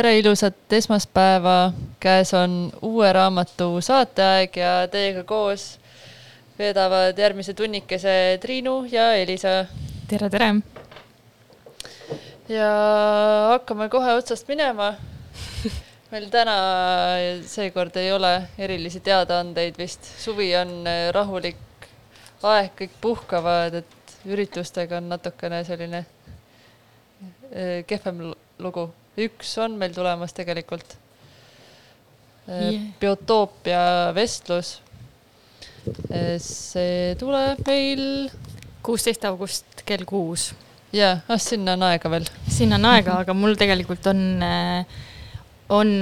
tere 0.00 0.14
ilusat 0.16 0.72
esmaspäeva, 0.72 1.72
käes 2.00 2.30
on 2.32 2.70
uue 2.88 3.10
raamatu 3.12 3.82
saateaeg 3.84 4.54
ja 4.56 4.70
teiega 4.88 5.26
koos 5.28 5.64
veedavad 6.58 7.18
järgmise 7.20 7.52
tunnikese 7.54 8.38
Triinu 8.40 8.86
ja 8.88 9.10
Elisa. 9.14 9.66
tere, 10.08 10.30
tere! 10.32 10.54
ja 12.48 12.70
hakkame 13.50 13.90
kohe 13.92 14.14
otsast 14.14 14.48
minema. 14.48 14.94
meil 16.12 16.30
täna 16.32 16.56
seekord 17.44 17.96
ei 18.00 18.08
ole 18.12 18.32
erilisi 18.58 19.04
teadaandeid 19.04 19.76
vist, 19.78 20.08
suvi 20.22 20.48
on 20.56 20.88
rahulik 21.12 21.90
aeg, 22.42 22.72
kõik 22.80 22.96
puhkavad, 23.04 23.82
et 23.82 24.16
üritustega 24.24 24.96
on 24.96 25.12
natukene 25.12 25.60
selline 25.68 26.06
eh, 27.52 27.84
kehvem 27.84 28.30
lugu 28.58 28.88
üks 29.18 29.56
on 29.58 29.78
meil 29.80 29.94
tulemas 29.94 30.34
tegelikult 30.36 30.96
yeah.. 32.50 32.78
biotoopia 33.00 33.82
vestlus. 34.16 34.78
see 36.44 37.14
tuleb 37.20 37.62
meil. 37.66 38.04
kuusteist 38.84 39.24
august 39.28 39.84
kell 39.86 40.06
kuus. 40.08 40.50
jaa, 40.92 41.20
ah 41.28 41.40
sinna 41.40 41.76
on 41.78 41.86
aega 41.90 42.12
veel. 42.12 42.30
sinna 42.48 42.78
on 42.80 42.88
aega, 42.94 43.20
aga 43.24 43.34
mul 43.36 43.58
tegelikult 43.58 44.06
on, 44.10 44.24
äh, 44.42 45.02
on 45.68 45.92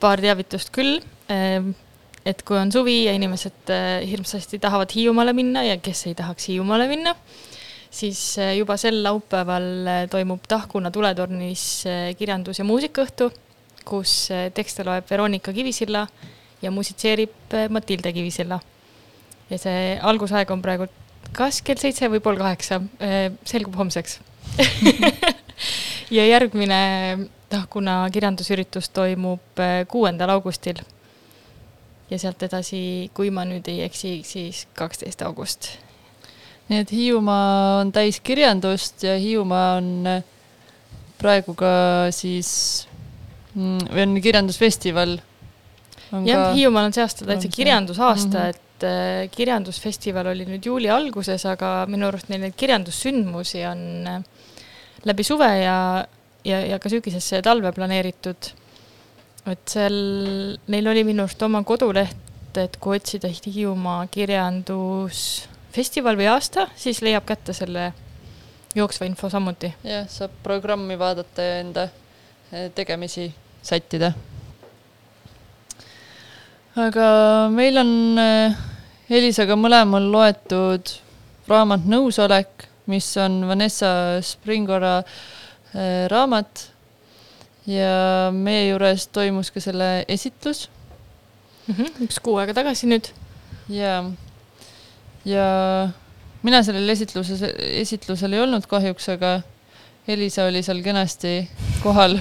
paar 0.00 0.22
teavitust 0.22 0.72
küll. 0.74 1.00
Äh, 1.32 1.60
et 2.26 2.40
kui 2.42 2.58
on 2.58 2.72
suvi 2.74 3.04
ja 3.04 3.12
inimesed 3.14 3.70
äh, 3.70 4.00
hirmsasti 4.08 4.58
tahavad 4.58 4.90
Hiiumaale 4.90 5.32
minna 5.36 5.62
ja 5.62 5.76
kes 5.78 6.08
ei 6.08 6.16
tahaks 6.18 6.48
Hiiumaale 6.50 6.88
minna 6.90 7.14
siis 7.96 8.20
eh, 8.38 8.54
juba 8.58 8.76
sel 8.80 9.00
laupäeval 9.04 9.66
eh, 9.86 10.04
toimub 10.12 10.44
Tahkuna 10.48 10.90
tuletornis 10.90 11.64
eh, 11.88 12.12
kirjandus- 12.18 12.60
ja 12.60 12.66
muusikaõhtu, 12.68 13.30
kus 13.86 14.28
tekste 14.54 14.84
loeb 14.84 15.06
Veronika 15.10 15.52
Kivisilla 15.54 16.06
ja 16.62 16.72
musitseerib 16.74 17.54
Matilde 17.70 18.12
Kivisilla. 18.12 18.58
ja 19.50 19.58
see 19.62 19.94
algusaeg 20.02 20.50
on 20.50 20.62
praegu 20.62 20.88
kas 21.36 21.60
kell 21.62 21.78
seitse 21.78 22.08
või 22.10 22.18
pool 22.18 22.34
kaheksa, 22.40 22.80
selgub 23.46 23.76
homseks 23.78 24.18
ja 26.16 26.26
järgmine 26.26 26.80
Tahkuna 27.46 28.00
kirjandusüritus 28.10 28.90
toimub 28.90 29.62
kuuendal 29.86 30.34
augustil. 30.34 30.82
ja 32.10 32.18
sealt 32.18 32.42
edasi, 32.42 32.82
kui 33.14 33.30
ma 33.30 33.46
nüüd 33.46 33.70
ei 33.70 33.84
eksi, 33.86 34.18
siis 34.26 34.66
kaksteist 34.74 35.22
august 35.22 35.76
nii 36.66 36.82
et 36.82 36.92
Hiiumaa 36.92 37.80
on 37.80 37.92
täis 37.94 38.18
kirjandust 38.24 39.04
ja 39.06 39.14
Hiiumaa 39.20 39.76
on 39.78 39.90
äh, 40.10 40.24
praegu 41.20 41.54
ka 41.58 41.70
siis 42.14 42.50
mm, 43.54 43.86
või 43.92 44.04
on 44.04 44.16
kirjandusfestival. 44.24 45.16
jah, 46.26 46.50
Hiiumaal 46.54 46.90
on 46.90 46.96
see 46.96 47.04
aasta 47.06 47.28
täitsa 47.28 47.52
kirjandusaasta 47.52 48.38
mm, 48.38 48.42
-hmm. 48.42 48.50
et 48.50 48.88
äh, 48.90 49.30
kirjandusfestival 49.30 50.32
oli 50.34 50.48
nüüd 50.48 50.66
juuli 50.66 50.90
alguses, 50.90 51.46
aga 51.46 51.86
minu 51.90 52.10
arust 52.10 52.28
neil 52.28 52.42
neid 52.42 52.58
kirjandussündmusi 52.58 53.64
on 53.70 53.82
äh, 54.16 54.22
läbi 55.06 55.24
suve 55.24 55.50
ja, 55.62 56.06
ja, 56.44 56.60
ja 56.66 56.78
ka 56.78 56.90
sügisesse 56.90 57.40
ja 57.40 57.42
talve 57.42 57.72
planeeritud. 57.72 58.54
et 59.46 59.68
seal, 59.70 59.94
neil 60.66 60.86
oli 60.90 61.04
minu 61.06 61.22
arust 61.22 61.42
oma 61.46 61.62
koduleht, 61.62 62.56
et 62.58 62.76
kui 62.82 62.98
otsida 62.98 63.30
Hiiumaa 63.30 64.06
kirjandus 64.10 65.46
festival 65.76 66.16
või 66.16 66.28
aasta, 66.32 66.70
siis 66.78 67.02
leiab 67.04 67.26
kätte 67.28 67.52
selle 67.56 67.90
jooksva 68.76 69.08
info 69.08 69.28
samuti. 69.32 69.72
jah, 69.84 70.06
saab 70.08 70.32
programmi 70.44 70.96
vaadata 70.98 71.44
ja 71.44 71.58
enda 71.60 71.88
eh, 72.52 72.70
tegemisi 72.74 73.28
sättida. 73.62 74.12
aga 76.76 77.08
meil 77.52 77.82
on 77.82 77.92
eh, 78.22 78.64
Elisaga 79.16 79.54
mõlemal 79.54 80.08
loetud 80.10 80.96
raamat 81.46 81.84
Nõusolek, 81.86 82.66
mis 82.90 83.06
on 83.22 83.44
Vanessa 83.46 83.90
Springora 84.24 84.98
eh, 84.98 86.06
raamat 86.10 86.66
ja 87.70 88.30
meie 88.32 88.70
juures 88.70 89.08
toimus 89.08 89.52
ka 89.54 89.60
selle 89.60 90.04
esitlus 90.08 90.68
mm. 91.66 91.74
-hmm, 91.74 92.06
üks 92.08 92.20
kuu 92.22 92.38
aega 92.40 92.54
tagasi 92.54 92.88
nüüd. 92.92 93.12
jaa 93.68 94.04
ja 95.26 95.46
mina 96.46 96.62
sellel 96.66 96.88
esitluses, 96.94 97.42
esitlusel 97.82 98.36
ei 98.36 98.44
olnud 98.44 98.66
kahjuks, 98.70 99.08
aga 99.16 99.40
Elisa 100.06 100.46
oli 100.46 100.62
seal 100.62 100.82
kenasti 100.84 101.40
kohal 101.82 102.14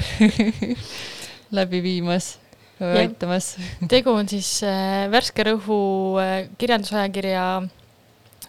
läbi 1.57 1.81
viimas, 1.85 2.35
aitamas. 2.81 3.53
tegu 3.89 4.15
on 4.15 4.27
siis 4.29 4.49
äh, 4.65 5.05
Värske 5.13 5.45
Rõhu 5.45 5.77
äh, 6.21 6.47
kirjandusajakirja 6.57 7.43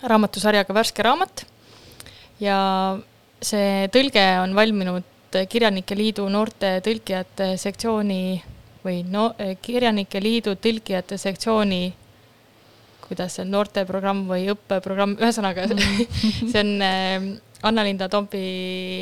raamatusarjaga 0.03 0.75
Värske 0.77 1.05
raamat 1.05 1.45
ja 2.41 2.57
see 3.43 3.87
tõlge 3.93 4.25
on 4.43 4.57
valminud 4.57 5.13
Kirjanike 5.51 5.97
Liidu 5.99 6.25
noorte 6.33 6.79
tõlkijate 6.85 7.57
sektsiooni 7.61 8.21
või 8.87 9.03
no 9.05 9.29
Kirjanike 9.61 10.21
Liidu 10.23 10.55
tõlkijate 10.57 11.19
sektsiooni 11.21 11.83
kuidas 13.07 13.37
see 13.37 13.45
on 13.47 13.53
noorteprogramm 13.55 14.25
või 14.31 14.49
õppeprogramm, 14.53 15.17
ühesõnaga 15.21 15.67
mm. 15.69 16.13
see 16.53 16.63
on 16.63 16.73
äh, 16.85 17.29
Anna-Linda 17.67 18.09
Tompi 18.13 18.43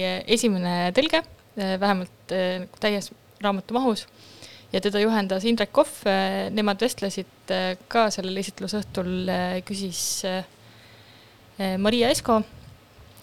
äh, 0.05 0.21
esimene 0.37 0.93
tõlge, 0.97 1.23
äh, 1.59 1.75
vähemalt 1.81 2.35
täies 2.81 3.11
raamatu 3.45 3.77
mahus 3.77 4.07
ja 4.75 4.81
teda 4.83 5.03
juhendas 5.03 5.45
Indrek 5.47 5.71
Kohv, 5.75 6.03
nemad 6.51 6.81
vestlesid 6.83 7.53
ka 7.93 8.09
sellel 8.11 8.41
esitlusõhtul, 8.41 9.29
küsis 9.69 10.25
Maria 11.79 12.09
Esko 12.11 12.41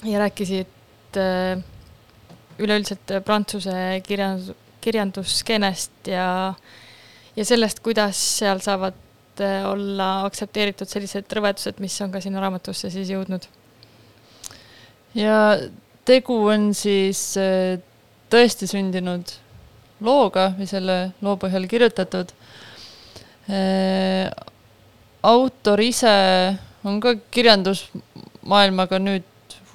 ja 0.08 0.22
rääkisid 0.22 1.20
üleüldiselt 2.62 3.12
prantsuse 3.28 3.74
kirjandus, 4.06 4.54
kirjanduskeenest 4.82 6.08
ja, 6.14 6.54
ja 7.36 7.46
sellest, 7.46 7.82
kuidas 7.84 8.22
seal 8.40 8.64
saavad 8.64 8.96
et 9.42 9.66
olla 9.68 10.10
aktsepteeritud 10.28 10.90
sellised 10.90 11.32
rõvedused, 11.38 11.80
mis 11.84 11.96
on 12.04 12.12
ka 12.14 12.22
sinna 12.24 12.42
raamatusse 12.44 12.92
siis 12.94 13.10
jõudnud. 13.12 13.48
ja 15.16 15.38
tegu 16.06 16.38
on 16.50 16.72
siis 16.78 17.22
äh, 17.40 17.80
tõesti 18.32 18.70
sündinud 18.70 19.34
looga 20.02 20.52
või 20.58 20.68
selle 20.70 20.98
loo 21.22 21.36
põhjal 21.42 21.68
kirjutatud. 21.70 22.32
Äh, 23.52 24.30
autor 25.22 25.82
ise 25.84 26.14
on 26.88 27.02
ka 27.04 27.16
kirjandusmaailmaga 27.34 29.02
nüüd 29.02 29.28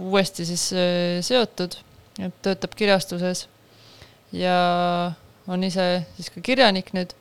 uuesti 0.02 0.46
siis 0.48 0.70
äh, 0.74 1.20
seotud, 1.24 1.76
et 2.18 2.42
töötab 2.42 2.74
kirjastuses 2.78 3.46
ja 4.34 4.56
on 5.46 5.62
ise 5.64 5.86
siis 6.16 6.32
ka 6.34 6.42
kirjanik 6.44 6.92
nüüd 6.96 7.14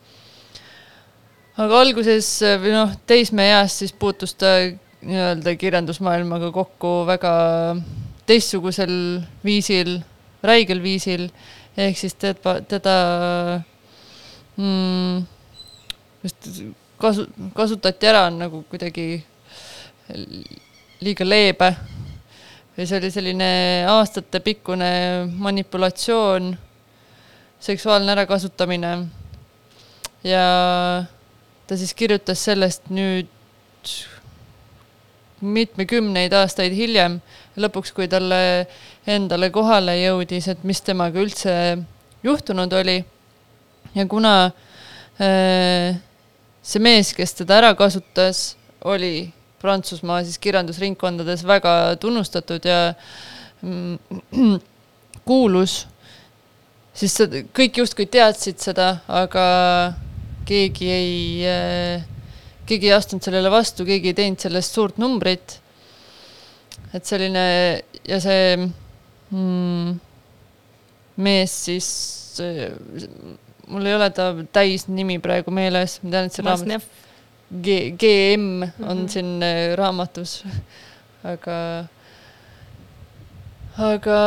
aga 1.56 1.80
alguses 1.80 2.28
või 2.62 2.74
noh, 2.74 2.92
teismeeas 3.08 3.78
siis 3.80 3.94
puutus 3.96 4.34
ta 4.36 4.58
nii-öelda 5.06 5.54
kirjandusmaailmaga 5.60 6.50
kokku 6.52 6.90
väga 7.08 7.32
teistsugusel 8.26 9.22
viisil, 9.44 10.00
räigel 10.42 10.82
viisil, 10.82 11.28
ehk 11.78 11.98
siis 11.98 12.16
teda, 12.18 12.56
teda 12.68 12.96
mm, 14.58 15.22
kasu-, 16.98 17.28
kasutati 17.54 18.10
ära 18.10 18.26
nagu 18.34 18.64
kuidagi 18.70 19.22
liiga 21.00 21.26
leebe. 21.26 21.72
Või 22.76 22.84
see 22.84 22.98
oli 23.00 23.08
selline 23.08 23.50
aastatepikkune 23.88 24.88
manipulatsioon, 25.32 26.50
seksuaalne 27.64 28.12
ärakasutamine. 28.12 28.90
Ja 30.26 30.42
ta 31.66 31.76
siis 31.76 31.94
kirjutas 31.94 32.44
sellest 32.46 32.90
nüüd 32.94 33.30
mitmekümneid 35.40 36.32
aastaid 36.36 36.74
hiljem, 36.76 37.18
lõpuks, 37.60 37.92
kui 37.94 38.08
talle 38.08 38.66
endale 39.06 39.50
kohale 39.54 39.96
jõudis, 40.00 40.48
et 40.48 40.64
mis 40.64 40.80
temaga 40.84 41.20
üldse 41.20 41.52
juhtunud 42.24 42.72
oli. 42.72 43.04
ja 43.94 44.06
kuna 44.06 44.32
äh, 45.20 45.96
see 46.62 46.82
mees, 46.82 47.12
kes 47.16 47.34
teda 47.42 47.60
ära 47.60 47.74
kasutas, 47.74 48.56
oli 48.84 49.32
Prantsusmaa 49.60 50.22
siis 50.24 50.38
kirjandusringkondades 50.38 51.44
väga 51.46 51.96
tunnustatud 52.00 52.64
ja 52.68 52.94
mm, 53.62 54.58
kuulus, 55.28 55.86
siis 56.94 57.16
kõik 57.56 57.80
justkui 57.80 58.06
teadsid 58.06 58.60
seda, 58.62 58.98
aga 59.08 59.46
keegi 60.46 60.90
ei, 60.92 61.52
keegi 62.66 62.90
ei 62.90 62.96
astunud 62.96 63.26
sellele 63.26 63.50
vastu, 63.52 63.86
keegi 63.88 64.12
ei 64.12 64.18
teinud 64.22 64.42
sellest 64.42 64.76
suurt 64.76 65.00
numbrit. 65.02 65.60
et 66.94 67.04
selline 67.04 67.46
ja 68.06 68.20
see 68.22 68.56
mm, 68.56 69.96
mees 71.26 71.56
siis, 71.66 71.88
mul 73.66 73.88
ei 73.88 73.96
ole 73.96 74.08
ta 74.14 74.30
täisnimi 74.54 75.18
praegu 75.22 75.52
meeles, 75.54 75.98
ma 76.04 76.14
tean, 76.14 76.30
et 76.30 76.36
see 76.36 76.46
raamat 76.46 76.88
G, 77.46 77.94
GM 77.94 78.62
on 78.62 78.98
mm 78.98 79.04
-hmm. 79.04 79.08
siin 79.08 79.42
äh, 79.42 79.76
raamatus, 79.76 80.44
aga 81.32 81.86
aga 83.78 84.18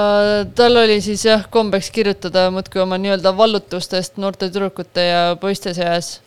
tal 0.55 0.77
oli 0.77 0.99
siis 1.01 1.25
jah, 1.25 1.45
kombeks 1.51 1.89
kirjutada 1.93 2.47
muudkui 2.53 2.81
oma 2.83 2.99
nii-öelda 3.01 3.33
vallutustest 3.37 4.17
noorte 4.21 4.49
tüdrukute 4.49 5.05
ja 5.07 5.21
poiste 5.41 5.73
seas, 5.73 6.19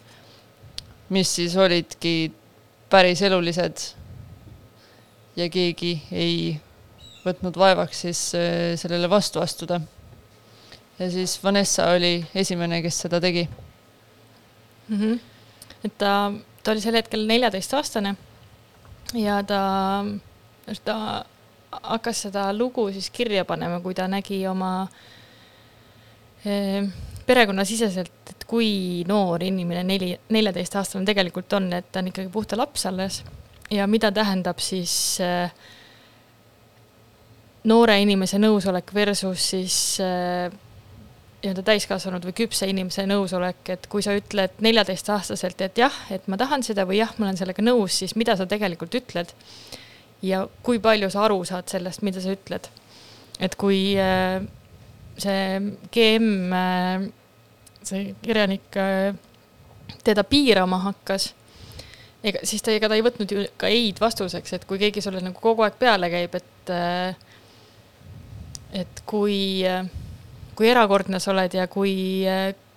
mis 1.13 1.31
siis 1.37 1.57
olidki 1.57 2.33
päris 2.91 3.23
elulised. 3.23 3.89
ja 5.37 5.49
keegi 5.49 6.03
ei 6.13 6.61
võtnud 7.25 7.57
vaevaks 7.57 8.01
siis 8.05 8.21
äh, 8.35 8.75
sellele 8.77 9.11
vastu 9.11 9.41
astuda. 9.41 9.81
ja 10.99 11.11
siis 11.11 11.39
Vanessa 11.45 11.91
oli 11.91 12.27
esimene, 12.35 12.83
kes 12.83 13.01
seda 13.07 13.21
tegi 13.21 13.49
mm. 14.89 14.99
-hmm. 14.99 15.21
et 15.85 15.99
ta 15.99 16.33
ta 16.63 16.73
oli 16.73 16.83
sel 16.83 16.97
hetkel 16.97 17.27
neljateistaastane 17.27 18.15
ja 19.19 19.41
ta, 19.47 19.61
ta 20.85 20.97
hakkas 21.73 22.27
seda 22.27 22.49
lugu 22.57 22.89
siis 22.93 23.11
kirja 23.11 23.45
panema, 23.49 23.81
kui 23.81 23.95
ta 23.95 24.09
nägi 24.11 24.43
oma 24.49 24.73
eh, 26.45 26.83
perekonnasiseselt, 27.27 28.33
et 28.35 28.45
kui 28.49 29.05
noor 29.09 29.43
inimene 29.47 29.85
neli, 29.87 30.11
neljateistaastane 30.35 31.07
tegelikult 31.09 31.53
on, 31.59 31.71
et 31.79 31.93
ta 31.93 32.03
on 32.03 32.11
ikkagi 32.13 32.33
puhta 32.33 32.59
laps 32.59 32.87
alles 32.91 33.23
ja 33.73 33.87
mida 33.87 34.13
tähendab 34.13 34.61
siis 34.61 34.95
eh, 35.23 35.55
noore 37.65 38.01
inimese 38.03 38.41
nõusolek 38.43 38.93
versus 38.95 39.49
siis 39.55 39.79
eh, 40.03 40.53
nii-öelda 41.43 41.65
täiskasvanud 41.67 42.27
või 42.29 42.35
küpse 42.45 42.69
inimese 42.71 43.03
nõusolek, 43.11 43.65
et 43.75 43.87
kui 43.91 44.05
sa 44.05 44.15
ütled 44.15 44.61
neljateistaastaselt, 44.63 45.65
et 45.67 45.81
jah, 45.83 45.95
et 46.15 46.29
ma 46.31 46.39
tahan 46.39 46.63
seda 46.63 46.85
või 46.87 47.01
jah, 47.01 47.11
ma 47.19 47.27
olen 47.27 47.41
sellega 47.41 47.65
nõus, 47.65 47.97
siis 47.99 48.15
mida 48.19 48.37
sa 48.39 48.47
tegelikult 48.47 48.95
ütled? 49.01 49.33
Ja 50.23 50.47
kui 50.63 50.79
palju 50.83 51.11
sa 51.11 51.27
aru 51.27 51.43
saad 51.45 51.69
sellest, 51.73 52.03
mida 52.07 52.23
sa 52.23 52.33
ütled? 52.35 52.69
et 53.43 53.55
kui 53.59 53.95
äh, 53.99 54.43
see 55.19 55.61
GM, 55.95 56.53
äh, 56.55 57.07
see 57.83 58.13
kirjanik 58.23 58.77
äh, 58.79 59.15
teda 60.07 60.25
piirama 60.25 60.79
hakkas, 60.85 61.33
ega 62.23 62.45
siis 62.47 62.63
ta, 62.63 62.75
ega 62.75 62.91
ta 62.91 62.99
ei 62.99 63.05
võtnud 63.05 63.35
ju 63.35 63.47
ka 63.59 63.71
ei-d 63.73 64.03
vastuseks, 64.03 64.55
et 64.55 64.67
kui 64.69 64.79
keegi 64.83 65.03
sulle 65.03 65.23
nagu 65.25 65.43
kogu 65.43 65.67
aeg 65.67 65.79
peale 65.81 66.11
käib, 66.13 66.39
et 66.39 66.73
et 68.83 69.03
kui 69.07 69.39
kui 70.57 70.69
erakordne 70.71 71.19
sa 71.21 71.33
oled 71.33 71.55
ja 71.57 71.67
kui, 71.71 72.23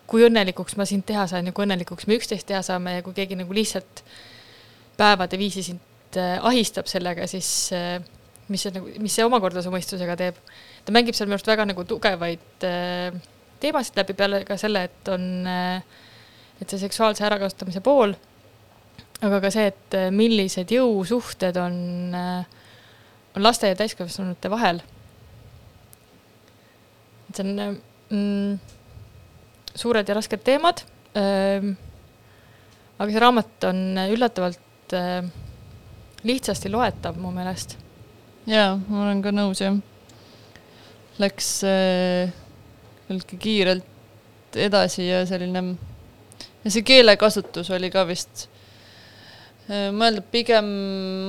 kui 0.09 0.23
õnnelikuks 0.25 0.77
ma 0.79 0.87
sind 0.89 1.05
teha 1.07 1.27
saan 1.29 1.49
ja 1.49 1.53
kui 1.53 1.67
õnnelikuks 1.67 2.07
me 2.09 2.17
üksteist 2.17 2.47
teha 2.49 2.63
saame 2.65 2.97
ja 2.97 3.05
kui 3.05 3.13
keegi 3.13 3.37
nagu 3.37 3.53
lihtsalt 3.53 4.01
päevade 4.97 5.37
viisi 5.37 5.63
sind 5.63 5.84
äh, 6.21 6.37
ahistab 6.45 6.89
sellega, 6.91 7.27
siis 7.29 7.49
äh, 7.75 7.99
mis 8.51 8.65
see 8.65 8.73
nagu, 8.75 8.91
mis 9.01 9.15
see 9.15 9.25
omakorda 9.25 9.63
su 9.65 9.73
mõistusega 9.73 10.17
teeb. 10.19 10.39
ta 10.85 10.93
mängib 10.95 11.17
seal 11.17 11.29
minu 11.29 11.39
arust 11.39 11.49
väga 11.49 11.65
nagu 11.69 11.85
tugevaid 11.89 12.65
äh, 12.67 13.15
teemasid 13.63 13.97
läbi 13.97 14.17
peale 14.17 14.43
ka 14.47 14.57
selle, 14.61 14.85
et 14.89 15.11
on, 15.13 15.23
et 16.61 16.69
see 16.69 16.81
seksuaalse 16.81 17.25
ärakasutamise 17.25 17.81
pool, 17.85 18.13
aga 19.23 19.39
ka 19.41 19.51
see, 19.53 19.69
et 19.71 19.95
millised 20.13 20.69
jõusuhted 20.75 21.57
on, 21.57 21.77
on 22.15 23.41
laste 23.41 23.71
ja 23.71 23.77
täiskasvanute 23.79 24.51
vahel 24.51 24.83
see 27.35 27.43
on 27.43 27.79
mm, 28.09 28.59
suured 29.75 30.07
ja 30.07 30.15
rasked 30.17 30.43
teemad 30.45 30.83
aga 32.95 33.09
see 33.11 33.23
raamat 33.23 33.67
on 33.69 33.81
üllatavalt 34.07 34.95
lihtsasti 36.25 36.71
loetav 36.73 37.17
mu 37.21 37.31
meelest. 37.33 37.77
jaa, 38.49 38.75
ma 38.87 39.03
olen 39.05 39.21
ka 39.25 39.33
nõus, 39.33 39.61
jah. 39.63 39.77
Läks 41.21 41.49
äh, 41.63 42.33
küllaltki 43.05 43.37
kiirelt 43.39 44.57
edasi 44.59 45.07
ja 45.07 45.23
selline, 45.27 45.63
ja 46.63 46.71
see 46.71 46.83
keelekasutus 46.85 47.69
oli 47.75 47.91
ka 47.93 48.03
vist 48.07 48.47
äh, 49.69 49.91
mõeldud 49.95 50.27
pigem, 50.31 50.67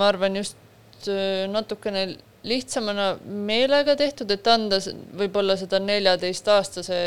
ma 0.00 0.10
arvan, 0.10 0.40
just 0.40 1.08
äh, 1.10 1.44
natukene 1.50 2.08
lihtsamana 2.46 3.16
meelega 3.24 3.96
tehtud, 3.98 4.30
et 4.30 4.46
anda 4.50 4.78
võib-olla 5.18 5.56
seda 5.58 5.80
neljateistaastase 5.82 7.00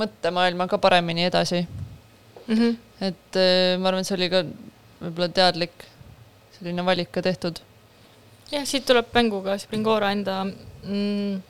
mõttemaailma 0.00 0.68
ka 0.70 0.78
paremini 0.78 1.24
edasi 1.26 1.64
mm. 1.64 2.54
-hmm. 2.54 2.76
et 3.00 3.36
äh, 3.36 3.78
ma 3.80 3.88
arvan, 3.88 4.04
see 4.04 4.16
oli 4.18 4.30
ka 4.30 4.44
võib-olla 5.00 5.28
teadlik 5.34 5.89
selline 6.60 6.84
valik 6.84 7.10
ka 7.14 7.22
tehtud. 7.24 7.60
jah, 8.52 8.66
siit 8.68 8.84
tuleb 8.86 9.08
mängu 9.16 9.40
ka 9.44 9.56
Springora 9.58 10.10
enda 10.12 10.42
mm, 10.44 11.40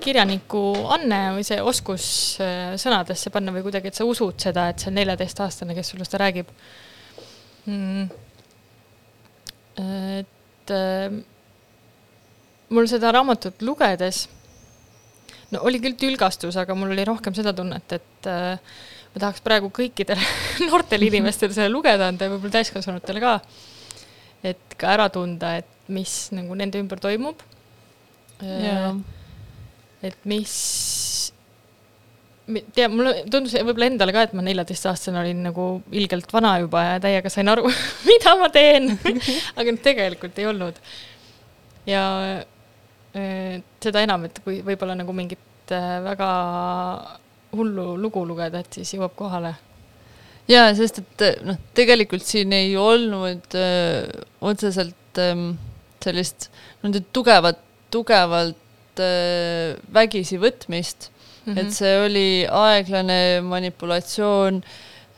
kirjaniku 0.00 0.62
anne 0.94 1.20
või 1.36 1.46
see 1.46 1.60
oskus 1.62 2.04
äh, 2.42 2.76
sõnadesse 2.80 3.32
panna 3.32 3.54
või 3.54 3.64
kuidagi, 3.66 3.90
et 3.90 3.98
sa 3.98 4.06
usud 4.06 4.38
seda, 4.40 4.68
et 4.70 4.82
see 4.82 4.92
neljateistaastane, 4.94 5.74
kes 5.76 5.92
sulle 5.92 6.06
seda 6.06 6.22
räägib 6.24 6.52
mm.. 7.66 8.04
et 10.20 10.74
äh, 10.76 11.18
mul 12.70 12.86
seda 12.90 13.10
raamatut 13.14 13.64
lugedes, 13.66 14.24
no 15.50 15.64
oli 15.66 15.80
küll 15.82 15.98
tülgastus, 15.98 16.58
aga 16.60 16.76
mul 16.78 16.94
oli 16.94 17.06
rohkem 17.08 17.34
seda 17.36 17.54
tunnet, 17.56 17.98
et 17.98 18.30
äh, 18.30 18.78
ma 19.10 19.24
tahaks 19.24 19.42
praegu 19.44 19.72
kõikidele 19.74 20.22
noortele 20.68 21.10
inimestele 21.10 21.56
selle 21.56 21.72
lugeda 21.72 22.10
anda 22.10 22.26
ja 22.26 22.34
võib-olla 22.34 22.60
täiskasvanutele 22.60 23.22
ka. 23.22 23.38
Et 24.46 24.76
ka 24.80 24.94
ära 24.96 25.08
tunda, 25.12 25.56
et 25.60 25.90
mis 25.90 26.14
nagu 26.36 26.56
nende 26.58 26.80
ümber 26.80 27.02
toimub. 27.02 27.42
Äh, 28.40 28.94
et 30.06 30.16
mis, 30.28 30.54
tea, 32.72 32.88
mulle 32.88 33.26
tundus 33.30 33.56
võib-olla 33.58 33.90
endale 33.90 34.14
ka, 34.16 34.24
et 34.28 34.36
ma 34.36 34.44
neljateistaastane 34.46 35.20
olin 35.20 35.42
nagu 35.50 35.66
ilgelt 35.92 36.32
vana 36.32 36.54
juba 36.62 36.86
ja 36.86 37.02
täiega 37.04 37.32
sain 37.32 37.52
aru 37.52 37.68
mida 38.08 38.32
ma 38.40 38.48
teen 38.54 38.94
aga 39.60 39.76
tegelikult 39.84 40.40
ei 40.40 40.48
olnud. 40.48 40.80
ja 41.90 42.04
seda 43.82 44.04
enam, 44.06 44.24
et 44.28 44.38
kui 44.44 44.60
võib-olla 44.64 44.94
nagu 44.98 45.12
mingit 45.16 45.74
äh, 45.74 45.98
väga 46.04 46.30
hullu 47.56 47.96
lugu 47.98 48.22
lugeda, 48.26 48.62
et 48.62 48.78
siis 48.78 48.94
jõuab 48.94 49.16
kohale. 49.18 49.54
Jaa, 50.48 50.70
sest 50.78 51.02
et 51.02 51.24
äh, 51.26 51.40
noh, 51.46 51.58
tegelikult 51.76 52.24
siin 52.26 52.52
ei 52.56 52.76
olnud 52.80 53.54
öö, 53.54 54.02
äh, 54.04 54.26
otseselt 54.40 55.18
öö, 55.18 55.32
ähm, 55.32 55.46
sellist 56.00 56.48
nii-öelda 56.82 57.04
tugevat, 57.12 57.58
tugevalt 57.92 59.00
öö, 59.00 59.74
vägisi 59.92 60.38
võtmist 60.40 61.10
mm, 61.10 61.52
-hmm. 61.52 61.58
et 61.60 61.72
see 61.76 61.96
oli 62.04 62.28
aeglane 62.46 63.40
manipulatsioon, 63.44 64.62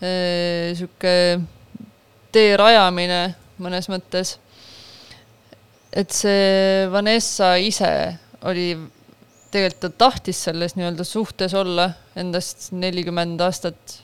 sihuke 0.02 1.12
tee 2.35 2.57
rajamine 2.59 3.21
mõnes 3.62 3.87
mõttes 3.87 4.33
et 5.93 6.12
see 6.14 6.88
Vanessa 6.93 7.55
ise 7.61 7.91
oli, 8.49 8.73
tegelikult 9.52 9.83
ta 9.85 9.91
tahtis 10.07 10.41
selles 10.49 10.75
nii-öelda 10.79 11.05
suhtes 11.07 11.55
olla 11.57 11.91
endast 12.19 12.71
nelikümmend 12.73 13.41
aastat 13.45 14.01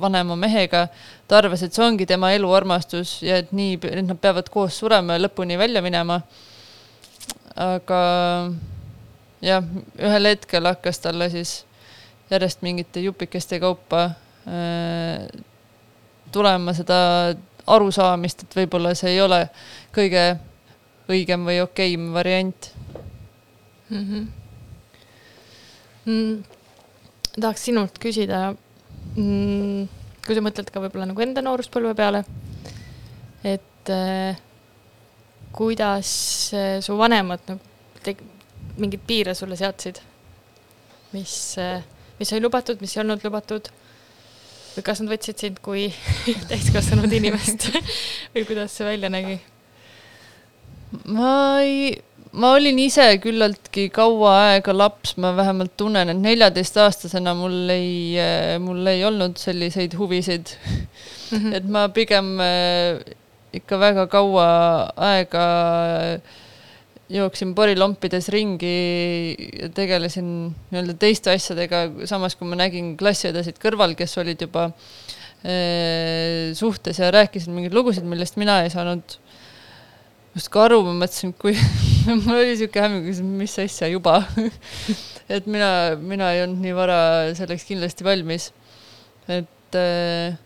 vanema 0.00 0.36
mehega, 0.38 0.86
ta 1.28 1.38
arvas, 1.38 1.62
et 1.62 1.74
see 1.74 1.84
ongi 1.84 2.06
tema 2.06 2.30
eluarmastus 2.36 3.18
ja 3.26 3.40
et 3.42 3.52
nii, 3.52 3.78
et 3.90 4.04
nad 4.06 4.18
peavad 4.20 4.48
koos 4.52 4.78
surema 4.78 5.16
ja 5.16 5.24
lõpuni 5.24 5.58
välja 5.58 5.82
minema. 5.82 6.20
aga 7.58 8.00
jah, 9.42 9.64
ühel 9.98 10.30
hetkel 10.30 10.66
hakkas 10.70 11.00
talle 11.02 11.30
siis 11.32 11.64
järjest 12.30 12.62
mingite 12.62 13.00
jupikeste 13.02 13.58
kaupa 13.60 14.04
äh, 14.46 15.26
tulema 16.32 16.74
seda 16.76 16.98
arusaamist, 17.66 18.44
et 18.44 18.56
võib-olla 18.60 18.94
see 18.96 19.16
ei 19.16 19.20
ole 19.20 19.40
kõige 19.94 20.24
õigem 21.08 21.46
või 21.48 21.60
okeim 21.64 22.12
variant 22.12 22.70
mm. 23.90 24.04
-hmm. 24.04 24.26
Mm, 26.08 26.44
tahaks 27.40 27.64
sinult 27.68 27.98
küsida 28.00 28.54
mm,, 29.18 29.88
kui 30.26 30.36
sa 30.36 30.44
mõtled 30.44 30.70
ka 30.72 30.82
võib-olla 30.82 31.08
nagu 31.10 31.24
enda 31.24 31.42
nooruspõlve 31.44 31.94
peale, 31.98 32.22
et 33.46 33.92
äh, 33.92 34.38
kuidas 35.56 36.10
äh, 36.56 36.78
su 36.84 36.96
vanemad 36.98 37.44
nagu 37.50 38.04
teg-, 38.04 38.24
mingeid 38.78 39.04
piire 39.08 39.34
sulle 39.38 39.58
seadsid, 39.58 40.00
mis 41.14 41.34
äh,, 41.60 41.82
mis 42.18 42.32
oli 42.34 42.44
lubatud, 42.44 42.80
mis 42.82 42.96
ei 42.96 43.04
olnud 43.04 43.24
lubatud? 43.26 43.70
Või 44.76 44.84
kas 44.86 45.00
nad 45.02 45.10
võtsid 45.10 45.40
sind 45.42 45.62
kui 45.64 45.88
täiskasvanud 46.50 47.12
inimest? 47.18 47.70
Või 48.34 48.44
kuidas 48.46 48.76
see 48.76 48.86
välja 48.86 49.10
nägi? 49.12 49.40
ma 51.12 51.60
ei, 51.60 51.98
ma 52.32 52.52
olin 52.56 52.78
ise 52.82 53.06
küllaltki 53.22 53.88
kaua 53.94 54.34
aega 54.50 54.74
laps, 54.76 55.14
ma 55.20 55.32
vähemalt 55.36 55.76
tunnen, 55.80 56.12
et 56.12 56.20
neljateistaastasena 56.20 57.34
mul 57.38 57.72
ei, 57.72 58.18
mul 58.62 58.90
ei 58.90 59.04
olnud 59.08 59.38
selliseid 59.40 59.96
huvisid 59.98 60.52
mm. 60.58 61.38
-hmm. 61.38 61.54
et 61.56 61.64
ma 61.64 61.88
pigem 61.88 62.36
äh, 62.40 63.00
ikka 63.56 63.78
väga 63.80 64.06
kaua 64.12 64.48
aega 64.96 65.46
jooksin 67.08 67.54
porilompides 67.56 68.28
ringi 68.28 69.34
ja 69.62 69.68
tegelesin 69.72 70.26
nii-öelda 70.70 70.94
teiste 71.00 71.32
asjadega, 71.32 71.86
samas 72.04 72.36
kui 72.36 72.48
ma 72.48 72.58
nägin 72.60 72.96
klassiõdesid 73.00 73.56
kõrval, 73.62 73.96
kes 73.96 74.18
olid 74.20 74.44
juba 74.44 74.68
äh, 74.68 76.52
suhtes 76.58 77.00
ja 77.00 77.10
rääkisid 77.14 77.52
mingeid 77.54 77.76
lugusid, 77.76 78.04
millest 78.04 78.36
mina 78.36 78.60
ei 78.64 78.74
saanud 78.74 79.16
justkui 80.36 80.62
aru, 80.66 80.82
ma 80.86 80.98
mõtlesin, 81.00 81.32
kui 81.40 81.56
mul 82.24 82.36
oli 82.38 82.56
siuke 82.58 82.82
hämmingus, 82.82 83.20
mis 83.22 83.54
asja 83.60 83.88
juba 83.90 84.22
et 85.34 85.46
mina, 85.50 85.70
mina 86.00 86.32
ei 86.34 86.44
olnud 86.44 86.62
nii 86.64 86.74
vara 86.76 87.00
selleks 87.36 87.66
kindlasti 87.68 88.06
valmis. 88.06 88.50
et 89.28 89.78
äh, 89.78 90.38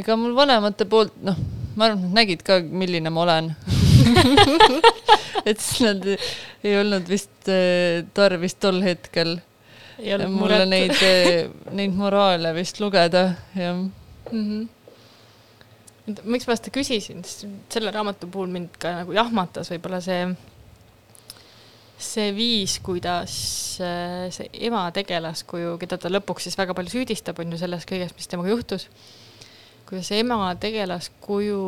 ega 0.00 0.16
mul 0.20 0.36
vanemate 0.36 0.88
poolt, 0.88 1.16
noh, 1.24 1.38
ma 1.76 1.88
arvan, 1.88 2.00
et 2.00 2.06
nad 2.08 2.20
nägid 2.22 2.44
ka, 2.46 2.60
milline 2.60 3.12
ma 3.12 3.26
olen 3.26 3.52
et 5.48 5.60
siis 5.60 5.82
nad 5.84 6.06
ei 6.06 6.78
olnud 6.80 7.10
vist 7.10 7.50
äh, 7.52 8.04
tarvis 8.16 8.56
tol 8.60 8.80
hetkel 8.84 9.36
mulle 9.96 10.28
muret. 10.28 10.68
neid, 10.68 10.96
äh, 11.04 11.46
neid 11.76 11.94
moraale 11.96 12.52
vist 12.56 12.80
lugeda, 12.80 13.28
jah 13.56 13.76
mm. 13.76 13.92
-hmm 14.32 14.64
miks 16.06 16.46
ma 16.46 16.56
seda 16.58 16.72
küsisin, 16.74 17.24
sest 17.26 17.46
selle 17.72 17.92
raamatu 17.94 18.28
puhul 18.30 18.50
mind 18.52 18.76
ka 18.82 18.92
nagu 19.00 19.14
jahmatas 19.16 19.70
võib-olla 19.72 19.98
see, 20.04 20.28
see 21.98 22.28
viis, 22.36 22.78
kuidas 22.86 23.34
äh, 23.82 24.28
see 24.34 24.46
ema 24.68 24.84
tegelaskuju, 24.94 25.74
keda 25.82 25.98
ta 26.02 26.12
lõpuks 26.12 26.46
siis 26.46 26.58
väga 26.58 26.76
palju 26.78 26.94
süüdistab, 26.94 27.40
on 27.42 27.54
ju 27.54 27.60
selles 27.60 27.88
kõiges, 27.88 28.14
mis 28.18 28.30
temaga 28.30 28.54
juhtus, 28.54 28.86
kuidas 29.88 30.12
ema 30.14 30.52
tegelaskuju 30.62 31.60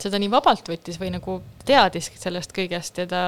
seda 0.00 0.18
nii 0.20 0.32
vabalt 0.32 0.68
võttis 0.72 0.98
või 1.00 1.12
nagu 1.14 1.40
teadiski 1.68 2.18
sellest 2.18 2.54
kõigest 2.56 2.98
ja 3.02 3.06
ta 3.10 3.24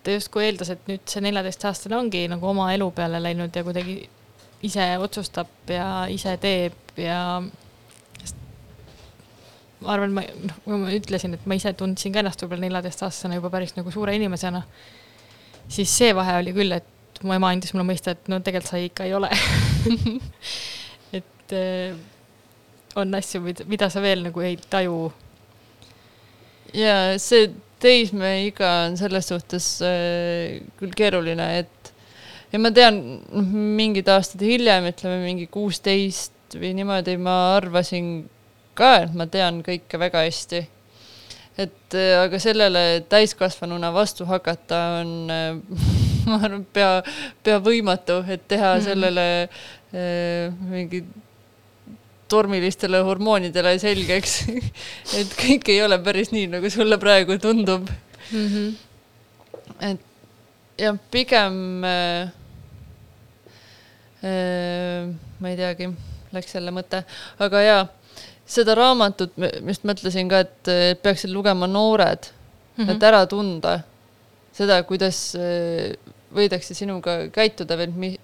ta 0.00 0.14
justkui 0.14 0.46
eeldas, 0.46 0.70
et 0.72 0.86
nüüd 0.88 1.02
see 1.10 1.20
neljateistaastane 1.26 1.98
ongi 1.98 2.24
nagu 2.32 2.46
oma 2.48 2.70
elu 2.72 2.88
peale 2.96 3.20
läinud 3.20 3.56
ja 3.56 3.64
kuidagi 3.66 3.98
ise 4.66 4.86
otsustab 5.00 5.70
ja 5.72 5.88
ise 6.12 6.36
teeb 6.42 7.00
ja 7.00 7.20
ma 9.80 9.94
arvan, 9.94 10.12
ma, 10.14 10.24
noh, 10.44 10.56
kui 10.64 10.78
ma 10.80 10.92
ütlesin, 10.94 11.34
et 11.36 11.46
ma 11.48 11.56
ise 11.56 11.72
tundsin 11.78 12.12
ka 12.12 12.20
ennast 12.22 12.42
võib-olla 12.44 12.66
neljateistaastasena 12.66 13.38
juba 13.38 13.52
päris 13.52 13.72
nagu 13.78 13.92
suure 13.94 14.14
inimesena, 14.16 14.62
siis 15.70 15.92
see 15.96 16.12
vahe 16.16 16.36
oli 16.42 16.52
küll, 16.56 16.76
et 16.76 17.22
mu 17.24 17.34
ema 17.36 17.52
andis 17.54 17.72
mulle 17.74 17.88
mõista, 17.88 18.14
et 18.14 18.28
no 18.32 18.40
tegelikult 18.44 18.72
sa 18.72 18.80
ikka 18.80 19.08
ei 19.08 19.16
ole 19.16 19.30
et 21.18 21.56
äh, 21.56 21.96
on 23.00 23.16
asju, 23.16 23.42
mida 23.70 23.88
sa 23.92 24.04
veel 24.04 24.24
nagu 24.26 24.44
ei 24.44 24.58
taju. 24.70 25.10
ja 26.76 27.16
see 27.20 27.48
teismeiga 27.80 28.70
on 28.86 28.96
selles 29.00 29.30
suhtes 29.32 29.72
äh, 29.86 30.60
küll 30.80 30.92
keeruline, 30.96 31.48
et 31.62 31.79
ja 32.52 32.58
ma 32.58 32.72
tean, 32.74 33.00
noh, 33.22 33.54
mingid 33.78 34.08
aastad 34.10 34.42
hiljem, 34.44 34.90
ütleme 34.90 35.22
mingi 35.24 35.46
kuusteist 35.52 36.56
või 36.58 36.72
niimoodi, 36.78 37.16
ma 37.22 37.36
arvasin 37.56 38.12
ka, 38.78 38.92
et 39.04 39.16
ma 39.16 39.26
tean 39.30 39.62
kõike 39.66 40.00
väga 40.00 40.24
hästi. 40.26 40.66
et 41.60 41.94
äh, 41.98 42.14
aga 42.16 42.38
sellele 42.40 43.02
täiskasvanuna 43.10 43.90
vastu 43.92 44.24
hakata 44.24 44.78
on, 45.00 45.10
äh, 45.30 45.56
ma 46.30 46.38
arvan, 46.40 46.64
pea, 46.72 47.02
pea 47.42 47.58
võimatu, 47.60 48.22
et 48.28 48.46
teha 48.48 48.74
mm 48.74 48.80
-hmm. 48.80 48.84
sellele 48.84 49.26
äh, 49.42 50.54
mingi 50.70 51.04
tormilistele 52.30 53.02
hormoonidele 53.06 53.78
selgeks 53.78 54.36
et 55.18 55.34
kõik 55.38 55.68
ei 55.68 55.82
ole 55.82 55.98
päris 55.98 56.30
nii, 56.32 56.46
nagu 56.54 56.70
sulle 56.70 56.98
praegu 56.98 57.38
tundub 57.38 57.88
mm. 58.32 58.46
-hmm. 58.46 58.74
et 59.90 60.00
jah, 60.78 60.96
pigem 61.10 61.84
äh, 61.84 62.30
ma 64.22 65.48
ei 65.50 65.56
teagi, 65.56 65.88
läks 66.34 66.54
jälle 66.54 66.74
mõte, 66.74 67.02
aga 67.40 67.62
jaa, 67.64 67.84
seda 68.50 68.74
raamatut 68.76 69.32
just 69.38 69.86
mõtlesin 69.88 70.28
ka, 70.30 70.42
et 70.44 71.00
peaksid 71.02 71.32
lugema 71.32 71.68
noored 71.70 72.28
mm, 72.28 72.84
-hmm. 72.84 72.90
et 72.94 73.06
ära 73.08 73.24
tunda 73.30 73.78
seda, 74.52 74.82
kuidas 74.84 75.36
võidakse 76.34 76.74
sinuga 76.74 77.30
käituda 77.32 77.78
mi-, 77.94 78.18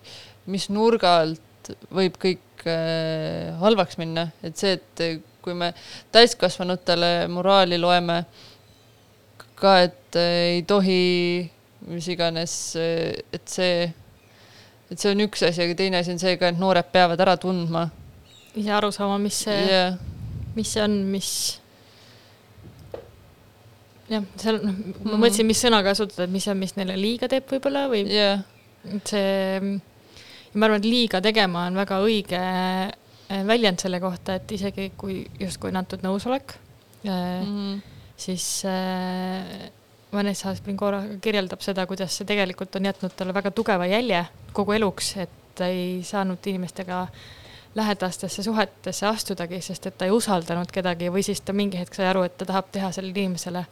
mis 0.47 0.69
nurga 0.69 1.17
alt 1.23 1.73
võib 1.91 2.19
kõik 2.23 2.67
äh, 2.69 3.55
halvaks 3.63 3.99
minna, 3.99 4.29
et 4.43 4.57
see, 4.59 4.77
et 4.77 5.25
kui 5.43 5.55
me 5.55 5.73
täiskasvanutele 6.15 7.29
moraali 7.31 7.79
loeme 7.79 8.25
ka, 9.57 9.79
et 9.87 10.19
ei 10.21 10.63
tohi 10.67 11.03
mis 11.87 12.09
iganes, 12.11 12.55
et 12.77 13.47
see 13.51 13.87
et 14.91 14.99
see 15.01 15.13
on 15.13 15.23
üks 15.27 15.43
asi, 15.47 15.63
aga 15.65 15.77
teine 15.79 16.01
asi 16.01 16.15
on 16.15 16.21
see 16.23 16.37
ka, 16.41 16.53
et 16.53 16.61
noored 16.61 16.91
peavad 16.93 17.21
ära 17.25 17.37
tundma. 17.41 17.89
ise 18.57 18.73
aru 18.73 18.93
saama, 18.95 19.19
mis 19.23 19.45
see 19.47 19.63
yeah., 19.67 19.97
mis 20.57 20.73
see 20.73 20.83
on, 20.83 20.95
mis 21.13 21.31
jah, 24.11 24.25
seal 24.41 24.61
noh, 24.63 24.77
ma 25.03 25.11
mm. 25.13 25.19
mõtlesin, 25.19 25.49
mis 25.49 25.61
sõna 25.61 25.83
kasutada, 25.87 26.27
et 26.27 26.35
mis 26.35 26.47
on, 26.51 26.61
mis 26.61 26.77
neile 26.79 26.97
liiga 27.01 27.29
teeb 27.31 27.49
võib-olla 27.51 27.87
või 27.93 28.05
yeah. 28.07 28.45
see, 29.09 29.75
ma 30.55 30.69
arvan, 30.69 30.81
et 30.81 30.89
liiga 30.89 31.21
tegema 31.25 31.67
on 31.71 31.81
väga 31.83 32.01
õige 32.05 32.41
äh, 32.41 33.43
väljend 33.49 33.83
selle 33.83 34.01
kohta, 34.03 34.39
et 34.39 34.57
isegi 34.57 34.93
kui 34.99 35.25
justkui 35.41 35.73
on 35.73 35.83
antud 35.83 36.07
nõusolek 36.07 36.57
mm., 37.05 37.77
siis 38.17 38.47
äh, 38.65 39.67
Vanessa 40.13 40.55
Springora 40.55 41.03
kirjeldab 41.21 41.61
seda, 41.65 41.87
kuidas 41.87 42.15
see 42.17 42.29
tegelikult 42.29 42.77
on 42.79 42.87
jätnud 42.89 43.17
talle 43.17 43.35
väga 43.35 43.51
tugeva 43.51 43.87
jälje 43.91 44.25
kogu 44.55 44.77
eluks, 44.77 45.17
et 45.17 45.33
ta 45.57 45.67
ei 45.73 46.03
saanud 46.05 46.47
inimestega 46.47 47.07
lähedastesse 47.77 48.43
suhetesse 48.43 49.07
astudagi, 49.07 49.61
sest 49.61 49.87
et 49.87 49.99
ta 49.99 50.07
ei 50.07 50.15
usaldanud 50.15 50.71
kedagi 50.73 51.11
või 51.13 51.25
siis 51.27 51.43
ta 51.45 51.53
mingi 51.53 51.81
hetk 51.81 51.97
sai 51.97 52.07
aru, 52.09 52.23
et 52.25 52.37
ta 52.39 52.47
tahab 52.49 52.71
teha 52.73 52.89
sellele 52.95 53.25
inimesele 53.25 53.67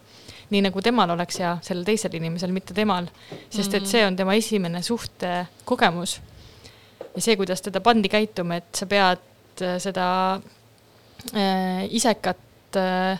nii, 0.51 0.61
nagu 0.67 0.81
temal 0.85 1.13
oleks 1.15 1.39
hea, 1.41 1.55
sellel 1.65 1.85
teisel 1.87 2.17
inimesel, 2.19 2.53
mitte 2.53 2.75
temal. 2.77 3.09
sest 3.49 3.73
et 3.73 3.87
see 3.89 4.03
on 4.05 4.15
tema 4.15 4.35
esimene 4.37 4.81
suhtekogemus. 4.85 6.19
ja 7.15 7.21
see, 7.21 7.37
kuidas 7.39 7.61
teda 7.65 7.81
pandi 7.81 8.11
käituma, 8.11 8.59
et 8.61 8.69
sa 8.75 8.85
pead 8.85 9.63
äh, 9.63 9.77
seda 9.81 10.07
äh, 11.33 11.85
isekat 11.89 12.77
äh, 12.77 13.19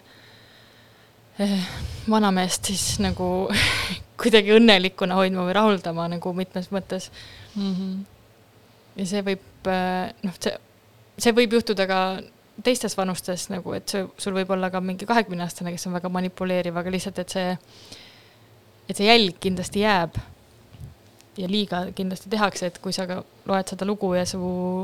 vanameest 2.09 2.71
siis 2.71 2.99
nagu 3.03 3.49
kuidagi 4.21 4.55
õnnelikuna 4.55 5.17
hoidma 5.19 5.47
või 5.47 5.57
rahuldama 5.57 6.07
nagu 6.15 6.33
mitmes 6.33 6.71
mõttes 6.71 7.09
mm. 7.55 7.73
-hmm. 7.73 7.97
ja 9.01 9.09
see 9.09 9.25
võib 9.25 9.67
äh, 9.71 10.13
noh, 10.23 10.37
see, 10.39 10.55
see 11.17 11.35
võib 11.35 11.57
juhtuda 11.57 11.87
ka 11.89 11.99
teistes 12.63 12.95
vanustes 12.97 13.49
nagu, 13.51 13.73
et 13.75 13.89
see, 13.89 14.05
sul 14.21 14.35
võib 14.35 14.51
olla 14.55 14.69
ka 14.71 14.81
mingi 14.83 15.07
kahekümneaastane, 15.07 15.73
kes 15.75 15.87
on 15.89 15.97
väga 15.97 16.11
manipuleeriv, 16.13 16.77
aga 16.79 16.93
lihtsalt, 16.93 17.19
et 17.23 17.35
see, 17.35 17.51
et 18.87 18.95
see 18.95 19.09
jälg 19.09 19.41
kindlasti 19.43 19.83
jääb. 19.83 20.21
ja 21.35 21.49
liiga 21.51 21.81
kindlasti 21.91 22.29
tehakse, 22.31 22.69
et 22.69 22.77
kui 22.79 22.93
sa 22.95 23.03
ka 23.09 23.17
loed 23.49 23.67
seda 23.67 23.83
lugu 23.85 24.13
ja 24.15 24.21
su 24.25 24.39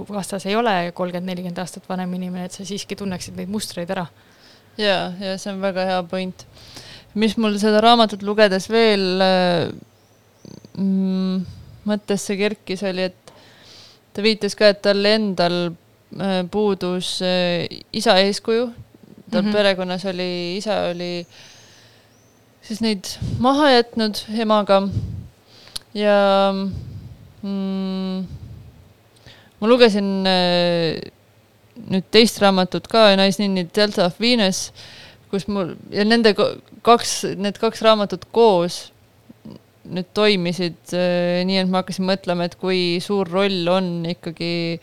vastas 0.10 0.44
ei 0.46 0.56
ole 0.60 0.92
kolmkümmend, 0.92 1.30
nelikümmend 1.30 1.62
aastat 1.64 1.88
vanem 1.88 2.12
inimene, 2.18 2.50
et 2.50 2.52
sa 2.52 2.66
siiski 2.68 2.98
tunneksid 3.00 3.38
neid 3.40 3.48
mustreid 3.48 3.94
ära. 3.96 4.04
Ja, 4.82 5.14
ja 5.22 5.38
see 5.38 5.54
on 5.54 5.62
väga 5.62 5.86
hea 5.86 6.04
point 6.10 6.46
mis 7.14 7.36
mul 7.38 7.58
seda 7.60 7.82
raamatut 7.84 8.24
lugedes 8.24 8.68
veel 8.72 9.24
äh, 9.24 9.72
mm, 10.80 11.42
mõttesse 11.90 12.38
kerkis, 12.40 12.84
oli, 12.88 13.10
et 13.10 13.34
ta 14.16 14.24
viitas 14.24 14.56
ka, 14.56 14.72
et 14.72 14.82
tal 14.86 15.04
endal 15.08 15.58
äh, 15.72 16.42
puudus 16.52 17.18
äh, 17.26 17.68
isa 17.92 18.18
eeskuju. 18.24 18.72
tal 19.32 19.42
mm 19.42 19.48
-hmm. 19.48 19.54
perekonnas 19.54 20.06
oli, 20.06 20.58
isa 20.58 20.92
oli 20.92 21.26
siis 22.62 22.82
neid 22.82 23.08
maha 23.40 23.70
jätnud 23.72 24.16
emaga 24.40 24.82
ja 25.94 26.52
mm, 27.42 28.28
ma 29.60 29.68
lugesin 29.68 30.28
äh, 30.28 31.12
nüüd 31.90 32.08
teist 32.14 32.42
raamatut 32.42 32.88
ka, 32.92 33.10
Naisninni 33.20 33.66
Delta 33.76 34.06
of 34.10 34.20
Venus, 34.22 34.70
kus 35.32 35.48
mul 35.48 35.76
ja 35.94 36.06
nende 36.06 36.34
kaks, 36.86 37.22
need 37.40 37.60
kaks 37.62 37.84
raamatut 37.86 38.28
koos 38.36 38.90
nüüd 39.92 40.12
toimisid 40.16 40.94
äh, 40.94 41.42
nii, 41.48 41.62
et 41.64 41.72
ma 41.72 41.82
hakkasin 41.82 42.06
mõtlema, 42.08 42.46
et 42.48 42.58
kui 42.62 43.00
suur 43.04 43.30
roll 43.30 43.66
on 43.72 44.04
ikkagi 44.12 44.80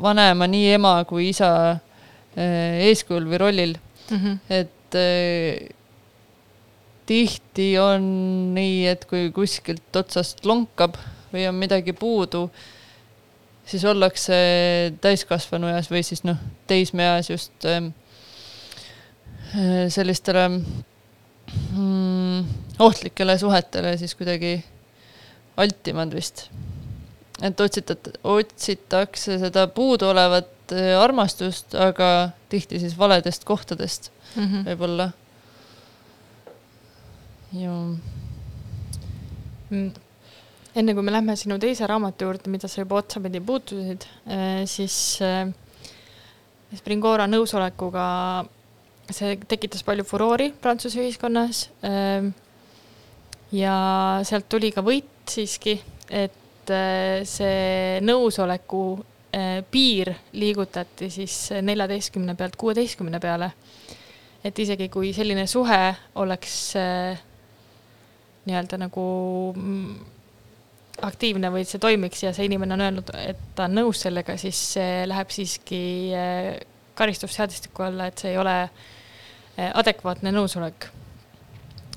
vanema, 0.00 0.48
nii 0.48 0.72
ema 0.78 0.94
kui 1.08 1.28
isa 1.32 1.50
äh, 1.74 2.78
eeskujul 2.88 3.28
või 3.28 3.42
rollil 3.42 3.74
mm. 3.76 4.16
-hmm. 4.16 4.38
et 4.48 4.96
äh, 4.96 5.68
tihti 7.08 7.70
on 7.80 8.08
nii, 8.56 8.86
et 8.88 9.04
kui 9.08 9.30
kuskilt 9.34 9.96
otsast 9.96 10.44
lonkab 10.48 10.96
või 11.32 11.46
on 11.48 11.56
midagi 11.60 11.92
puudu, 11.92 12.48
siis 13.68 13.84
ollakse 13.84 14.36
täiskasvanu 15.04 15.68
eas 15.74 15.90
või 15.92 16.02
siis 16.06 16.24
noh, 16.24 16.38
teismeeas 16.70 17.30
just 17.30 17.68
äh, 17.68 17.90
sellistele 19.92 20.48
mm, 21.72 22.40
ohtlikele 22.84 23.38
suhetele 23.40 23.96
siis 24.00 24.14
kuidagi 24.18 24.56
altimad 25.58 26.14
vist 26.14 26.48
et 27.42 27.60
otsitat-, 27.60 28.12
otsitakse 28.24 29.38
seda 29.38 29.66
puuduolevat 29.74 30.74
äh, 30.74 30.92
armastust, 31.00 31.74
aga 31.78 32.30
tihti 32.50 32.80
siis 32.82 32.98
valedest 32.98 33.44
kohtadest 33.44 34.10
mm 34.34 34.44
-hmm. 34.44 34.68
võib-olla. 34.68 35.10
ju. 39.70 39.98
Enne 40.76 40.92
kui 40.94 41.02
me 41.02 41.12
lähme 41.12 41.34
sinu 41.36 41.56
teise 41.58 41.86
raamatu 41.88 42.26
juurde, 42.28 42.50
mida 42.52 42.68
sa 42.68 42.82
juba 42.82 42.98
otsapidi 43.00 43.40
puutusid, 43.40 44.04
äh, 44.28 44.62
siis 44.68 45.18
äh, 45.24 45.48
Springora 46.76 47.24
nõusolekuga 47.30 48.04
see 49.08 49.38
tekitas 49.48 49.84
palju 49.86 50.04
furoori 50.04 50.50
Prantsuse 50.60 51.00
ühiskonnas. 51.00 51.68
ja 53.52 53.76
sealt 54.28 54.48
tuli 54.52 54.68
ka 54.74 54.84
võit 54.84 55.30
siiski, 55.32 55.78
et 56.10 56.72
see 57.24 58.00
nõusoleku 58.04 58.82
piir 59.72 60.10
liigutati 60.36 61.08
siis 61.12 61.36
neljateistkümne 61.64 62.34
pealt 62.36 62.56
kuueteistkümne 62.60 63.20
peale. 63.20 63.50
et 64.44 64.58
isegi 64.58 64.88
kui 64.88 65.14
selline 65.16 65.46
suhe 65.46 65.94
oleks 66.20 66.74
nii-öelda 68.44 68.78
nagu 68.84 69.06
mm, 69.56 70.17
aktiivne 71.02 71.50
või 71.54 71.64
see 71.68 71.80
toimiks 71.82 72.22
ja 72.24 72.32
see 72.34 72.48
inimene 72.48 72.74
on 72.74 72.84
öelnud, 72.86 73.12
et 73.22 73.40
ta 73.54 73.68
on 73.68 73.76
nõus 73.78 74.02
sellega, 74.06 74.36
siis 74.40 74.58
see 74.74 75.04
läheb 75.08 75.30
siiski 75.30 75.80
karistusseadustiku 76.98 77.86
alla, 77.86 78.08
et 78.08 78.18
see 78.18 78.32
ei 78.32 78.40
ole 78.40 78.56
adekvaatne 79.58 80.32
nõusolek. 80.34 80.90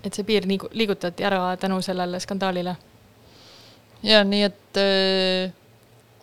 et 0.04 0.14
see 0.14 0.26
piir 0.26 0.48
liigutati 0.50 1.24
ära 1.24 1.56
tänu 1.62 1.82
sellele 1.82 2.20
skandaalile 2.20 2.76
ja 4.04 4.22
nii, 4.26 4.46
et 4.50 4.80
äh, 4.82 5.52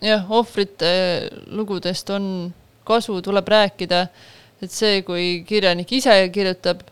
jah, 0.03 0.27
ohvrite 0.31 0.91
lugudest 1.55 2.11
on 2.15 2.51
kasu, 2.89 3.21
tuleb 3.23 3.49
rääkida, 3.49 4.07
et 4.63 4.75
see, 4.75 5.03
kui 5.07 5.45
kirjanik 5.47 5.93
ise 5.99 6.15
kirjutab 6.35 6.83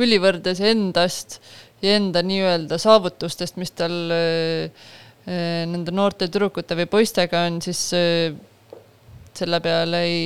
ülivõrdes 0.00 0.62
endast 0.64 1.40
ja 1.82 1.96
enda 1.98 2.22
nii-öelda 2.24 2.78
saavutustest, 2.80 3.58
mis 3.60 3.72
tal 3.76 3.96
äh, 4.14 4.88
nende 5.26 5.92
noorte 5.92 6.26
tüdrukute 6.26 6.74
või 6.78 6.86
poistega 6.90 7.44
on, 7.46 7.60
siis 7.62 7.80
selle 9.36 9.60
peale 9.62 10.00
ei, 10.06 10.22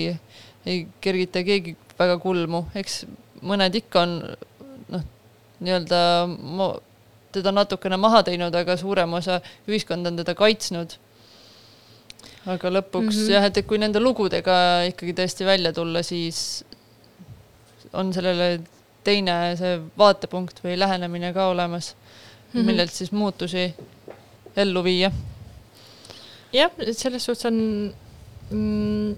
ei 0.67 0.87
kergita 1.03 1.43
keegi 1.45 1.75
väga 1.99 2.17
kulmu, 2.23 2.65
eks 2.79 3.05
mõned 3.45 3.77
ikka 3.79 4.03
on 4.05 4.15
noh, 4.95 5.07
nii-öelda 5.61 6.01
teda 7.35 7.53
natukene 7.55 7.99
maha 8.01 8.23
teinud, 8.27 8.55
aga 8.55 8.77
suurem 8.81 9.17
osa 9.19 9.41
ühiskond 9.69 10.07
on 10.11 10.21
teda 10.23 10.37
kaitsnud. 10.39 10.99
aga 12.47 12.71
lõpuks 12.71 13.17
mm 13.17 13.21
-hmm. 13.21 13.31
jah, 13.33 13.45
et, 13.45 13.67
kui 13.67 13.79
nende 13.79 14.01
lugudega 14.01 14.85
ikkagi 14.91 15.15
tõesti 15.17 15.47
välja 15.49 15.73
tulla, 15.73 16.03
siis 16.03 16.65
on 17.93 18.13
sellele 18.13 18.61
teine 19.05 19.57
see 19.57 19.79
vaatepunkt 19.99 20.61
või 20.65 20.79
lähenemine 20.79 21.33
ka 21.33 21.49
olemas 21.49 21.95
-hmm. 21.95 22.65
millelt 22.65 22.93
siis 22.93 23.13
muutusi 23.13 23.75
ellu 24.57 24.83
viia. 24.85 25.11
jah, 26.55 26.71
selles 26.93 27.25
suhtes 27.27 27.49
on 27.51 27.59
mm, 28.51 29.15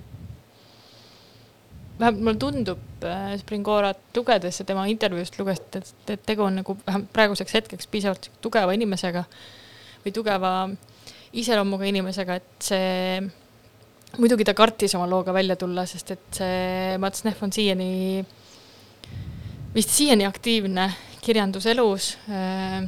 vähemalt 2.01 2.23
mulle 2.23 2.39
tundub 2.41 3.05
äh, 3.05 3.39
Springorat 3.41 4.17
lugedes 4.17 4.61
ja 4.61 4.67
tema 4.69 4.87
intervjuust 4.91 5.39
lugedes, 5.39 5.93
et, 5.93 6.11
et 6.17 6.27
tegu 6.27 6.45
on 6.47 6.61
nagu 6.61 6.77
vähemalt 6.87 7.13
praeguseks 7.13 7.57
hetkeks 7.61 7.89
piisavalt 7.93 8.31
tugeva 8.45 8.75
inimesega 8.77 9.25
või 10.05 10.15
tugeva 10.15 10.53
iseloomuga 11.37 11.89
inimesega, 11.91 12.37
et 12.39 12.69
see, 12.69 13.21
muidugi 14.21 14.47
ta 14.47 14.55
kartis 14.57 14.95
oma 14.97 15.09
looga 15.11 15.35
välja 15.35 15.57
tulla, 15.61 15.85
sest 15.89 16.13
et 16.15 16.39
see 16.41 16.95
Mats 17.03 17.25
Neff 17.27 17.43
on 17.45 17.53
siiani, 17.53 18.23
vist 19.75 19.93
siiani 19.93 20.29
aktiivne 20.29 20.87
kirjanduselus. 21.25 22.15
Äh, 22.31 22.87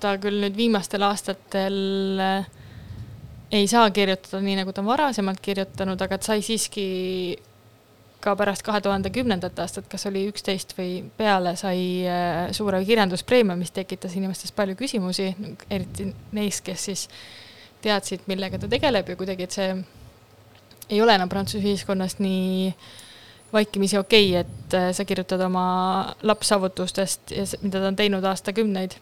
ta 0.00 0.14
küll 0.22 0.40
nüüd 0.44 0.56
viimastel 0.56 1.04
aastatel 1.06 1.76
äh, 2.22 2.48
ei 3.52 3.68
saa 3.70 3.90
kirjutada 3.90 4.40
nii, 4.44 4.58
nagu 4.60 4.72
ta 4.72 4.82
on 4.82 4.90
varasemalt 4.90 5.40
kirjutanud, 5.44 6.00
aga 6.04 6.18
sai 6.22 6.42
siiski 6.44 6.88
ka 8.20 8.34
pärast 8.36 8.64
kahe 8.66 8.80
tuhande 8.82 9.10
kümnendat 9.14 9.58
aastat, 9.62 9.86
kas 9.90 10.06
oli 10.10 10.24
üksteist 10.28 10.74
või 10.78 11.02
peale, 11.16 11.54
sai 11.56 11.80
äh, 12.06 12.48
suure 12.56 12.82
kirjanduspreemia, 12.84 13.56
mis 13.58 13.74
tekitas 13.74 14.16
inimestes 14.18 14.52
palju 14.56 14.76
küsimusi, 14.78 15.30
eriti 15.70 16.10
neis, 16.34 16.60
kes 16.64 16.88
siis 16.90 17.06
teadsid, 17.82 18.26
millega 18.26 18.58
ta 18.58 18.70
tegeleb 18.70 19.08
ja 19.08 19.16
kuidagi, 19.16 19.46
et 19.46 19.54
see 19.54 19.68
ei 20.88 21.02
ole 21.02 21.14
enam 21.14 21.30
Prantsuse 21.30 21.62
ühiskonnas 21.62 22.18
nii 22.18 22.72
vaikimisi 23.52 23.98
okei 23.98 24.30
okay,, 24.30 24.40
et 24.40 24.74
äh, 24.74 24.90
sa 24.92 25.04
kirjutad 25.04 25.40
oma 25.46 26.14
lapssaavutustest 26.22 27.30
ja 27.30 27.46
mida 27.62 27.80
ta 27.80 27.92
on 27.92 27.96
teinud 27.96 28.24
aastakümneid. 28.24 28.98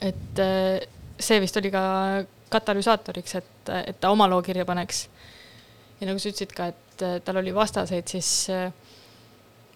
Et 0.00 0.42
äh, 0.42 0.80
see 1.18 1.40
vist 1.42 1.56
oli 1.58 1.70
ka 1.74 1.82
katalüsaatoriks, 2.52 3.34
et, 3.40 3.72
et 3.84 3.98
ta 4.00 4.12
oma 4.14 4.28
loo 4.30 4.42
kirja 4.42 4.64
paneks. 4.68 5.08
ja 6.00 6.06
nagu 6.06 6.20
sa 6.22 6.30
ütlesid 6.30 6.54
ka, 6.54 6.70
et 6.72 7.04
äh, 7.04 7.18
tal 7.24 7.40
oli 7.40 7.54
vastaseid, 7.54 8.06
siis 8.08 8.30
äh, 8.54 8.72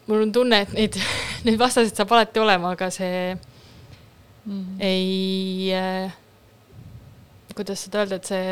mul 0.07 0.23
on 0.27 0.33
tunne, 0.33 0.63
et 0.63 0.73
neid, 0.77 0.99
neid 1.47 1.59
vastaseid 1.61 1.99
saab 1.99 2.15
alati 2.17 2.43
olema, 2.43 2.73
aga 2.77 2.91
see 2.95 3.35
mm. 3.35 4.81
ei 4.81 5.73
äh,, 5.77 6.17
kuidas 7.57 7.85
seda 7.87 8.05
öelda, 8.05 8.21
et 8.21 8.31
see, 8.31 8.47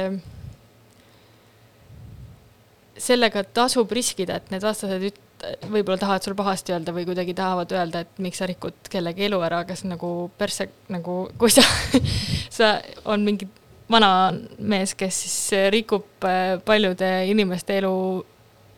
sellega 3.01 3.45
tasub 3.57 3.93
riskida, 3.97 4.41
et 4.41 4.51
need 4.53 4.65
vastased 4.67 5.09
üt-, 5.11 5.27
võib-olla 5.71 5.99
tahavad 6.01 6.27
sul 6.27 6.37
pahasti 6.39 6.75
öelda 6.75 6.93
või 6.97 7.07
kuidagi 7.09 7.35
tahavad 7.37 7.73
öelda, 7.73 8.05
et 8.05 8.21
miks 8.23 8.43
sa 8.43 8.49
rikud 8.51 8.91
kellegi 8.93 9.29
elu 9.29 9.41
ära, 9.47 9.63
kas 9.69 9.85
nagu 9.89 10.31
persse, 10.39 10.69
nagu 10.93 11.23
kui 11.41 11.53
sa 11.53 11.65
sa, 12.59 12.75
on 13.05 13.25
mingi 13.25 13.49
vana 13.91 14.33
mees, 14.59 14.93
kes 14.95 15.23
siis 15.25 15.71
rikub 15.75 16.29
äh, 16.29 16.59
paljude 16.65 17.09
inimeste 17.31 17.81
elu 17.81 17.97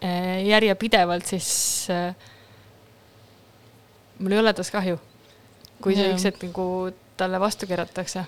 Äh, 0.03 0.47
järjepidevalt, 0.49 1.29
siis 1.31 1.87
äh, 1.91 2.15
mul 4.19 4.35
ei 4.35 4.41
ole 4.41 4.51
tast 4.59 4.73
kahju, 4.75 4.97
kui 5.79 5.95
see 5.95 6.09
üks 6.11 6.25
hetk 6.27 6.43
nagu 6.43 6.65
talle 7.21 7.39
vastu 7.39 7.69
keeratakse. 7.71 8.25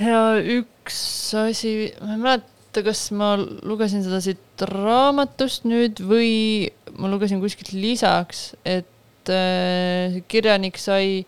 ja 0.00 0.22
üks 0.40 1.02
asi, 1.36 1.74
ma 2.00 2.14
ei 2.14 2.22
mäleta, 2.22 2.84
kas 2.86 3.02
ma 3.12 3.34
lugesin 3.36 4.06
seda 4.06 4.22
siit 4.24 4.40
raamatust 4.66 5.64
nüüd 5.68 6.02
või 6.04 6.68
ma 6.98 7.10
lugesin 7.12 7.40
kuskilt 7.42 7.72
lisaks, 7.76 8.50
et 8.64 9.30
äh, 9.30 10.20
kirjanik 10.30 10.78
sai 10.80 11.24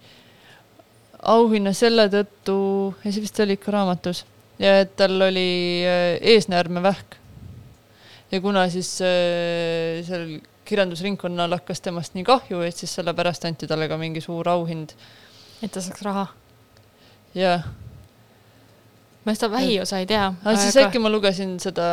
auhinna 1.22 1.72
selle 1.76 2.08
tõttu, 2.12 2.58
ja 3.04 3.10
see 3.12 3.24
vist 3.24 3.40
oli 3.42 3.56
ikka 3.58 3.74
raamatus, 3.74 4.24
ja 4.62 4.80
et 4.82 4.96
tal 4.98 5.16
oli 5.30 5.50
äh, 5.86 6.16
eesnäärmevähk 6.34 7.22
ja 8.32 8.40
kuna 8.40 8.68
siis 8.72 8.96
äh, 9.04 10.00
seal 10.06 10.40
kirjandusringkonnal 10.64 11.52
hakkas 11.58 11.82
temast 11.84 12.16
nii 12.16 12.24
kahju, 12.24 12.62
et 12.64 12.76
siis 12.76 12.94
sellepärast 12.96 13.44
anti 13.48 13.68
talle 13.68 13.88
ka 13.90 13.98
mingi 14.00 14.22
suur 14.24 14.48
auhind. 14.48 14.94
et 15.62 15.70
ta 15.70 15.80
saaks 15.84 16.02
raha? 16.02 16.26
jah. 17.34 17.66
Ma 19.24 19.34
seda 19.36 19.50
vähiosa 19.52 20.00
ei 20.02 20.06
tea. 20.10 20.24
aga 20.42 20.54
siis 20.58 20.76
äkki 20.82 21.00
ma 21.02 21.10
lugesin 21.12 21.54
seda 21.62 21.84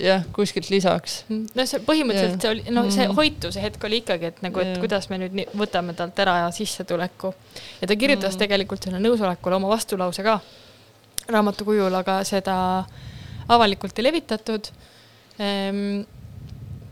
jah, 0.00 0.24
kuskilt 0.36 0.70
lisaks. 0.72 1.24
Mm, 1.28 1.50
no 1.58 1.66
see 1.68 1.82
põhimõtteliselt 1.84 2.46
see 2.46 2.52
oli, 2.54 2.64
no 2.72 2.86
see 2.88 3.04
mm. 3.04 3.16
hoituse 3.18 3.64
hetk 3.64 3.84
oli 3.88 4.00
ikkagi, 4.00 4.30
et 4.32 4.40
nagu, 4.46 4.62
et 4.64 4.72
ja. 4.72 4.78
kuidas 4.82 5.10
me 5.12 5.20
nüüd 5.20 5.36
nii, 5.36 5.48
võtame 5.60 5.94
talt 5.98 6.22
ära 6.24 6.38
sissetuleku. 6.56 7.34
ja 7.82 7.90
ta 7.90 7.96
kirjutas 7.96 8.34
mm. 8.34 8.44
tegelikult 8.44 8.88
selle 8.88 9.02
nõusolekule 9.02 9.58
oma 9.60 9.72
vastulause 9.74 10.24
ka 10.24 10.38
raamatu 11.30 11.66
kujul, 11.68 11.94
aga 12.00 12.20
seda 12.28 12.56
avalikult 13.50 13.98
ei 13.98 14.08
levitatud 14.08 14.72
ehm,. 15.38 16.00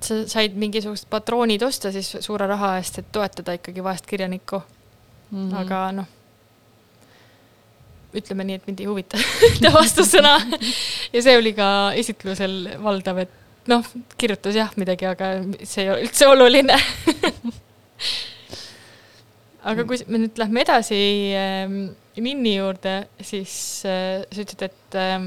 sa 0.05 0.21
said 0.31 0.55
mingisugused 0.55 1.09
patroonid 1.11 1.63
osta 1.67 1.91
siis 1.95 2.13
suure 2.21 2.47
raha 2.47 2.77
eest, 2.79 3.01
et 3.01 3.09
toetada 3.13 3.57
ikkagi 3.57 3.83
vaest 3.83 4.07
kirjanikku 4.07 4.61
mm. 4.61 5.49
-hmm. 5.49 5.57
aga 5.65 5.81
noh, 5.93 6.13
ütleme 8.17 8.43
nii, 8.49 8.57
et 8.61 8.67
mind 8.69 8.81
ei 8.81 8.89
huvita 8.89 9.17
ta 9.63 9.69
vastusõna 9.75 10.35
ja 11.13 11.21
see 11.25 11.37
oli 11.37 11.53
ka 11.57 11.69
esitlusel 11.99 12.55
valdav, 12.85 13.17
et 13.27 13.33
noh, 13.69 13.85
kirjutas 14.21 14.57
jah 14.57 14.71
midagi, 14.81 15.05
aga 15.11 15.27
see 15.63 15.83
ei 15.85 15.91
ole 15.93 16.03
üldse 16.07 16.25
oluline 16.31 16.77
aga 19.69 19.81
kui 19.85 19.97
me 20.09 20.17
nüüd 20.25 20.35
lähme 20.41 20.59
edasi 20.65 20.99
äh, 21.37 21.67
Minni 22.19 22.57
juurde, 22.57 23.07
siis 23.23 23.85
äh, 23.87 24.25
sa 24.27 24.43
ütlesid, 24.43 24.63
et 24.67 24.95
äh, 24.99 25.23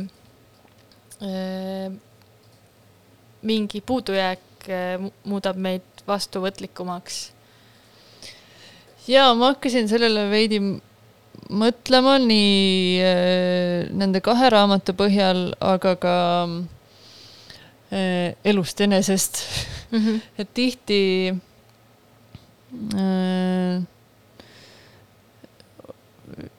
mingi 3.47 3.79
puudujääk 3.85 4.67
äh, 4.67 4.99
muudab 5.23 5.55
meid 5.61 5.81
vastuvõtlikumaks. 6.07 7.31
ja 9.07 9.33
ma 9.33 9.45
hakkasin 9.53 9.87
sellele 9.89 10.29
veidi 10.29 10.59
mõtlema 11.51 12.15
nii 12.21 12.99
äh, 13.03 13.89
nende 13.91 14.21
kahe 14.23 14.49
raamatu 14.53 14.95
põhjal, 14.97 15.51
aga 15.59 15.95
ka 15.99 16.15
äh, 17.91 18.33
elust 18.47 18.81
enesest 18.81 19.43
mm. 19.91 19.99
-hmm. 19.99 20.21
et 20.39 20.53
tihti 20.53 21.01
äh, 22.95 23.81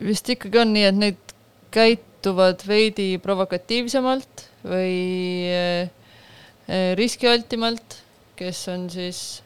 vist 0.01 0.29
ikkagi 0.29 0.59
on 0.59 0.73
nii, 0.77 0.85
et 0.85 0.99
need 0.99 1.37
käituvad 1.73 2.67
veidi 2.69 3.19
provokatiivsemalt 3.19 4.49
või 4.63 5.49
riskialtimalt, 6.95 7.97
kes 8.37 8.69
on 8.69 8.85
siis 8.93 9.43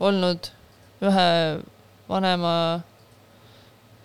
olnud 0.00 0.48
ühe 1.04 1.28
vanema 2.08 2.54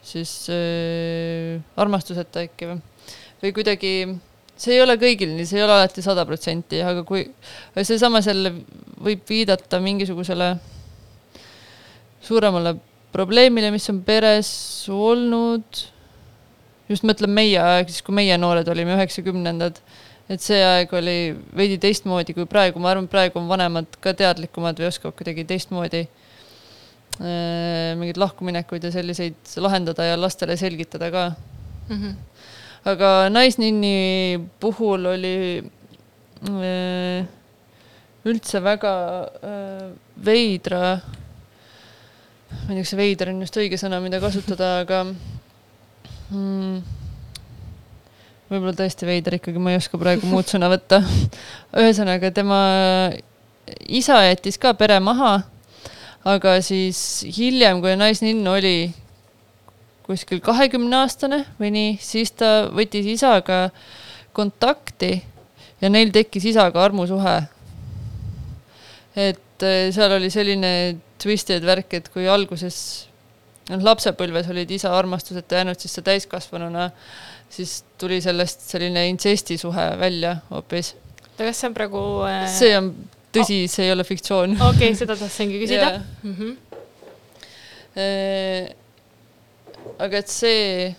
siis 0.01 0.33
äh, 0.49 1.61
armastuseta 1.79 2.45
äkki 2.45 2.69
või, 2.69 2.81
või 3.43 3.53
kuidagi 3.55 3.93
see 4.61 4.75
ei 4.75 4.83
ole 4.83 4.97
kõigil 5.01 5.33
nii, 5.35 5.47
see 5.47 5.59
ei 5.59 5.65
ole 5.65 5.77
alati 5.77 6.03
sada 6.05 6.25
protsenti, 6.27 6.81
aga 6.85 7.05
kui 7.07 7.25
seesama 7.81 8.21
jälle 8.25 8.53
võib 9.01 9.23
viidata 9.29 9.79
mingisugusele 9.81 10.53
suuremale 12.21 12.75
probleemile, 13.11 13.71
mis 13.73 13.89
on 13.91 14.03
peres 14.05 14.51
olnud, 14.93 15.81
just 16.91 17.05
mõtlen 17.07 17.33
meie 17.33 17.59
aeg, 17.59 17.89
siis 17.89 18.05
kui 18.05 18.15
meie 18.15 18.37
noored 18.39 18.69
olime, 18.71 18.95
üheksakümnendad, 18.99 19.81
et 20.31 20.43
see 20.43 20.61
aeg 20.63 20.93
oli 20.95 21.17
veidi 21.57 21.79
teistmoodi 21.81 22.37
kui 22.37 22.45
praegu, 22.49 22.79
ma 22.79 22.93
arvan, 22.93 23.09
praegu 23.11 23.41
on 23.41 23.49
vanemad 23.49 23.97
ka 24.03 24.13
teadlikumad 24.17 24.79
või 24.79 24.91
oskavad 24.91 25.17
kuidagi 25.17 25.47
teistmoodi 25.49 26.05
äh, 26.05 26.20
mingeid 27.21 28.17
lahkuminekuid 28.17 28.87
ja 28.87 28.91
selliseid 28.93 29.55
lahendada 29.61 30.07
ja 30.07 30.15
lastele 30.17 30.55
selgitada 30.57 31.11
ka 31.13 31.23
mm. 31.89 31.97
-hmm. 31.97 32.15
aga 32.89 33.29
Naisninni 33.29 34.41
puhul 34.59 35.05
oli 35.05 35.63
äh, 36.49 37.27
üldse 38.25 38.63
väga 38.63 38.95
äh, 39.43 39.91
veidra 40.25 40.99
ma 42.51 42.73
ei 42.73 42.75
tea, 42.75 42.83
kas 42.83 42.91
see 42.91 42.99
veider 42.99 43.31
on 43.31 43.43
just 43.43 43.57
õige 43.59 43.77
sõna, 43.79 43.99
mida 44.03 44.19
kasutada, 44.21 44.71
aga 44.83 45.03
mm, 46.31 46.81
võib-olla 48.51 48.75
tõesti 48.77 49.07
veider 49.07 49.37
ikkagi, 49.39 49.61
ma 49.61 49.73
ei 49.73 49.79
oska 49.79 49.99
praegu 50.01 50.27
muud 50.29 50.49
sõna 50.51 50.69
võtta. 50.71 51.01
ühesõnaga, 51.81 52.31
tema 52.35 52.59
isa 53.87 54.19
jättis 54.27 54.59
ka 54.61 54.73
pere 54.77 54.99
maha, 55.03 55.39
aga 56.27 56.57
siis 56.61 56.99
hiljem, 57.37 57.81
kui 57.81 57.95
naisninn 57.97 58.47
oli 58.47 58.91
kuskil 60.05 60.41
kahekümneaastane 60.43 61.43
või 61.59 61.71
nii, 61.73 61.91
siis 62.01 62.33
ta 62.37 62.67
võttis 62.73 63.07
isaga 63.13 63.69
kontakti 64.35 65.15
ja 65.81 65.89
neil 65.89 66.11
tekkis 66.13 66.45
isaga 66.53 66.83
armusuhe. 66.83 67.37
et 69.15 69.63
eh, 69.63 69.91
seal 69.91 70.17
oli 70.17 70.29
selline 70.31 70.73
twisted 71.21 71.65
värk, 71.65 71.93
et 71.93 72.09
kui 72.13 72.27
alguses 72.29 73.07
noh, 73.69 73.81
lapsepõlves 73.83 74.49
olid 74.51 74.71
isa 74.71 74.93
armastuseta 74.97 75.61
jäänud, 75.61 75.79
siis 75.79 75.95
sa 75.97 76.03
täiskasvanuna, 76.05 76.89
siis 77.51 77.81
tuli 77.99 78.21
sellest 78.23 78.63
selline 78.69 79.07
intsestisuhe 79.11 79.87
välja 79.99 80.37
hoopis. 80.51 80.95
oota, 81.23 81.43
kas 81.43 81.61
see 81.61 81.71
on 81.71 81.77
praegu 81.77 82.03
äh... 82.29 82.45
see 82.51 82.77
on 82.77 82.93
tõsi 83.35 83.63
oh., 83.65 83.71
see 83.71 83.85
ei 83.87 83.93
ole 83.95 84.03
fiktsioon. 84.07 84.57
okei 84.57 84.91
okay,, 84.91 84.97
seda 84.99 85.15
tahtsingi 85.19 85.61
küsida 85.63 85.87
yeah.. 85.87 86.01
Mm 86.23 86.35
-hmm. 86.39 86.53
Aga 89.99 90.17
et 90.17 90.29
see, 90.31 90.95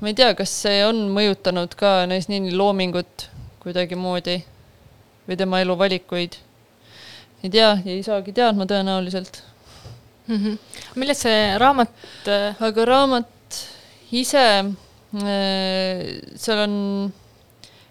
ma 0.00 0.08
ei 0.10 0.14
tea, 0.14 0.34
kas 0.36 0.50
see 0.64 0.82
on 0.84 1.06
mõjutanud 1.14 1.74
ka 1.78 2.02
Naisnini 2.10 2.52
loomingut 2.52 3.28
kuidagimoodi 3.62 4.42
või 5.28 5.36
tema 5.38 5.60
eluvalikuid 5.62 6.36
ei 7.42 7.50
tea 7.50 7.72
ei 7.86 8.02
saagi 8.06 8.34
teadma 8.34 8.66
tõenäoliselt 8.70 9.40
mm. 10.26 10.36
-hmm. 10.36 10.58
millest 10.94 11.26
see 11.26 11.58
raamat? 11.58 11.92
Äh, 12.30 12.62
aga 12.62 12.84
raamat 12.86 13.58
ise, 14.12 14.44
äh, 14.62 16.02
seal 16.36 16.64
on 16.66 16.74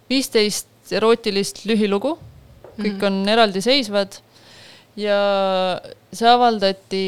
viisteist 0.09 0.67
erootilist 0.91 1.65
lühilugu, 1.65 2.17
kõik 2.81 2.97
mm 2.97 2.99
-hmm. 2.99 3.23
on 3.23 3.29
eraldiseisvad 3.29 4.19
ja 4.99 5.19
see 6.13 6.29
avaldati 6.29 7.05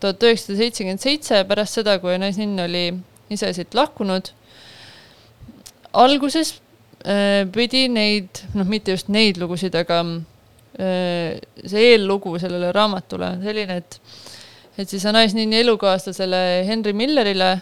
tuhat 0.00 0.22
üheksasada 0.22 0.58
seitsekümmend 0.58 1.00
seitse, 1.00 1.44
pärast 1.44 1.78
seda, 1.78 1.98
kui 1.98 2.18
naisninn 2.18 2.60
oli 2.60 2.92
ise 3.30 3.52
siit 3.52 3.74
lahkunud. 3.74 4.32
alguses 5.92 6.60
äh, 7.06 7.46
pidi 7.52 7.88
neid, 7.88 8.28
noh, 8.54 8.66
mitte 8.66 8.90
just 8.90 9.08
neid 9.08 9.36
lugusid, 9.36 9.74
aga 9.74 10.02
Äh, 10.72 11.36
see 11.68 11.90
eellugu 11.92 12.38
sellele 12.40 12.70
raamatule 12.72 13.26
on 13.34 13.42
selline, 13.44 13.74
et 13.82 13.98
et 14.80 14.88
siis 14.88 15.04
naisnini 15.04 15.58
elukaaslasele 15.60 16.64
Henry 16.64 16.94
Millerile 16.96 17.58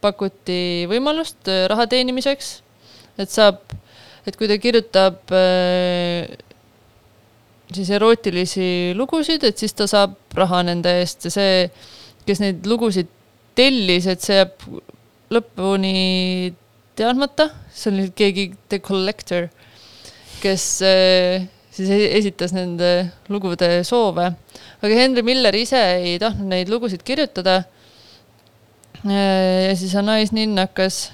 pakuti 0.00 0.86
võimalust 0.88 1.50
äh, 1.52 1.66
raha 1.68 1.84
teenimiseks, 1.92 2.62
et 3.20 3.28
saab, 3.28 3.60
et 4.24 4.38
kui 4.40 4.48
ta 4.48 4.56
kirjutab 4.56 5.28
äh, 5.36 6.24
siis 7.74 7.90
erootilisi 7.92 8.94
lugusid, 8.96 9.44
et 9.44 9.60
siis 9.60 9.74
ta 9.76 9.88
saab 9.90 10.16
raha 10.36 10.62
nende 10.68 10.92
eest 11.00 11.28
ja 11.28 11.32
see, 11.34 11.66
kes 12.28 12.40
neid 12.42 12.66
lugusid 12.68 13.10
tellis, 13.58 14.06
et 14.08 14.24
see 14.24 14.38
jääb 14.38 14.64
lõpuni 15.34 16.54
teadmata, 16.98 17.50
see 17.74 17.92
on 17.92 18.10
keegi 18.16 18.48
The 18.70 18.80
Collector, 18.84 19.48
kes 20.42 20.64
siis 21.78 21.92
e-, 21.94 22.10
esitas 22.18 22.54
nende 22.56 23.10
lugude 23.30 23.82
soove. 23.86 24.32
aga 24.82 25.00
Henry 25.00 25.24
Miller 25.26 25.54
ise 25.54 25.80
ei 25.98 26.18
tahtnud 26.22 26.50
neid 26.54 26.72
lugusid 26.72 27.04
kirjutada. 27.06 27.62
ja 29.04 29.74
siis 29.78 29.94
Anais 29.94 30.32
Ninn 30.34 30.58
hakkas 30.58 31.10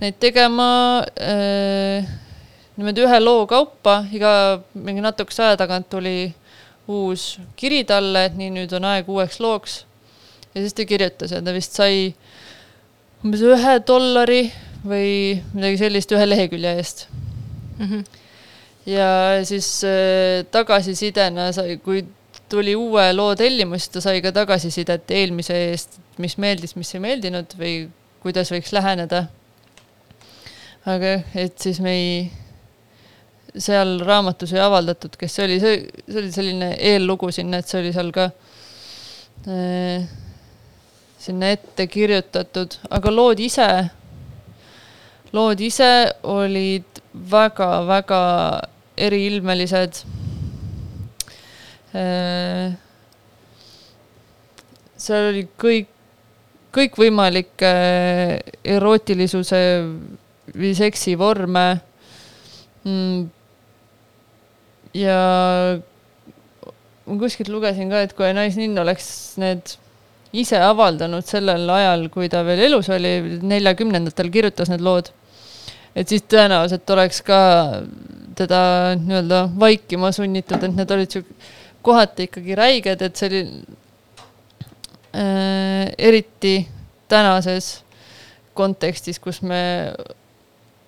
neid 0.00 0.18
tegema 0.18 1.04
äh, 1.20 2.06
niimoodi 2.76 3.04
ühe 3.06 3.20
loo 3.20 3.46
kaupa, 3.50 4.02
iga 4.12 4.60
mingi 4.74 5.04
natukese 5.04 5.44
aja 5.46 5.58
tagant 5.60 5.88
tuli 5.90 6.32
uus 6.90 7.38
kiri 7.56 7.84
talle, 7.88 8.26
et 8.28 8.34
nii, 8.38 8.50
nüüd 8.58 8.74
on 8.76 8.88
aeg 8.90 9.08
uueks 9.08 9.40
looks. 9.40 9.84
ja 10.54 10.60
siis 10.60 10.74
ta 10.74 10.84
kirjutas 10.84 11.32
ja 11.32 11.42
ta 11.42 11.54
vist 11.54 11.76
sai 11.76 12.14
umbes 13.24 13.42
ühe 13.42 13.78
dollari 13.86 14.42
või 14.84 15.40
midagi 15.54 15.80
sellist 15.80 16.12
ühe 16.12 16.28
lehekülje 16.28 16.76
eest 16.76 17.06
mm. 17.78 17.88
-hmm 17.88 18.04
ja 18.86 19.40
siis 19.44 19.84
äh, 19.84 20.44
tagasisidena 20.50 21.52
sai, 21.52 21.78
kui 21.80 22.04
tuli 22.48 22.74
uue 22.76 23.06
loo 23.16 23.32
tellimus, 23.36 23.88
ta 23.88 24.02
sai 24.04 24.20
ka 24.24 24.32
tagasisidet 24.34 25.10
eelmise 25.10 25.56
eest, 25.70 25.98
mis 26.20 26.36
meeldis, 26.40 26.76
mis 26.76 26.92
ei 26.94 27.02
meeldinud 27.02 27.56
või 27.58 27.74
kuidas 28.24 28.52
võiks 28.52 28.72
läheneda. 28.76 29.26
aga 30.86 31.14
et 31.34 31.56
siis 31.58 31.80
me 31.80 31.92
ei, 31.96 32.30
seal 33.56 34.00
raamatus 34.02 34.52
ei 34.54 34.62
avaldatud, 34.64 35.14
kes 35.18 35.36
see 35.36 35.46
oli, 35.46 35.60
see, 35.62 35.80
see 36.08 36.20
oli 36.20 36.32
selline 36.34 36.70
eellugu 36.92 37.30
sinna, 37.34 37.60
et 37.60 37.70
see 37.70 37.80
oli 37.82 37.92
seal 37.94 38.10
ka 38.14 38.28
äh, 39.46 40.06
sinna 41.22 41.52
ette 41.54 41.86
kirjutatud, 41.88 42.78
aga 42.90 43.12
lood 43.14 43.40
ise, 43.40 43.68
lood 45.32 45.62
ise 45.62 45.90
olid 46.28 47.00
väga-väga 47.30 48.20
eriilmelised. 49.06 50.02
Äh, 51.94 52.74
seal 54.98 55.30
oli 55.30 55.46
kõik, 55.60 55.88
kõikvõimalik 56.74 57.62
erootilisuse 58.74 59.62
või 60.54 60.74
seksivorme 60.74 61.66
mm,. 62.84 63.43
Ja 64.94 65.18
ma 67.04 67.18
kuskilt 67.20 67.50
lugesin 67.52 67.90
ka, 67.92 68.04
et 68.04 68.14
kui 68.16 68.30
Naisninn 68.36 68.78
oleks 68.80 69.08
need 69.42 69.76
ise 70.34 70.58
avaldanud 70.58 71.26
sellel 71.26 71.68
ajal, 71.70 72.08
kui 72.14 72.30
ta 72.32 72.42
veel 72.46 72.64
elus 72.68 72.88
oli, 72.94 73.38
neljakümnendatel 73.44 74.30
kirjutas 74.34 74.72
need 74.72 74.82
lood, 74.84 75.10
et 75.94 76.10
siis 76.10 76.24
tõenäoliselt 76.26 76.90
oleks 76.90 77.22
ka 77.26 77.38
teda 78.34 78.60
nii-öelda 78.98 79.44
vaikima 79.60 80.10
sunnitud, 80.14 80.58
et 80.58 80.74
need 80.74 80.90
olid 80.96 81.14
sihuke 81.14 81.52
kohati 81.84 82.28
ikkagi 82.28 82.56
räiged, 82.58 83.02
et 83.04 83.20
see 83.20 83.28
oli 83.30 83.42
äh, 85.14 85.92
eriti 85.98 86.56
tänases 87.12 87.84
kontekstis, 88.56 89.20
kus 89.22 89.42
me 89.42 89.92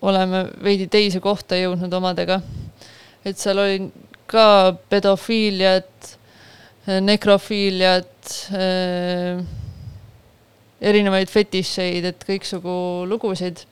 oleme 0.06 0.46
veidi 0.62 0.86
teise 0.90 1.20
kohta 1.20 1.58
jõudnud 1.58 1.92
omadega. 1.98 2.40
Et 3.26 3.38
seal 3.40 3.58
oli 3.58 3.78
ka 4.30 4.74
pedofiiliat, 4.90 6.12
nekrofiiliat 7.02 8.34
äh,, 8.54 9.40
erinevaid 10.86 11.30
fetišeid, 11.32 12.04
et 12.06 12.26
kõiksugu 12.28 12.76
lugusid. 13.10 13.64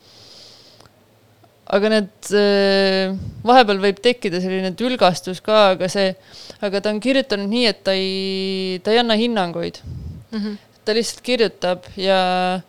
aga 1.75 1.91
need 1.91 2.31
äh,, 2.37 3.15
vahepeal 3.47 3.81
võib 3.83 4.03
tekkida 4.05 4.43
selline 4.43 4.75
tülgastus 4.79 5.41
ka, 5.45 5.71
aga 5.75 5.89
see, 5.89 6.13
aga 6.61 6.83
ta 6.83 6.91
on 6.93 7.01
kirjutanud 7.01 7.51
nii, 7.51 7.67
et 7.71 7.83
ta 7.87 7.95
ei, 7.97 8.81
ta 8.85 8.93
ei 8.93 9.01
anna 9.01 9.17
hinnanguid 9.19 9.81
mm. 9.85 10.39
-hmm. 10.39 10.57
ta 10.85 10.95
lihtsalt 10.95 11.23
kirjutab 11.25 11.87
ja 11.97 12.61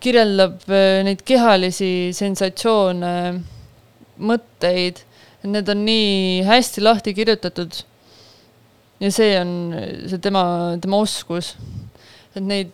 kirjeldab 0.00 0.62
äh, 0.68 1.02
neid 1.06 1.24
kehalisi 1.26 2.12
sensatsioone, 2.16 3.12
mõtteid, 4.16 5.02
need 5.50 5.68
on 5.72 5.84
nii 5.86 6.42
hästi 6.46 6.84
lahti 6.84 7.14
kirjutatud. 7.16 7.82
ja 9.00 9.10
see 9.12 9.34
on 9.40 9.50
see 10.08 10.20
tema, 10.24 10.42
tema 10.80 11.00
oskus, 11.04 11.54
et 12.32 12.44
neid 12.44 12.72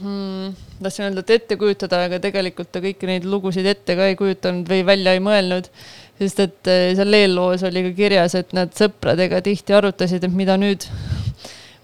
hmm, 0.00 0.52
tahtsin 0.82 1.06
öelda, 1.06 1.24
et 1.24 1.34
ette 1.38 1.56
kujutada, 1.60 2.02
aga 2.08 2.20
tegelikult 2.22 2.68
ta 2.72 2.82
kõiki 2.84 3.08
neid 3.08 3.24
lugusid 3.28 3.66
ette 3.70 3.96
ka 3.96 4.10
ei 4.10 4.18
kujutanud 4.18 4.68
või 4.68 4.84
välja 4.86 5.16
ei 5.16 5.22
mõelnud. 5.24 5.70
sest 6.18 6.40
et 6.44 6.72
äh, 6.72 6.90
seal 6.96 7.16
eelloos 7.16 7.64
oli 7.68 7.86
ka 7.88 7.96
kirjas, 7.96 8.36
et 8.38 8.52
nad 8.56 8.72
sõpradega 8.76 9.42
tihti 9.44 9.76
arutasid, 9.76 10.24
et 10.24 10.32
mida 10.32 10.56
nüüd, 10.60 10.84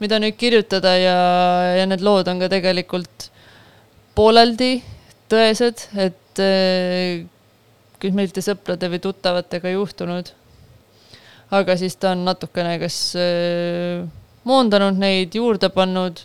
mida 0.00 0.20
nüüd 0.20 0.36
kirjutada 0.40 0.96
ja, 1.00 1.18
ja 1.80 1.88
need 1.88 2.04
lood 2.04 2.28
on 2.28 2.40
ka 2.40 2.52
tegelikult 2.52 3.30
pooleldi 4.16 4.74
tõesed, 5.32 5.88
et 5.96 6.42
äh, 8.02 8.06
kümnete 8.06 8.42
sõprade 8.44 8.90
või 8.90 9.00
tuttavatega 9.02 9.72
juhtunud. 9.74 10.32
aga 11.50 11.76
siis 11.76 11.96
ta 11.96 12.12
on 12.12 12.24
natukene 12.24 12.78
kas 12.80 13.14
äh, 13.16 14.04
moondanud 14.44 14.98
neid, 14.98 15.34
juurde 15.34 15.68
pannud 15.68 16.24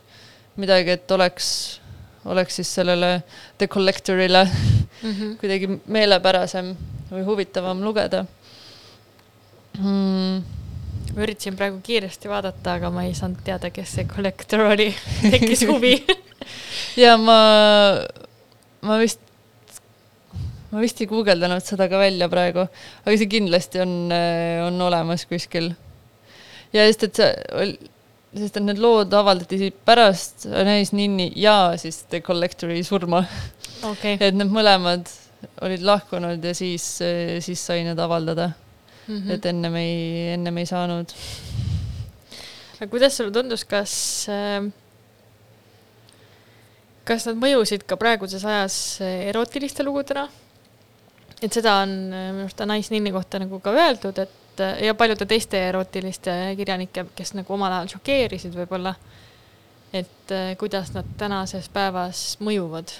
midagi, 0.57 0.95
et 0.95 1.11
oleks, 1.11 1.79
oleks 2.25 2.55
siis 2.55 2.75
sellele 2.75 3.21
The 3.57 3.67
Collectorile 3.67 4.43
mm 4.43 5.11
-hmm. 5.11 5.37
kuidagi 5.39 5.79
meelepärasem 5.85 6.75
või 7.11 7.23
huvitavam 7.23 7.83
lugeda 7.83 8.25
mm 9.79 10.57
ma 11.17 11.23
üritasin 11.25 11.55
praegu 11.57 11.79
kiiresti 11.83 12.29
vaadata, 12.29 12.77
aga 12.77 12.91
ma 12.93 13.03
ei 13.07 13.15
saanud 13.17 13.41
teada, 13.45 13.71
kes 13.73 13.95
see 13.97 14.05
kollektor 14.09 14.67
oli 14.67 14.91
tekkis 15.33 15.65
huvi 15.65 15.95
ja 17.03 17.15
ma, 17.17 17.37
ma 18.85 18.99
vist, 19.01 19.21
ma 20.71 20.83
vist 20.83 21.01
ei 21.01 21.09
guugeldanud 21.09 21.63
seda 21.63 21.87
ka 21.91 21.99
välja 22.01 22.29
praegu, 22.31 22.65
aga 23.03 23.17
see 23.19 23.29
kindlasti 23.31 23.81
on, 23.83 23.93
on 24.67 24.81
olemas 24.87 25.25
kuskil. 25.29 25.71
ja 26.75 26.87
just, 26.87 27.05
et 27.07 27.21
see, 27.21 27.77
sest 28.37 28.59
et 28.59 28.65
need 28.65 28.81
lood 28.83 29.13
avaldati 29.15 29.71
pärast 29.87 30.47
Anais 30.51 30.91
Ninni 30.95 31.31
ja 31.39 31.73
siis 31.79 32.03
The 32.11 32.21
Collectori 32.21 32.81
surma 32.83 33.23
okay.. 33.87 34.17
et 34.19 34.35
need 34.35 34.51
mõlemad 34.51 35.09
olid 35.63 35.85
lahkunud 35.85 36.43
ja 36.43 36.53
siis, 36.57 36.85
siis 37.45 37.61
sai 37.61 37.85
need 37.85 37.99
avaldada 38.01 38.49
mm. 39.07 39.15
-hmm. 39.15 39.31
et 39.31 39.45
ennem 39.45 39.75
ei, 39.79 40.01
ennem 40.33 40.57
ei 40.57 40.65
saanud. 40.65 41.13
aga 42.77 42.89
kuidas 42.91 43.17
sulle 43.17 43.31
tundus, 43.31 43.63
kas 43.65 43.93
äh, 44.29 44.67
kas 47.07 47.27
nad 47.29 47.39
mõjusid 47.39 47.85
ka 47.87 47.95
praeguses 47.99 48.43
ajas 48.45 48.99
erootiliste 49.01 49.85
lugudena? 49.87 50.27
Et 51.41 51.53
seda 51.53 51.79
on 51.83 51.93
minu 52.09 52.45
arust 52.45 52.61
Anais 52.65 52.91
Ninni 52.91 53.13
kohta 53.13 53.39
nagu 53.41 53.59
ka 53.63 53.73
öeldud, 53.75 54.19
et 54.23 54.63
ja 54.81 54.95
paljude 54.97 55.25
teiste 55.29 55.59
erootiliste 55.69 56.33
kirjanike, 56.57 57.05
kes 57.15 57.35
nagu 57.37 57.53
omal 57.53 57.75
ajal 57.77 57.93
šokeerisid 57.97 58.55
võib-olla, 58.57 58.95
et 59.93 60.33
äh, 60.33 60.51
kuidas 60.59 60.91
nad 60.95 61.07
tänases 61.19 61.69
päevas 61.73 62.23
mõjuvad? 62.43 62.93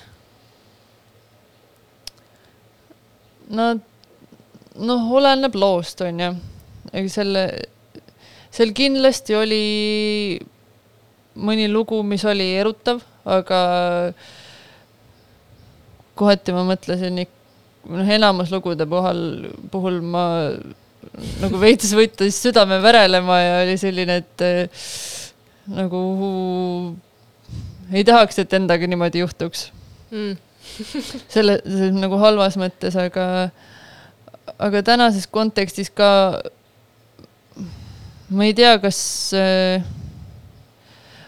Nad 3.48 3.82
noh, 4.78 5.08
oleneb 5.18 5.56
loost, 5.56 6.02
on 6.06 6.22
ju. 6.22 6.30
ega 6.94 7.12
selle, 7.12 7.44
seal 8.54 8.74
kindlasti 8.76 9.36
oli 9.38 9.64
mõni 11.38 11.68
lugu, 11.72 12.02
mis 12.04 12.24
oli 12.26 12.50
erutav, 12.58 13.02
aga 13.28 13.62
kohati 16.18 16.56
ma 16.56 16.64
mõtlesin 16.68 17.22
ikka, 17.26 17.37
noh, 17.92 18.12
enamus 18.18 18.52
lugude 18.54 18.88
puhul, 18.90 19.22
puhul 19.72 20.02
ma 20.04 20.26
nagu 21.42 21.62
veits 21.62 21.94
võttis 21.96 22.40
südame 22.44 22.80
värelema 22.84 23.40
ja 23.42 23.54
oli 23.64 23.78
selline, 23.80 24.20
et 24.24 24.46
äh, 24.46 24.90
nagu 25.74 26.02
ei 27.94 28.04
tahaks, 28.08 28.42
et 28.44 28.54
endaga 28.58 28.90
niimoodi 28.90 29.24
juhtuks 29.24 29.70
mm. 30.12 30.36
selle, 31.34 31.60
selle 31.64 31.94
nagu 31.96 32.20
halvas 32.22 32.60
mõttes, 32.60 32.98
aga 33.00 33.50
aga 34.58 34.84
tänases 34.86 35.28
kontekstis 35.32 35.90
ka 35.94 36.10
ma 38.30 38.48
ei 38.48 38.56
tea, 38.56 38.76
kas 38.84 39.00
äh, 39.38 39.84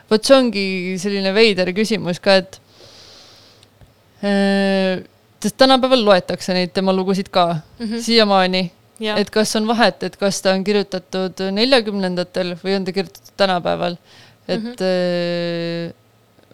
vot 0.09 0.25
see 0.25 0.35
ongi 0.35 0.65
selline 1.01 1.31
veider 1.35 1.71
küsimus 1.75 2.19
ka, 2.23 2.39
et 2.41 2.59
äh, 4.25 5.05
sest 5.39 5.57
tänapäeval 5.57 6.03
loetakse 6.05 6.53
neid 6.53 6.73
tema 6.75 6.93
lugusid 6.93 7.29
ka 7.31 7.45
mm 7.53 7.85
-hmm. 7.85 8.01
siiamaani. 8.01 8.71
et 8.99 9.29
kas 9.29 9.55
on 9.55 9.67
vahet, 9.67 10.03
et 10.03 10.17
kas 10.17 10.41
ta 10.41 10.51
on 10.51 10.63
kirjutatud 10.63 11.39
neljakümnendatel 11.51 12.55
või 12.63 12.75
on 12.75 12.85
ta 12.85 12.91
kirjutatud 12.91 13.33
tänapäeval, 13.37 13.95
et 14.47 14.61
mm 14.61 14.73
-hmm. 14.73 15.93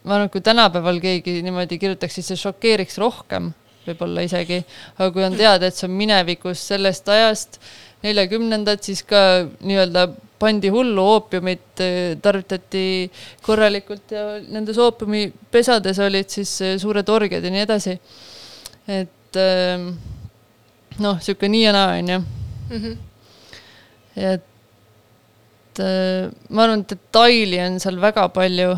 ma 0.04 0.16
arvan, 0.16 0.26
et 0.26 0.32
kui 0.32 0.42
tänapäeval 0.42 1.00
keegi 1.00 1.42
niimoodi 1.42 1.78
kirjutaks, 1.78 2.14
siis 2.16 2.28
see 2.28 2.38
šokeeriks 2.38 2.98
rohkem 2.98 3.54
võib-olla 3.88 4.22
isegi, 4.26 4.64
aga 4.98 5.12
kui 5.12 5.24
on 5.24 5.38
teada, 5.44 5.68
et 5.68 5.76
see 5.76 5.88
on 5.90 5.98
minevikus 5.98 6.68
sellest 6.68 7.10
ajast, 7.10 7.60
neljakümnendad, 8.06 8.84
siis 8.86 9.02
ka 9.08 9.48
nii-öelda 9.66 10.08
pandi 10.40 10.70
hullu, 10.74 11.04
oopiumit 11.16 11.84
eh, 11.84 12.16
tarvitati 12.22 12.86
korralikult 13.46 14.14
ja 14.14 14.26
nendes 14.52 14.80
oopiumipesades 14.82 16.00
olid 16.04 16.32
siis 16.32 16.52
eh, 16.62 16.76
suured 16.82 17.10
orgiad 17.10 17.46
ja 17.46 17.54
nii 17.54 17.66
edasi. 17.66 17.98
Et 18.88 19.40
eh, 19.42 19.86
noh, 21.00 21.16
niisugune 21.16 21.52
nii 21.52 21.64
ja 21.64 21.76
naa, 21.76 21.96
on 22.00 22.12
ju. 22.14 22.20
Mhm. 22.70 22.98
et 24.16 24.44
ma 25.76 26.64
arvan, 26.64 26.86
et 26.86 26.94
detaili 26.94 27.60
on 27.60 27.80
seal 27.84 27.98
väga 28.00 28.30
palju. 28.32 28.78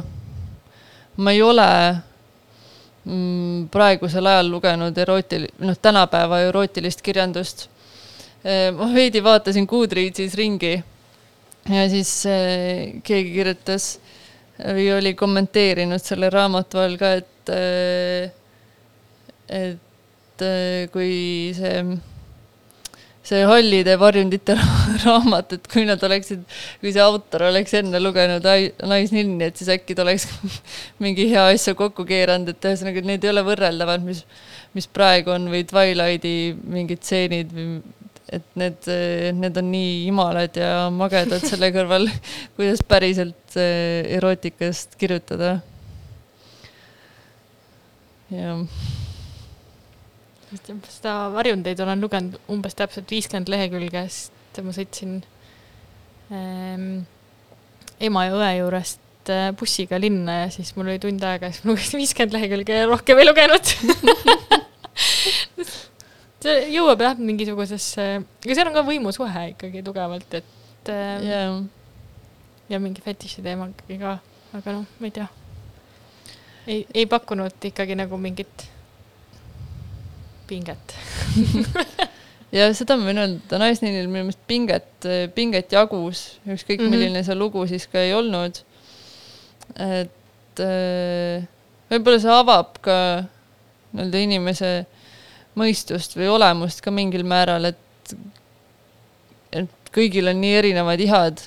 ma 1.17 1.31
ei 1.31 1.41
ole 1.41 1.67
Mm, 3.07 3.69
praegusel 3.71 4.25
ajal 4.27 4.49
lugenud 4.51 4.97
erootil-, 4.99 5.47
noh, 5.63 5.77
tänapäeva 5.79 6.41
erootilist 6.49 6.99
kirjandust. 7.05 7.69
Eh, 8.43 8.67
ma 8.75 8.89
veidi 8.91 9.21
vaatasin 9.23 9.67
Goodreadsis 9.67 10.35
ringi 10.35 10.73
ja 11.71 11.85
siis 11.91 12.11
eh, 12.27 12.99
keegi 13.07 13.31
kirjutas 13.31 13.87
või 14.59 14.89
oli 14.97 15.13
kommenteerinud 15.17 16.03
selle 16.03 16.29
raamatu 16.33 16.81
all 16.83 16.99
ka, 16.99 17.13
et, 17.21 17.51
eh, 17.55 18.31
et 20.45 20.93
kui 20.93 21.17
see 21.57 21.81
see 23.27 23.43
Hallide 23.47 23.95
varjundite 23.99 24.55
raamat, 25.03 25.57
et 25.57 25.67
kui 25.71 25.83
nad 25.87 26.01
oleksid, 26.07 26.43
kui 26.81 26.93
see 26.95 27.03
autor 27.03 27.47
oleks 27.49 27.75
enne 27.79 27.99
lugenud 28.01 28.45
Naisninni, 28.87 29.49
et 29.49 29.59
siis 29.59 29.71
äkki 29.75 29.97
ta 29.97 30.05
oleks 30.05 30.29
mingi 31.03 31.27
hea 31.33 31.47
asja 31.51 31.75
kokku 31.77 32.07
keeranud, 32.07 32.53
et 32.53 32.69
ühesõnaga 32.69 33.03
need 33.07 33.27
ei 33.27 33.33
ole 33.33 33.43
võrreldavad, 33.47 34.05
mis, 34.07 34.23
mis 34.77 34.87
praegu 34.87 35.33
on 35.35 35.49
või 35.51 35.65
Twilighti 35.67 36.35
mingid 36.63 37.03
stseenid 37.03 37.53
või 37.55 37.69
et 38.27 38.43
need, 38.59 38.87
need 39.39 39.57
on 39.59 39.69
nii 39.71 39.91
imalad 40.09 40.57
ja 40.59 40.71
magedad 40.91 41.43
selle 41.47 41.71
kõrval, 41.75 42.09
kuidas 42.59 42.83
päriselt 42.83 43.55
eh, 43.59 44.03
erootikast 44.19 44.99
kirjutada. 44.99 45.57
jah 48.27 48.63
seda 50.55 51.15
varjundeid 51.33 51.79
olen 51.83 52.03
lugenud 52.03 52.37
umbes 52.51 52.77
täpselt 52.77 53.09
viiskümmend 53.11 53.49
lehekülge, 53.51 54.05
sest 54.07 54.61
ma 54.63 54.73
sõitsin 54.75 55.17
ähm, 56.31 57.03
ema 58.03 58.23
ja 58.27 58.37
õe 58.37 58.51
juurest 58.61 59.31
äh, 59.33 59.49
bussiga 59.57 59.99
linna 59.99 60.43
ja 60.43 60.47
siis 60.53 60.71
mul 60.77 60.87
oli 60.93 61.01
tund 61.03 61.23
aega 61.27 61.49
ja 61.49 61.55
siis 61.55 61.65
ma 61.65 61.73
lugesin 61.73 61.99
viiskümmend 61.99 62.37
lehekülge 62.37 62.79
ja 62.79 62.87
rohkem 62.87 63.19
ei 63.19 63.27
lugenud 63.27 63.73
see 66.47 66.55
jõuab 66.71 67.03
jah 67.03 67.19
mingisugusesse, 67.19 68.05
aga 68.23 68.55
seal 68.55 68.69
on 68.69 68.77
ka 68.77 68.85
võimusuhe 68.87 69.43
ikkagi 69.53 69.83
tugevalt, 69.85 70.39
et 70.39 70.93
äh, 70.93 71.25
yeah. 71.25 71.59
ja 72.71 72.79
mingi 72.83 73.03
fetiši 73.03 73.43
teema 73.45 73.67
ikkagi 73.73 73.99
ka, 74.01 74.17
aga 74.61 74.79
noh, 74.79 74.87
ma 75.01 75.09
ei 75.09 75.15
tea. 75.19 75.27
ei, 76.67 76.81
ei 76.93 77.05
pakkunud 77.09 77.71
ikkagi 77.71 77.99
nagu 77.99 78.19
mingit 78.21 78.69
pinget 80.47 80.95
ja 82.57 82.69
seda 82.75 82.97
ma 82.97 83.09
võin 83.09 83.21
öelda, 83.23 83.59
naisniinil 83.61 84.07
minu 84.07 84.27
meelest 84.27 84.43
pinget, 84.47 85.07
pinget 85.35 85.73
jagus, 85.75 86.39
ükskõik 86.47 86.79
mm 86.79 86.85
-hmm. 86.85 86.95
milline 86.95 87.23
see 87.23 87.35
lugu 87.35 87.65
siis 87.67 87.87
ka 87.91 87.99
ei 87.99 88.13
olnud. 88.13 88.61
et 89.75 90.63
äh, 90.63 91.47
võib-olla 91.91 92.19
see 92.19 92.31
avab 92.31 92.79
ka 92.81 92.97
nii-öelda 93.93 94.23
inimese 94.23 94.71
mõistust 95.57 96.15
või 96.17 96.29
olemust 96.31 96.81
ka 96.81 96.91
mingil 96.91 97.23
määral, 97.27 97.65
et, 97.65 98.15
et 99.51 99.91
kõigil 99.93 100.29
on 100.29 100.41
nii 100.41 100.55
erinevad 100.55 100.99
ihad. 100.99 101.41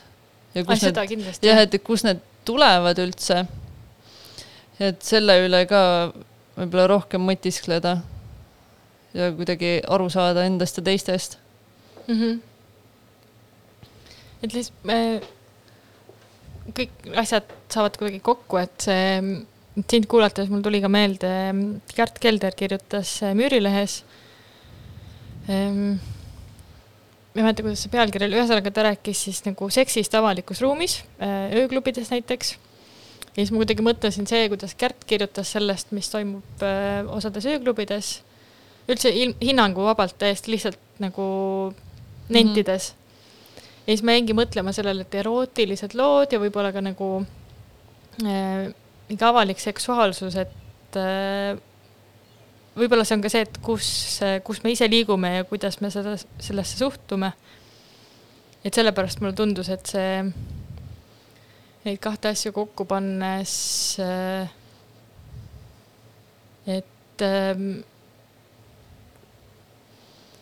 ja 0.55 0.65
kus 0.65 0.85
Ai, 0.85 0.93
need, 0.93 1.39
jah, 1.43 1.59
et 1.59 1.83
kust 1.85 2.05
need 2.05 2.21
tulevad 2.45 2.99
üldse. 2.99 3.47
et 4.81 5.03
selle 5.03 5.37
üle 5.47 5.67
ka 5.67 6.13
võib-olla 6.57 6.87
rohkem 6.87 7.23
mõtiskleda 7.25 8.01
ja 9.15 9.31
kuidagi 9.35 9.79
aru 9.91 10.09
saada 10.13 10.45
endast 10.47 10.79
ja 10.79 10.85
teistest 10.87 11.39
mm. 12.07 12.15
-hmm. 12.15 12.39
et 14.43 14.55
lihtsalt 14.55 14.85
me, 14.87 14.99
kõik 16.77 17.11
asjad 17.19 17.51
saavad 17.73 17.99
kuidagi 17.99 18.21
kokku, 18.21 18.61
et 18.61 18.87
see, 18.87 19.19
sind 19.91 20.07
kuulates 20.11 20.51
mul 20.51 20.63
tuli 20.63 20.81
ka 20.83 20.89
meelde, 20.89 21.35
Gerd 21.97 22.23
Kelder 22.23 22.55
kirjutas 22.57 23.21
Müürilehes 23.35 24.01
ehm,. 25.49 25.99
ma 27.31 27.39
ei 27.39 27.45
mäleta, 27.45 27.63
kuidas 27.63 27.85
see 27.85 27.93
pealkiri 27.93 28.27
oli, 28.27 28.39
ühesõnaga 28.39 28.73
ta 28.75 28.89
rääkis 28.91 29.27
siis 29.29 29.45
nagu 29.47 29.71
seksist 29.71 30.15
avalikus 30.19 30.63
ruumis, 30.63 31.01
äh, 31.23 31.55
ööklubides 31.63 32.11
näiteks 32.11 32.57
ja 33.31 33.37
siis 33.37 33.53
ma 33.55 33.63
kuidagi 33.63 33.87
mõtlesin 33.87 34.27
see, 34.27 34.49
kuidas 34.51 34.75
Kärt 34.79 35.07
kirjutas 35.07 35.53
sellest, 35.55 35.95
mis 35.95 36.11
toimub 36.11 36.67
äh, 36.67 37.07
osades 37.11 37.47
ööklubides 37.47 38.21
üldse 38.91 39.13
hinnanguvabalt 39.41 40.17
täiesti 40.19 40.55
lihtsalt 40.55 40.79
nagu 41.03 41.27
nentides 42.29 42.93
mm. 42.93 42.97
-hmm. 42.97 43.73
ja 43.87 43.93
siis 43.93 44.03
ma 44.03 44.17
jäingi 44.17 44.37
mõtlema 44.37 44.73
sellele, 44.77 45.07
et 45.07 45.15
erootilised 45.15 45.97
lood 45.99 46.33
ja 46.33 46.41
võib-olla 46.43 46.73
ka 46.73 46.83
nagu 46.85 47.11
äh, 48.25 48.71
mingi 49.09 49.25
avalik 49.27 49.61
seksuaalsus, 49.61 50.37
et 50.37 50.97
äh, 50.97 51.59
võib-olla 52.79 53.05
see 53.05 53.19
on 53.19 53.25
ka 53.25 53.33
see, 53.33 53.43
et 53.47 53.59
kus, 53.65 53.89
kus 54.47 54.63
me 54.65 54.75
ise 54.75 54.89
liigume 54.91 55.35
ja 55.39 55.49
kuidas 55.49 55.81
me 55.81 55.91
seda, 55.91 56.17
sellesse 56.39 56.79
suhtume. 56.79 57.33
et 58.65 58.75
sellepärast 58.75 59.21
mulle 59.21 59.33
tundus, 59.33 59.71
et 59.73 59.87
see, 59.89 60.25
neid 61.85 62.01
kahte 62.05 62.29
asja 62.29 62.53
kokku 62.53 62.85
pannes 62.85 63.53
äh,, 64.05 64.51
et 66.69 67.25
äh, 67.25 67.63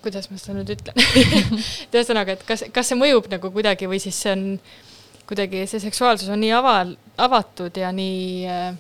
kuidas 0.03 0.31
ma 0.31 0.39
seda 0.41 0.59
nüüd 0.59 0.75
ütlen 0.77 0.99
et 0.99 1.95
ühesõnaga, 1.99 2.39
et 2.39 2.45
kas, 2.49 2.67
kas 2.75 2.93
see 2.93 2.99
mõjub 2.99 3.31
nagu 3.33 3.51
kuidagi 3.55 3.91
või 3.91 4.01
siis 4.03 4.19
see 4.19 4.35
on 4.35 4.45
kuidagi, 5.29 5.67
see 5.69 5.83
seksuaalsus 5.83 6.31
on 6.33 6.41
nii 6.41 6.55
aval-, 6.57 6.97
avatud 7.21 7.77
ja 7.77 7.91
nii 7.93 8.47
äh, 8.49 8.71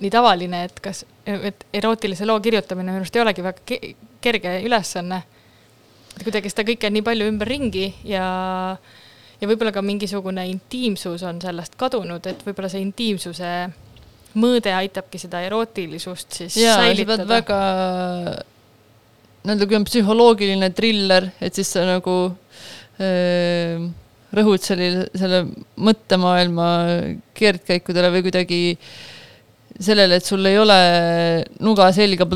nii 0.00 0.10
tavaline, 0.12 0.64
et 0.68 0.80
kas, 0.82 1.04
et 1.26 1.66
erootilise 1.76 2.26
loo 2.28 2.40
kirjutamine 2.42 2.90
minu 2.90 3.02
arust 3.02 3.16
ei 3.16 3.22
olegi 3.24 3.44
väga 3.44 3.78
kerge 4.24 4.56
ülesanne. 4.64 5.22
et 6.16 6.24
kuidagi 6.26 6.50
seda 6.52 6.64
kõike 6.68 6.88
on 6.88 6.96
nii 6.96 7.04
palju 7.06 7.28
ümberringi 7.30 7.86
ja, 8.08 8.24
ja 9.40 9.48
võib-olla 9.48 9.72
ka 9.72 9.82
mingisugune 9.84 10.46
intiimsus 10.50 11.22
on 11.28 11.40
sellest 11.42 11.76
kadunud, 11.80 12.26
et 12.26 12.42
võib-olla 12.46 12.70
see 12.72 12.82
intiimsuse 12.84 13.52
mõõde 14.40 14.72
aitabki 14.74 15.20
seda 15.20 15.42
erootilisust 15.46 16.40
siis 16.40 16.56
ja, 16.60 16.76
säilitada. 16.80 17.26
väga 17.28 17.60
nii-öelda 19.44 19.68
kui 19.68 19.78
on 19.78 19.86
psühholoogiline 19.88 20.70
triller, 20.76 21.30
et 21.40 21.56
siis 21.56 21.70
sa 21.72 21.86
nagu 21.88 22.16
öö, 23.00 23.88
rõhud 24.36 24.62
sellele, 24.62 25.06
selle 25.16 25.44
mõttemaailma 25.80 26.68
keerdkäikudele 27.38 28.12
või 28.14 28.26
kuidagi 28.26 28.60
sellele, 29.80 30.20
et 30.20 30.28
sul 30.28 30.44
ei 30.46 30.58
ole 30.60 30.78
nuga 31.64 31.88
selga 31.96 32.26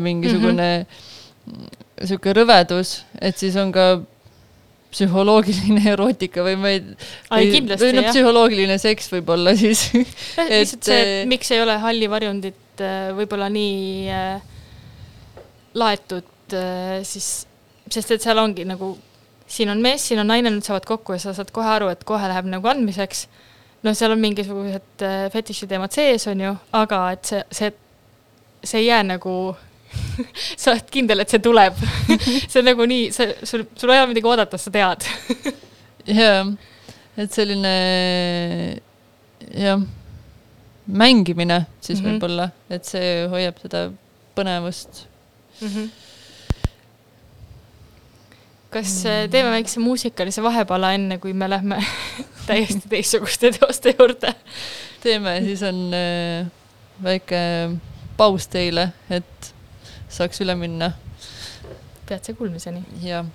mingisugune 0.00 0.16
niisugune 0.16 0.68
mm 0.80 2.16
-hmm. 2.16 2.36
rõvedus, 2.40 3.02
et 3.20 3.36
siis 3.38 3.56
on 3.60 3.72
ka 3.72 4.00
psühholoogiline 4.96 5.84
erootika 5.94 6.44
või 6.46 6.56
ma 6.56 6.72
ei 6.72 7.50
kindlasti, 7.52 7.84
või 7.84 7.96
noh, 7.98 8.08
psühholoogiline 8.10 8.78
seks 8.80 9.10
võib-olla 9.12 9.54
siis 9.58 9.90
lihtsalt 10.50 10.88
see, 10.88 11.02
et 11.22 11.28
miks 11.28 11.50
ei 11.52 11.60
ole 11.62 11.76
halli 11.82 12.08
varjundit 12.10 12.80
äh, 12.80 13.12
võib-olla 13.16 13.50
nii 13.52 14.08
äh, 14.08 14.40
laetud 15.76 16.32
et 16.46 16.54
äh, 16.54 17.02
siis, 17.02 17.46
sest 17.90 18.14
et 18.14 18.22
seal 18.22 18.38
ongi 18.38 18.66
nagu, 18.66 18.92
siin 19.50 19.70
on 19.72 19.82
mees, 19.82 20.04
siin 20.06 20.22
on 20.22 20.30
naine, 20.30 20.50
nad 20.52 20.66
saavad 20.66 20.86
kokku 20.86 21.16
ja 21.16 21.22
sa 21.22 21.34
saad 21.34 21.50
kohe 21.54 21.68
aru, 21.68 21.90
et 21.90 22.04
kohe 22.06 22.28
läheb 22.30 22.48
nagu 22.50 22.70
andmiseks. 22.70 23.26
noh, 23.86 23.94
seal 23.94 24.14
on 24.14 24.22
mingisugused 24.22 25.04
äh, 25.06 25.26
fetiši 25.30 25.68
teemad 25.70 25.94
sees, 25.94 26.26
on 26.30 26.40
ju, 26.42 26.54
aga 26.74 27.02
et 27.14 27.28
see, 27.28 27.42
see, 27.54 27.72
see 28.64 28.80
ei 28.82 28.88
jää 28.88 29.02
nagu 29.06 29.34
sa 30.60 30.72
oled 30.72 30.88
kindel, 30.90 31.22
et 31.22 31.30
see 31.30 31.42
tuleb 31.42 31.76
see 32.50 32.62
on 32.62 32.70
nagu 32.70 32.86
nii, 32.88 33.10
see, 33.14 33.36
sul, 33.46 33.66
sul 33.78 33.92
ei 33.94 34.00
ole 34.02 34.10
midagi 34.14 34.30
oodata, 34.30 34.58
sa 34.58 34.72
tead 34.74 35.06
jaa, 36.20 36.40
et 37.16 37.34
selline 37.34 37.76
jah, 39.54 39.86
mängimine 40.86 41.64
siis 41.80 42.00
mm 42.00 42.04
-hmm. 42.04 42.10
võib-olla, 42.16 42.50
et 42.70 42.84
see 42.86 43.14
hoiab 43.30 43.62
seda 43.62 43.86
põnevust 44.38 45.06
mm. 45.60 45.68
-hmm 45.68 46.05
kas 48.76 48.92
mm. 49.04 49.30
teeme 49.32 49.54
väikse 49.54 49.80
muusikalise 49.80 50.44
vahepala, 50.44 50.92
enne 50.98 51.18
kui 51.22 51.32
me 51.32 51.48
lähme 51.50 51.80
täiesti 52.48 52.88
teistsuguste 52.92 53.52
teoste 53.56 53.94
juurde? 53.98 54.34
teeme, 55.02 55.38
siis 55.46 55.62
on 55.66 55.80
äh, 55.96 56.52
väike 57.02 57.40
paus 58.16 58.48
teile, 58.52 58.90
et 59.10 59.50
saaks 60.08 60.40
üle 60.44 60.56
minna. 60.58 60.92
peatse 62.08 62.36
kuulmiseni. 62.36 62.84
jah 63.02 63.26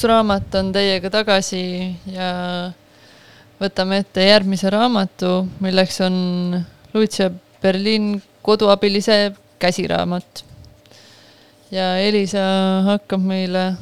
uus 0.00 0.08
raamat 0.08 0.54
on 0.56 0.70
teiega 0.72 1.10
tagasi 1.12 1.58
ja 2.08 2.28
võtame 3.60 3.98
ette 4.00 4.22
järgmise 4.24 4.70
raamatu, 4.72 5.42
milleks 5.60 5.98
on 6.06 6.14
Lucia 6.94 7.26
Berlin 7.60 8.14
koduabilise 8.40 9.34
käsiraamat. 9.60 10.44
ja 11.70 11.98
Elisa 12.00 12.46
hakkab 12.86 13.20
meile 13.20 13.74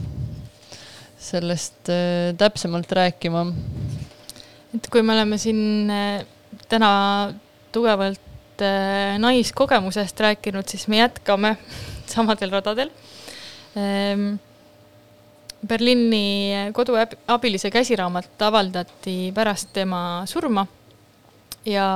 sellest 1.22 1.86
äh, 1.86 2.34
täpsemalt 2.34 2.90
rääkima. 2.92 3.46
et 4.74 4.90
kui 4.90 5.02
me 5.02 5.14
oleme 5.14 5.38
siin 5.38 5.86
äh, 5.90 6.26
täna 6.68 7.32
tugevalt 7.70 8.58
äh, 8.58 9.14
naiskogemusest 9.22 10.20
rääkinud, 10.20 10.66
siis 10.66 10.88
me 10.88 10.98
jätkame 10.98 11.56
samadel 12.12 12.50
radadel 12.50 12.90
ähm, 13.78 14.40
Berliini 15.66 16.70
koduabilise 16.72 17.70
käsiraamat 17.74 18.42
avaldati 18.46 19.32
pärast 19.34 19.72
tema 19.74 20.22
surma 20.26 20.62
ja 21.66 21.88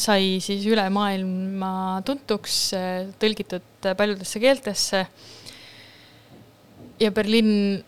sai 0.00 0.38
siis 0.40 0.64
üle 0.64 0.86
maailma 0.92 2.00
tuntuks, 2.06 2.72
tõlgitud 3.20 3.90
paljudesse 3.96 4.40
keeltesse. 4.40 5.06
ja 7.00 7.10
Berliin 7.12 7.84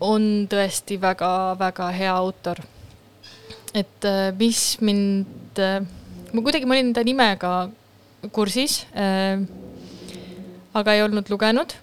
on 0.00 0.46
tõesti 0.50 1.00
väga-väga 1.00 1.90
hea 1.90 2.14
autor. 2.14 2.62
et 3.74 4.04
äh, 4.06 4.30
mis 4.38 4.78
mind, 4.80 5.58
äh, 5.58 5.82
ma 6.32 6.42
kuidagi, 6.42 6.66
ma 6.66 6.76
olin 6.76 6.92
ta 6.94 7.02
nimega 7.02 7.70
kursis, 8.30 8.86
äh, 8.94 9.42
aga 10.74 10.94
ei 10.94 11.02
olnud 11.02 11.26
lugenud 11.28 11.74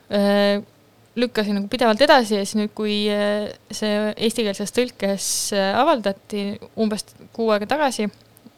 lükkasin 1.16 1.58
nagu 1.58 1.68
pidevalt 1.72 2.02
edasi 2.02 2.38
ja 2.38 2.44
siis 2.46 2.58
nüüd, 2.60 2.72
kui 2.76 2.96
äh, 3.12 3.50
see 3.74 4.12
eestikeelses 4.16 4.72
tõlkes 4.76 5.26
äh, 5.58 5.72
avaldati 5.76 6.46
umbes 6.80 7.06
kuu 7.36 7.50
aega 7.52 7.68
tagasi, 7.74 8.08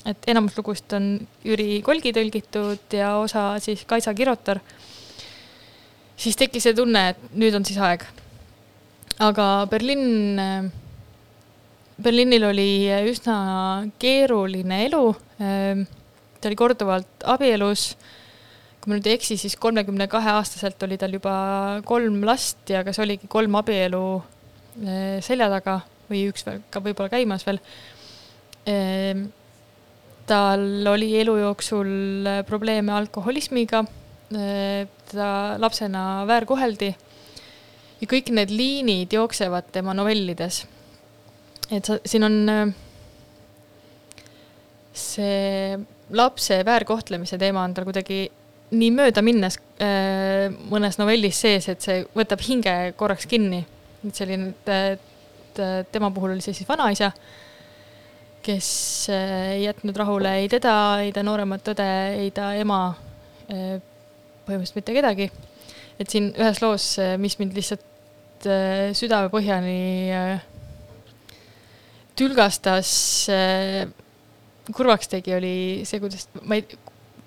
et 0.09 0.29
enamus 0.29 0.57
lugusid 0.57 0.93
on 0.97 1.07
Jüri 1.45 1.81
Kolgi 1.85 2.13
tõlgitud 2.13 2.93
ja 2.93 3.15
osa 3.21 3.53
siis 3.63 3.85
Kaisa 3.89 4.13
Kirotar, 4.13 4.61
siis 6.17 6.37
tekkis 6.37 6.69
see 6.69 6.77
tunne, 6.77 7.07
et 7.13 7.33
nüüd 7.33 7.57
on 7.57 7.65
siis 7.65 7.81
aeg. 7.81 8.05
aga 9.23 9.47
Berliin, 9.71 10.39
äh, 10.39 10.69
Berliinil 12.03 12.49
oli 12.51 12.69
üsna 13.09 13.35
keeruline 14.01 14.85
elu, 14.87 15.05
ta 15.37 16.49
oli 16.49 16.57
korduvalt 16.57 17.25
abielus 17.29 17.93
kui 18.83 18.91
ma 18.91 18.97
nüüd 18.97 19.07
ei 19.07 19.15
eksi, 19.15 19.37
siis 19.39 19.53
kolmekümne 19.55 20.09
kahe 20.11 20.33
aastaselt 20.35 20.81
oli 20.83 20.97
tal 20.99 21.13
juba 21.15 21.33
kolm 21.87 22.17
last 22.27 22.67
ja 22.67 22.81
kas 22.83 22.99
oligi 22.99 23.29
kolm 23.31 23.55
abielu 23.55 24.03
eh, 24.83 25.21
selja 25.23 25.47
taga 25.53 25.77
või 26.09 26.25
üks 26.27 26.43
ka 26.43 26.81
võib-olla 26.83 27.13
käimas 27.13 27.45
veel. 27.47 27.61
Ehm, 28.67 29.23
tal 30.27 30.83
oli 30.91 31.13
elu 31.21 31.37
jooksul 31.45 32.27
probleeme 32.47 32.91
alkoholismiga, 32.97 33.85
eh, 34.35 34.91
ta 35.13 35.31
lapsena 35.63 36.03
väärkoheldi 36.27 36.91
ja 38.03 38.11
kõik 38.11 38.35
need 38.35 38.51
liinid 38.51 39.15
jooksevad 39.15 39.71
tema 39.71 39.95
novellides. 39.95 40.65
et 41.71 41.87
sa, 41.87 42.01
siin 42.03 42.27
on 42.27 42.39
eh, 42.49 42.77
see 44.91 45.83
lapse 46.11 46.63
väärkohtlemise 46.67 47.39
teema 47.39 47.63
on 47.63 47.73
tal 47.73 47.87
kuidagi 47.87 48.25
nii 48.73 48.91
möödaminnes 48.95 49.57
äh, 49.81 50.49
mõnes 50.71 50.97
novellis 50.99 51.39
sees, 51.43 51.69
et 51.71 51.83
see 51.83 52.03
võtab 52.15 52.41
hinge 52.45 52.75
korraks 52.99 53.27
kinni. 53.29 53.63
et 54.03 54.17
selline, 54.17 54.51
et 54.67 55.61
tema 55.93 56.09
puhul 56.11 56.33
oli 56.33 56.43
see 56.43 56.55
siis 56.57 56.69
vanaisa, 56.69 57.11
kes 58.43 58.67
äh, 59.13 59.55
ei 59.55 59.63
jätnud 59.67 59.97
rahule 59.97 60.35
ei 60.41 60.49
teda, 60.51 60.75
ei 61.05 61.13
ta 61.15 61.23
nooremat 61.23 61.73
õde, 61.73 61.89
ei 62.19 62.31
ta 62.35 62.51
ema, 62.59 62.83
äh, 63.47 63.77
põhimõtteliselt 64.47 64.81
mitte 64.81 64.97
kedagi. 64.99 65.31
et 65.99 66.09
siin 66.09 66.31
ühes 66.33 66.61
loos, 66.61 66.95
mis 67.21 67.37
mind 67.39 67.53
lihtsalt 67.55 67.89
südamepõhjani 68.97 70.41
tülgastas, 72.19 72.89
kurvaks 74.73 75.07
tegi, 75.13 75.31
oli 75.37 75.53
see, 75.87 76.01
kuidas, 76.03 76.25
ma 76.43 76.57
ei, 76.57 76.65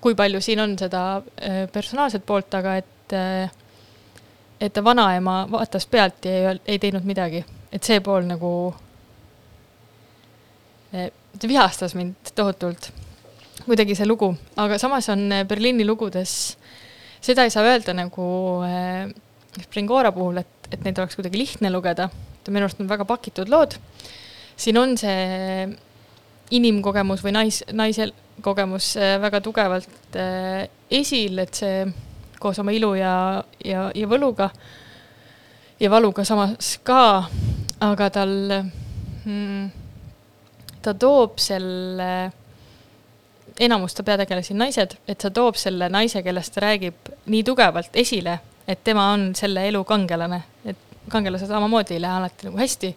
kui 0.01 0.15
palju 0.17 0.41
siin 0.43 0.61
on 0.61 0.75
seda 0.79 1.03
äh, 1.17 1.63
personaalset 1.73 2.25
poolt, 2.25 2.53
aga 2.57 2.75
et, 2.81 3.15
äh, 3.15 3.49
et 4.61 4.73
ta 4.73 4.83
vanaema 4.83 5.39
vaatas 5.51 5.87
pealt 5.89 6.27
ja 6.27 6.53
ei, 6.53 6.61
ei 6.75 6.81
teinud 6.81 7.07
midagi, 7.07 7.43
et 7.73 7.83
see 7.83 7.99
pool 8.05 8.27
nagu, 8.29 8.51
äh, 10.93 11.09
ta 11.37 11.49
vihastas 11.49 11.95
mind 11.97 12.33
tohutult, 12.37 12.91
kuidagi 13.65 13.97
see 13.97 14.07
lugu, 14.07 14.31
aga 14.57 14.77
samas 14.81 15.09
on 15.13 15.27
Berliini 15.47 15.85
lugudes, 15.87 16.35
seda 17.21 17.45
ei 17.45 17.53
saa 17.53 17.65
öelda 17.67 17.95
nagu 17.97 18.27
Springora 19.57 20.13
puhul, 20.13 20.37
et, 20.43 20.69
et 20.71 20.83
neid 20.85 20.99
oleks 21.01 21.17
kuidagi 21.17 21.41
lihtne 21.41 21.73
lugeda, 21.73 22.11
et 22.37 22.53
minu 22.53 22.67
arust 22.67 22.79
on 22.83 22.89
väga 22.89 23.07
pakitud 23.09 23.49
lood. 23.49 23.75
siin 24.57 24.77
on 24.77 24.95
see 24.97 25.65
inimkogemus 26.53 27.21
või 27.25 27.33
nais, 27.35 27.59
naisel 27.75 28.13
kogemus 28.41 28.95
äh, 28.97 29.21
väga 29.21 29.41
tugevalt 29.41 30.15
äh, 30.15 30.67
esil, 30.91 31.39
et 31.39 31.53
see 31.57 31.85
koos 32.39 32.59
oma 32.59 32.71
ilu 32.71 32.93
ja, 32.97 33.43
ja, 33.65 33.87
ja 33.95 34.09
võluga 34.09 34.49
ja 35.79 35.89
valuga 35.91 36.25
samas 36.25 36.77
ka, 36.85 37.27
aga 37.85 38.09
tal 38.13 38.33
mm,, 39.25 39.69
ta 40.81 40.93
toob 40.97 41.37
selle, 41.41 42.09
enamus 43.59 43.97
ta 43.97 44.05
peategelasi 44.05 44.53
on 44.55 44.63
naised, 44.65 44.97
et 45.07 45.21
ta 45.21 45.31
toob 45.33 45.57
selle 45.59 45.89
naise, 45.93 46.23
kellest 46.25 46.53
ta 46.55 46.65
räägib, 46.67 47.13
nii 47.25 47.43
tugevalt 47.45 47.97
esile, 47.97 48.39
et 48.67 48.83
tema 48.83 49.11
on 49.13 49.31
selle 49.37 49.67
elu 49.69 49.83
kangelane, 49.87 50.41
et 50.65 50.85
kangelased 51.09 51.49
samamoodi 51.49 51.97
ei 51.97 52.03
lähe 52.03 52.21
alati 52.21 52.49
nagu 52.49 52.61
hästi, 52.61 52.93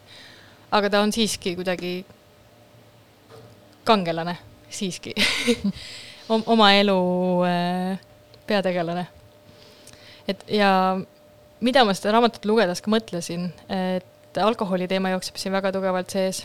aga 0.77 0.91
ta 0.91 1.03
on 1.05 1.13
siiski 1.13 1.57
kuidagi 1.59 1.95
kangelane 3.85 4.37
siiski 4.71 5.15
oma 6.55 6.73
elu 6.79 7.01
äh, 7.47 7.99
peategelane. 8.47 9.07
et 10.29 10.45
ja 10.49 10.71
mida 11.61 11.85
ma 11.85 11.95
seda 11.97 12.15
raamatut 12.17 12.47
lugedes 12.49 12.83
ka 12.85 12.93
mõtlesin, 12.93 13.51
et 13.69 14.41
alkoholi 14.41 14.89
teema 14.91 15.13
jookseb 15.15 15.41
siin 15.41 15.55
väga 15.55 15.73
tugevalt 15.75 16.13
sees. 16.13 16.45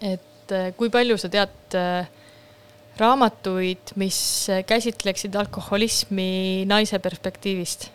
et 0.00 0.56
äh, 0.56 0.72
kui 0.76 0.90
palju 0.92 1.18
sa 1.20 1.30
tead 1.32 1.78
äh, 1.78 2.08
raamatuid, 3.00 3.94
mis 4.00 4.20
käsitleksid 4.66 5.36
alkoholismi 5.36 6.66
naise 6.68 6.98
perspektiivist? 6.98 7.90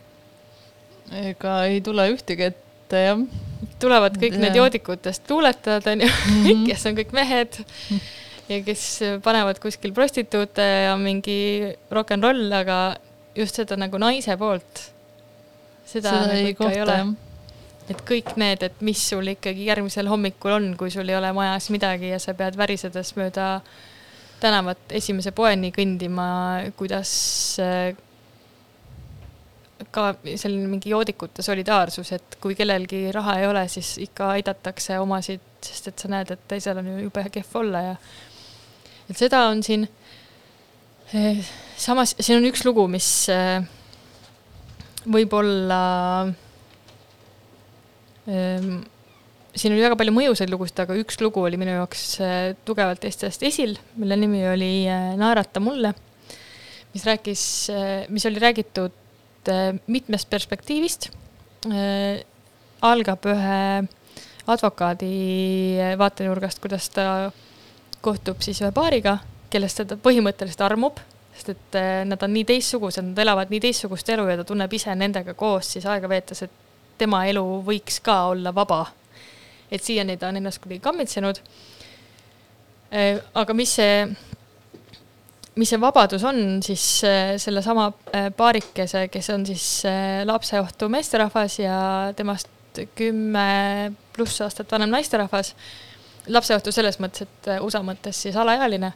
ega 1.13 1.59
ei 1.69 1.81
tule 1.85 2.07
ühtegi 2.13 2.47
ette, 2.49 3.01
jah. 3.09 3.19
tulevad 3.81 4.17
kõik 4.21 4.37
ja. 4.37 4.45
need 4.45 4.57
joodikutest 4.57 5.29
luuletajad, 5.29 5.89
on 5.91 6.05
ju 6.05 6.09
mm, 6.09 6.45
-hmm. 6.45 6.63
kes 6.69 6.85
on 6.89 6.97
kõik 7.01 7.13
mehed 7.13 7.59
ja 8.49 8.61
kes 8.65 8.83
panevad 9.25 9.59
kuskil 9.63 9.93
prostituute 9.95 10.65
ja 10.87 10.95
mingi 11.01 11.73
rock 11.93 12.15
n 12.15 12.23
roll, 12.23 12.45
aga 12.53 12.79
just 13.37 13.57
seda 13.61 13.77
nagu 13.79 13.99
naise 14.01 14.37
poolt, 14.39 14.85
seda, 15.85 16.11
seda 16.11 16.21
nagu 16.29 16.51
ikka 16.53 16.63
kohta, 16.63 16.75
ei 16.75 16.83
ole. 16.85 16.99
et 17.89 18.05
kõik 18.07 18.35
need, 18.41 18.63
et 18.69 18.85
mis 18.85 19.01
sul 19.11 19.33
ikkagi 19.33 19.67
järgmisel 19.69 20.09
hommikul 20.11 20.57
on, 20.59 20.71
kui 20.79 20.93
sul 20.93 21.09
ei 21.09 21.17
ole 21.17 21.33
majas 21.35 21.69
midagi 21.73 22.13
ja 22.13 22.21
sa 22.21 22.37
pead 22.37 22.57
värisedes 22.59 23.15
mööda 23.19 23.59
tänavat 24.41 24.91
esimese 24.93 25.31
poeni 25.33 25.71
kõndima, 25.73 26.27
kuidas 26.77 27.11
äh, 27.63 27.95
ka 29.95 30.11
selline 30.35 30.69
mingi 30.69 30.91
joodikute 30.91 31.43
solidaarsus, 31.45 32.11
et 32.15 32.37
kui 32.43 32.55
kellelgi 32.57 33.09
raha 33.15 33.39
ei 33.41 33.47
ole, 33.49 33.65
siis 33.71 33.95
ikka 34.03 34.33
aidatakse 34.35 34.99
omasid, 35.01 35.43
sest 35.65 35.91
et 35.91 36.03
sa 36.03 36.11
näed, 36.11 36.31
et 36.31 36.47
teisel 36.51 36.79
on 36.81 36.93
ju 36.93 37.05
jube 37.07 37.25
kehv 37.33 37.59
olla 37.61 37.83
ja 37.89 37.95
et 39.09 39.19
seda 39.19 39.45
on 39.51 39.61
siin, 39.65 39.85
eh, 41.13 41.45
samas 41.77 42.15
siin 42.19 42.39
on 42.39 42.49
üks 42.49 42.65
lugu, 42.65 42.87
mis 42.91 43.07
eh, 43.33 43.61
võib-olla 45.05 45.81
ehm, 48.25 48.79
siin 49.55 49.75
oli 49.75 49.85
väga 49.85 49.99
palju 49.99 50.15
mõjusaid 50.15 50.51
lugusid, 50.51 50.81
aga 50.83 50.97
üks 50.99 51.19
lugu 51.21 51.45
oli 51.45 51.59
minu 51.61 51.77
jaoks 51.77 52.07
eh, 52.25 52.49
tugevalt 52.67 53.05
Eestist 53.05 53.45
esil, 53.45 53.77
mille 53.99 54.17
nimi 54.19 54.41
oli 54.49 54.73
Naerata 55.19 55.61
mulle, 55.63 55.93
mis 56.95 57.05
rääkis, 57.05 57.45
mis 58.09 58.25
oli 58.25 58.39
räägitud 58.39 59.01
mitmest 59.91 60.29
perspektiivist. 60.31 61.11
algab 62.85 63.25
ühe 63.29 63.59
advokaadi 64.49 65.09
vaatenurgast, 65.99 66.61
kuidas 66.63 66.87
ta 66.93 67.05
kohtub 68.05 68.41
siis 68.45 68.61
ühe 68.63 68.71
paariga, 68.75 69.17
kellest 69.53 69.81
ta 69.87 69.97
põhimõtteliselt 69.99 70.63
armub, 70.65 70.99
sest 71.35 71.53
et 71.55 71.77
eh, 71.79 72.03
nad 72.07 72.21
on 72.23 72.33
nii 72.35 72.45
teistsugused, 72.51 73.03
nad 73.09 73.23
elavad 73.25 73.51
nii 73.53 73.63
teistsugust 73.63 74.09
elu 74.13 74.27
ja 74.29 74.37
ta 74.39 74.45
tunneb 74.47 74.73
ise 74.77 74.93
nendega 74.97 75.35
koos 75.37 75.73
siis 75.75 75.87
aega 75.89 76.09
veetes, 76.11 76.45
et 76.45 76.61
tema 76.99 77.25
elu 77.29 77.43
võiks 77.65 77.99
ka 78.03 78.21
olla 78.33 78.53
vaba. 78.55 78.85
et 79.71 79.83
siiani 79.83 80.15
ta 80.17 80.29
on 80.29 80.37
ennast 80.37 80.61
kuidagi 80.63 80.79
kammitsenud. 80.79 81.39
Äh, 82.93 83.17
aga 83.33 83.53
mis 83.57 83.73
see, 83.75 84.05
mis 85.57 85.73
see 85.73 85.81
vabadus 85.81 86.23
on, 86.23 86.61
siis 86.63 86.83
sellesama 87.41 87.89
paarikese, 88.37 89.07
kes 89.11 89.29
on 89.33 89.45
siis 89.49 89.65
lapseohtu 90.29 90.89
meesterahvas 90.93 91.57
ja 91.59 91.79
temast 92.15 92.83
kümme 92.95 93.91
pluss 94.13 94.43
aastat 94.45 94.71
vanem 94.71 94.93
naisterahvas 94.93 95.55
lapseohtu 96.27 96.71
selles 96.71 96.99
mõttes, 96.99 97.27
et 97.27 97.49
USA 97.61 97.81
mõttes 97.85 98.21
siis 98.25 98.35
alaealine 98.35 98.93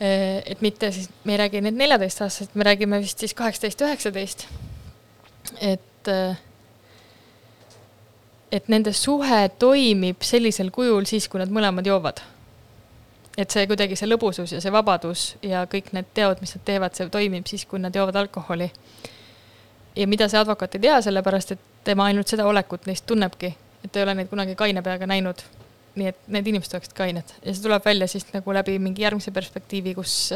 Eh, 0.00 0.42
et 0.46 0.60
mitte 0.60 0.88
siis, 0.92 1.10
me 1.24 1.34
ei 1.34 1.38
räägi 1.42 1.60
nüüd 1.60 1.76
neljateistaastasest, 1.76 2.54
me 2.56 2.64
räägime 2.64 3.02
vist 3.02 3.20
siis 3.20 3.34
kaheksateist, 3.36 3.82
üheksateist. 3.84 4.46
et, 5.60 6.08
eh, 6.08 6.36
et 8.52 8.68
nende 8.68 8.92
suhe 8.92 9.50
toimib 9.58 10.22
sellisel 10.22 10.70
kujul 10.70 11.04
siis, 11.04 11.28
kui 11.28 11.40
nad 11.40 11.52
mõlemad 11.52 11.86
joovad. 11.86 12.20
et 13.38 13.50
see 13.50 13.66
kuidagi 13.66 13.96
see 13.96 14.08
lõbusus 14.08 14.52
ja 14.52 14.60
see 14.60 14.72
vabadus 14.72 15.36
ja 15.42 15.64
kõik 15.64 15.92
need 15.92 16.08
teod, 16.14 16.40
mis 16.40 16.54
nad 16.54 16.64
teevad, 16.64 16.94
see 16.94 17.08
toimib 17.08 17.46
siis, 17.46 17.64
kui 17.64 17.78
nad 17.78 17.94
joovad 17.94 18.16
alkoholi. 18.16 18.72
ja 19.96 20.06
mida 20.06 20.28
see 20.28 20.40
advokaat 20.40 20.74
ei 20.74 20.80
tea, 20.80 21.00
sellepärast 21.02 21.52
et 21.52 21.60
tema 21.84 22.04
ainult 22.04 22.28
seda 22.28 22.46
olekut 22.46 22.86
neist 22.86 23.06
tunnebki, 23.06 23.56
et 23.84 23.96
ei 23.96 24.02
ole 24.02 24.14
neid 24.14 24.28
kunagi 24.28 24.54
kaine 24.56 24.82
peaga 24.82 25.06
näinud 25.06 25.44
nii 25.98 26.10
et 26.10 26.28
need 26.30 26.50
inimesed 26.50 26.74
oleksid 26.76 26.94
kained. 26.96 27.32
Ja 27.44 27.54
see 27.54 27.64
tuleb 27.64 27.84
välja 27.84 28.08
siis 28.10 28.26
nagu 28.34 28.54
läbi 28.54 28.76
mingi 28.82 29.02
järgmise 29.02 29.32
perspektiivi, 29.34 29.94
kus 29.98 30.34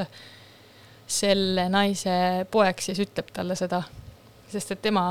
selle 1.06 1.68
naise 1.72 2.46
poeg 2.50 2.80
siis 2.80 3.00
ütleb 3.04 3.30
talle 3.34 3.56
seda, 3.58 3.82
sest 4.50 4.74
et 4.74 4.82
tema 4.82 5.04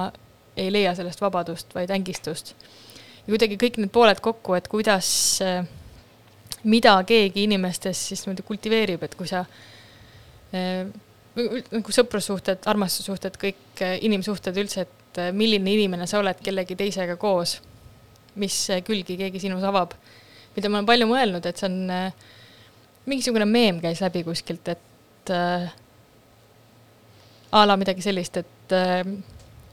ei 0.57 0.71
leia 0.73 0.93
sellest 0.97 1.21
vabadust, 1.21 1.73
vaid 1.75 1.93
ängistust. 1.93 2.53
ja 3.23 3.31
kuidagi 3.31 3.57
kõik 3.57 3.79
need 3.79 3.91
pooled 3.93 4.19
kokku, 4.21 4.55
et 4.57 4.67
kuidas, 4.67 5.07
mida 6.63 6.95
keegi 7.07 7.45
inimestes 7.47 8.07
siis 8.09 8.25
niimoodi 8.25 8.45
kultiveerib, 8.47 9.03
et 9.03 9.15
kui 9.15 9.29
sa 9.29 9.45
nagu 10.53 11.95
sõprussuhted, 11.95 12.65
armastussuhted, 12.69 13.37
kõik 13.41 13.83
inimsuhted 14.05 14.57
üldse, 14.61 14.85
et 14.85 15.21
milline 15.33 15.73
inimene 15.73 16.07
sa 16.09 16.19
oled 16.21 16.41
kellegi 16.43 16.77
teisega 16.77 17.17
koos, 17.21 17.59
mis 18.41 18.57
külgi 18.85 19.17
keegi 19.17 19.41
sinus 19.41 19.65
avab 19.65 19.93
mida 20.55 20.69
ma 20.69 20.79
olen 20.79 20.89
palju 20.89 21.09
mõelnud, 21.09 21.45
et 21.49 21.59
see 21.59 21.69
on 21.69 21.93
äh, 21.93 22.31
mingisugune 23.09 23.47
meem 23.49 23.79
käis 23.83 24.01
läbi 24.03 24.23
kuskilt, 24.27 24.73
et 24.73 25.33
äh, 25.33 25.69
a 27.53 27.63
la 27.67 27.77
midagi 27.79 28.05
sellist, 28.05 28.37
et 28.43 28.75
äh, 28.75 29.01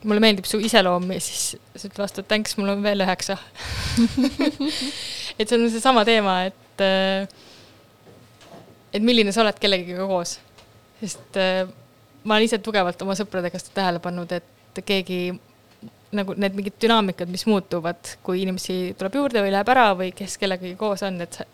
mulle 0.04 0.22
meeldib 0.24 0.48
su 0.48 0.60
iseloom 0.62 1.10
ja 1.14 1.20
siis 1.22 1.54
sa 1.74 1.86
ütled 1.86 2.02
vastu, 2.02 2.24
et 2.24 2.30
thanks, 2.30 2.56
mul 2.58 2.72
on 2.72 2.84
veel 2.84 3.04
üheksa 3.04 3.36
et 5.38 5.46
see 5.46 5.56
on 5.56 5.68
seesama 5.72 6.04
teema, 6.08 6.40
et 6.48 6.84
äh, 6.84 7.28
et 8.90 9.04
milline 9.04 9.32
sa 9.34 9.44
oled 9.44 9.60
kellegiga 9.62 10.06
koos. 10.10 10.38
sest 11.00 11.38
äh, 11.40 11.68
ma 12.24 12.36
olen 12.36 12.48
ise 12.48 12.58
tugevalt 12.64 13.02
oma 13.04 13.16
sõprade 13.18 13.52
käest 13.52 13.72
tähele 13.76 14.02
pannud, 14.02 14.32
et 14.32 14.82
keegi 14.86 15.20
nagu 16.16 16.34
need 16.34 16.56
mingid 16.58 16.78
dünaamikad, 16.82 17.30
mis 17.30 17.46
muutuvad, 17.46 18.16
kui 18.26 18.42
inimesi 18.42 18.94
tuleb 18.98 19.14
juurde 19.20 19.44
või 19.44 19.52
läheb 19.54 19.68
ära 19.70 19.90
või 19.98 20.10
kes 20.16 20.36
kellegagi 20.40 20.74
koos 20.80 21.04
on, 21.06 21.20
et 21.22 21.38
sa, 21.38 21.46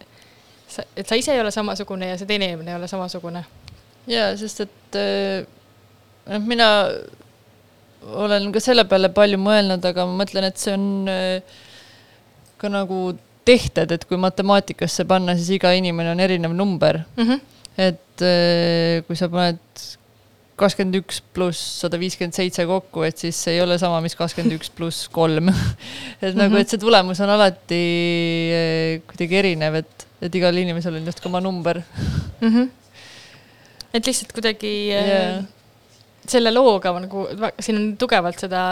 sa, 0.68 0.86
et 0.96 1.06
sa 1.06 1.18
ise 1.18 1.34
ei 1.34 1.42
ole 1.42 1.52
samasugune 1.52 2.08
ja 2.12 2.16
see 2.16 2.28
teine 2.30 2.48
inimene 2.50 2.72
ei 2.72 2.78
ole 2.80 2.88
samasugune. 2.88 3.44
jaa, 4.06 4.32
sest 4.40 4.64
et 4.64 4.98
noh, 6.26 6.42
mina 6.46 6.70
olen 8.14 8.50
ka 8.54 8.62
selle 8.62 8.84
peale 8.88 9.10
palju 9.14 9.38
mõelnud, 9.40 9.84
aga 9.88 10.06
ma 10.08 10.20
mõtlen, 10.22 10.46
et 10.48 10.60
see 10.60 10.74
on 10.76 11.10
äh, 11.10 11.58
ka 12.60 12.70
nagu 12.72 13.00
tehted, 13.46 13.92
et 13.94 14.06
kui 14.08 14.18
matemaatikasse 14.20 15.06
panna, 15.08 15.36
siis 15.38 15.56
iga 15.58 15.72
inimene 15.76 16.12
on 16.14 16.22
erinev 16.22 16.54
number 16.56 17.02
mm. 17.16 17.22
-hmm. 17.22 17.40
et 17.76 18.22
äh, 18.22 19.04
kui 19.06 19.16
sa 19.16 19.28
paned 19.28 19.86
kakskümmend 20.56 20.96
üks 21.02 21.20
pluss 21.36 21.60
sada 21.82 21.98
viiskümmend 22.00 22.36
seitse 22.36 22.64
kokku, 22.68 23.04
et 23.06 23.20
siis 23.20 23.38
ei 23.52 23.60
ole 23.60 23.76
sama, 23.80 24.00
mis 24.04 24.16
kakskümmend 24.16 24.56
üks 24.56 24.70
pluss 24.72 25.06
kolm. 25.12 25.50
et 26.24 26.32
nagu, 26.32 26.54
mhm. 26.54 26.62
et 26.62 26.72
see 26.72 26.80
tulemus 26.80 27.20
on 27.24 27.32
alati 27.34 27.80
eh, 28.56 29.02
kuidagi 29.10 29.40
erinev, 29.42 29.80
et, 29.82 30.06
et 30.24 30.38
igal 30.40 30.56
inimesel 30.56 30.96
on 31.00 31.10
just 31.10 31.24
oma 31.28 31.42
number 31.44 31.82
mm. 31.82 32.48
-hmm. 32.48 32.70
et 33.92 34.06
lihtsalt 34.06 34.32
kuidagi 34.32 34.72
yeah. 34.88 35.42
selle 36.26 36.52
looga 36.54 36.94
nagu, 37.04 37.26
siin 37.60 37.76
on 37.82 37.90
tugevalt 38.00 38.40
seda 38.40 38.62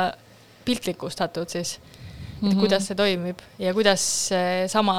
piltlikustatud 0.65 1.49
siis 1.53 1.77
et 1.77 2.43
mm 2.43 2.49
-hmm. 2.49 2.61
kuidas 2.61 2.87
see 2.87 2.97
toimib 2.97 3.39
ja 3.59 3.75
kuidas 3.75 4.31
sama 4.67 4.97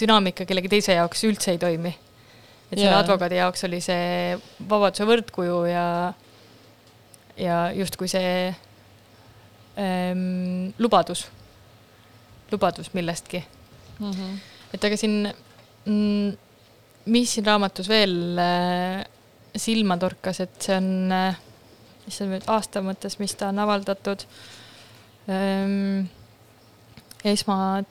dünaamika 0.00 0.44
kellegi 0.44 0.68
teise 0.68 0.98
jaoks 0.98 1.24
üldse 1.24 1.54
ei 1.54 1.58
toimi 1.58 1.94
et 2.70 2.78
selle 2.78 2.90
yeah. 2.90 3.00
advokaadi 3.00 3.38
jaoks 3.38 3.64
oli 3.68 3.80
see 3.84 4.36
vabaduse 4.68 5.06
võrdkuju 5.06 5.58
ja, 5.70 6.12
ja 7.38 7.58
justkui 7.76 8.08
see 8.10 8.30
ähm, 9.78 10.72
lubadus, 10.82 11.26
lubadus 12.52 12.92
millestki 12.94 13.44
mm. 13.98 14.10
-hmm. 14.10 14.38
et 14.74 14.84
aga 14.84 14.96
siin 14.98 15.28
mm,, 15.84 16.32
mis 17.06 17.34
siin 17.34 17.46
raamatus 17.46 17.88
veel 17.88 18.38
äh, 18.38 19.04
silma 19.56 19.96
torkas, 20.00 20.40
et 20.44 20.62
see 20.62 20.76
on 20.76 21.12
äh,, 21.12 21.38
mis 22.06 22.16
see 22.18 22.28
nüüd 22.30 22.44
aasta 22.50 22.82
mõttes, 22.84 23.18
mis 23.22 23.34
ta 23.38 23.48
on 23.52 23.58
avaldatud 23.62 24.20
ähm,, 25.30 26.06
esmatrükk 27.24 27.86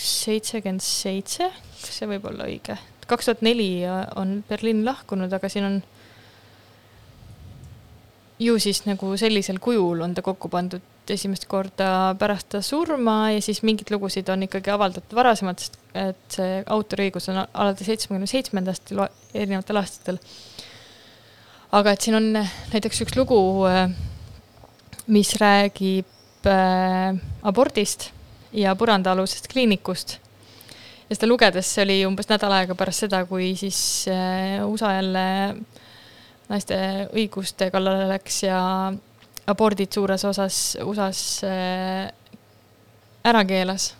seitsekümmend 0.00 0.80
seitse, 0.84 1.50
kas 1.86 2.00
see 2.02 2.10
võib 2.10 2.26
olla 2.30 2.48
õige? 2.48 2.78
kaks 3.10 3.26
tuhat 3.26 3.40
neli 3.42 3.82
on 4.16 4.44
Berliin 4.48 4.84
lahkunud, 4.86 5.32
aga 5.34 5.48
siin 5.50 5.66
on 5.66 5.80
ju 8.40 8.56
siis 8.62 8.84
nagu 8.86 9.16
sellisel 9.20 9.58
kujul 9.60 10.00
on 10.04 10.14
ta 10.14 10.22
kokku 10.24 10.48
pandud 10.52 10.86
esimest 11.10 11.48
korda 11.50 12.14
pärast 12.18 12.52
ta 12.54 12.60
surma 12.62 13.32
ja 13.34 13.40
siis 13.42 13.64
mingeid 13.66 13.90
lugusid 13.90 14.28
on 14.30 14.46
ikkagi 14.46 14.70
avaldatud 14.70 15.16
varasemalt, 15.18 15.64
sest 15.64 15.78
et 15.98 16.36
see 16.36 16.60
autoriõigus 16.70 17.26
on 17.32 17.40
alates 17.42 17.88
seitsmekümne 17.90 18.30
seitsmendast 18.30 18.92
erinevatel 19.34 19.80
aastatel. 19.80 20.20
aga 21.72 21.92
et 21.92 22.06
siin 22.06 22.18
on 22.18 22.30
näiteks 22.38 23.02
üks 23.04 23.18
lugu, 23.18 23.40
mis 25.10 25.34
räägib 25.42 26.46
äh, 26.46 27.18
abordist 27.42 28.10
ja 28.54 28.74
põrandaalusest 28.78 29.50
kliinikust 29.50 30.18
ja 31.10 31.16
seda 31.18 31.28
lugedes, 31.28 31.68
see 31.74 31.84
oli 31.84 31.98
umbes 32.06 32.30
nädal 32.30 32.54
aega 32.54 32.76
pärast 32.78 33.06
seda, 33.06 33.24
kui 33.26 33.52
siis 33.58 33.80
äh, 34.10 34.60
USA 34.66 34.94
jälle 35.00 35.24
naiste 36.50 36.76
õiguste 37.14 37.70
kallale 37.74 38.06
läks 38.10 38.44
ja 38.46 38.60
abordid 39.50 39.90
suures 39.94 40.24
osas 40.28 40.60
USA-s 40.84 41.24
äh, 41.46 42.10
ära 43.26 43.42
keelas 43.44 43.94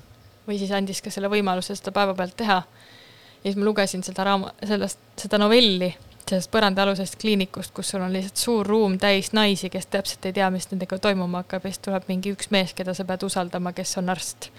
või 0.46 0.58
siis 0.58 0.70
andis 0.74 1.02
ka 1.02 1.12
selle 1.12 1.30
võimaluse 1.30 1.74
seda 1.76 1.92
päevapealt 1.94 2.36
teha. 2.38 2.62
ja 2.62 3.42
siis 3.42 3.58
ma 3.58 3.66
lugesin 3.66 4.06
seda 4.06 4.24
raama-, 4.26 4.54
sellest, 4.66 5.02
seda 5.18 5.38
novelli 5.38 5.90
sellest 6.30 6.50
põrandaalusest 6.54 7.16
kliinikust, 7.18 7.72
kus 7.74 7.90
sul 7.90 8.04
on 8.04 8.12
lihtsalt 8.14 8.38
suur 8.38 8.66
ruum 8.66 8.98
täis 9.02 9.32
naisi, 9.34 9.70
kes 9.70 9.88
täpselt 9.90 10.26
ei 10.28 10.36
tea, 10.36 10.50
mis 10.54 10.68
nendega 10.70 10.98
toimuma 11.02 11.42
hakkab 11.42 11.66
ja 11.66 11.72
siis 11.72 11.82
tuleb 11.86 12.06
mingi 12.06 12.34
üks 12.36 12.52
mees, 12.54 12.74
keda 12.76 12.94
sa 12.94 13.06
pead 13.08 13.24
usaldama, 13.26 13.72
kes 13.74 13.96
on 13.98 14.12
arst 14.14 14.50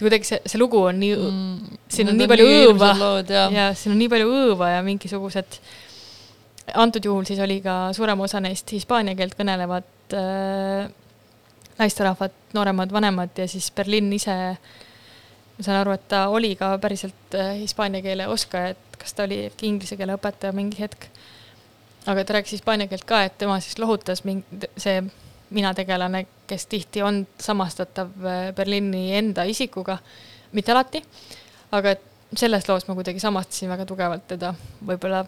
kuidagi 0.00 0.28
see, 0.28 0.40
see 0.46 0.60
lugu 0.60 0.80
on 0.88 0.98
nii 1.00 1.14
mm,, 1.16 1.78
siin 1.92 2.10
on 2.12 2.18
nii 2.18 2.28
palju 2.30 2.48
õõva 2.48 2.92
ja. 3.28 3.46
ja 3.52 3.66
siin 3.78 3.94
on 3.94 4.00
nii 4.00 4.10
palju 4.12 4.30
õõva 4.32 4.72
ja 4.76 4.84
mingisugused, 4.86 5.58
antud 6.78 7.04
juhul 7.08 7.26
siis 7.28 7.42
oli 7.44 7.60
ka 7.64 7.76
suurem 7.96 8.20
osa 8.24 8.40
neist 8.44 8.70
hispaania 8.74 9.16
keelt 9.18 9.36
kõnelevad 9.38 10.16
äh, 10.18 10.90
naisterahvad, 11.78 12.34
nooremad, 12.56 12.92
vanemad 12.92 13.38
ja 13.38 13.48
siis 13.48 13.70
Berliin 13.74 14.12
ise, 14.12 14.36
ma 15.56 15.64
saan 15.64 15.80
aru, 15.80 15.96
et 15.96 16.06
ta 16.10 16.26
oli 16.32 16.54
ka 16.58 16.74
päriselt 16.82 17.36
äh, 17.38 17.56
hispaania 17.62 18.04
keele 18.04 18.28
oskaja, 18.30 18.76
et 18.76 19.00
kas 19.00 19.16
ta 19.16 19.26
oli 19.26 19.46
äkki 19.48 19.68
inglise 19.70 19.98
keele 19.98 20.16
õpetaja 20.18 20.54
mingi 20.56 20.80
hetk. 20.82 21.08
aga 22.06 22.24
ta 22.24 22.38
rääkis 22.38 22.58
hispaania 22.58 22.90
keelt 22.90 23.04
ka, 23.06 23.22
et 23.26 23.36
tema 23.38 23.60
siis 23.62 23.78
lohutas 23.78 24.24
mingi, 24.24 24.68
see 24.76 25.02
mina 25.52 25.74
tegelane, 25.74 26.26
kes 26.48 26.66
tihti 26.66 27.02
on 27.02 27.22
samastatav 27.40 28.10
äh, 28.24 28.40
Berliini 28.56 29.12
enda 29.18 29.44
isikuga, 29.48 29.98
mitte 30.52 30.72
alati, 30.72 31.02
aga 31.72 31.94
et 31.96 32.08
selles 32.36 32.66
loos 32.68 32.86
ma 32.88 32.96
kuidagi 32.96 33.20
samastasin 33.20 33.70
väga 33.72 33.86
tugevalt 33.88 34.26
teda, 34.28 34.54
võib-olla 34.86 35.22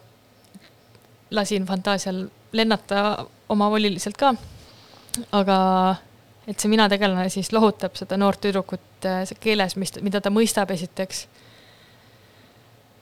lasin 1.35 1.65
fantaasial 1.65 2.25
lennata 2.55 3.25
omavoliliselt 3.49 4.17
ka, 4.17 4.33
aga 5.35 5.57
et 6.47 6.59
see 6.59 6.69
mina 6.69 6.87
tegelane 6.89 7.29
siis 7.33 7.51
lohutab 7.55 7.97
seda 7.97 8.17
noort 8.21 8.41
tüdrukut 8.45 9.07
äh, 9.09 9.23
keeles, 9.41 9.77
mis, 9.81 9.93
mida 10.05 10.21
ta 10.21 10.33
mõistab 10.33 10.71
esiteks. 10.75 11.27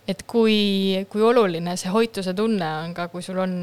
et 0.07 0.24
kui, 0.28 1.05
kui 1.09 1.21
oluline 1.24 1.78
see 1.80 1.91
hoituse 1.91 2.34
tunne 2.36 2.69
on 2.84 2.93
ka, 2.93 3.07
kui 3.07 3.24
sul 3.24 3.39
on 3.39 3.53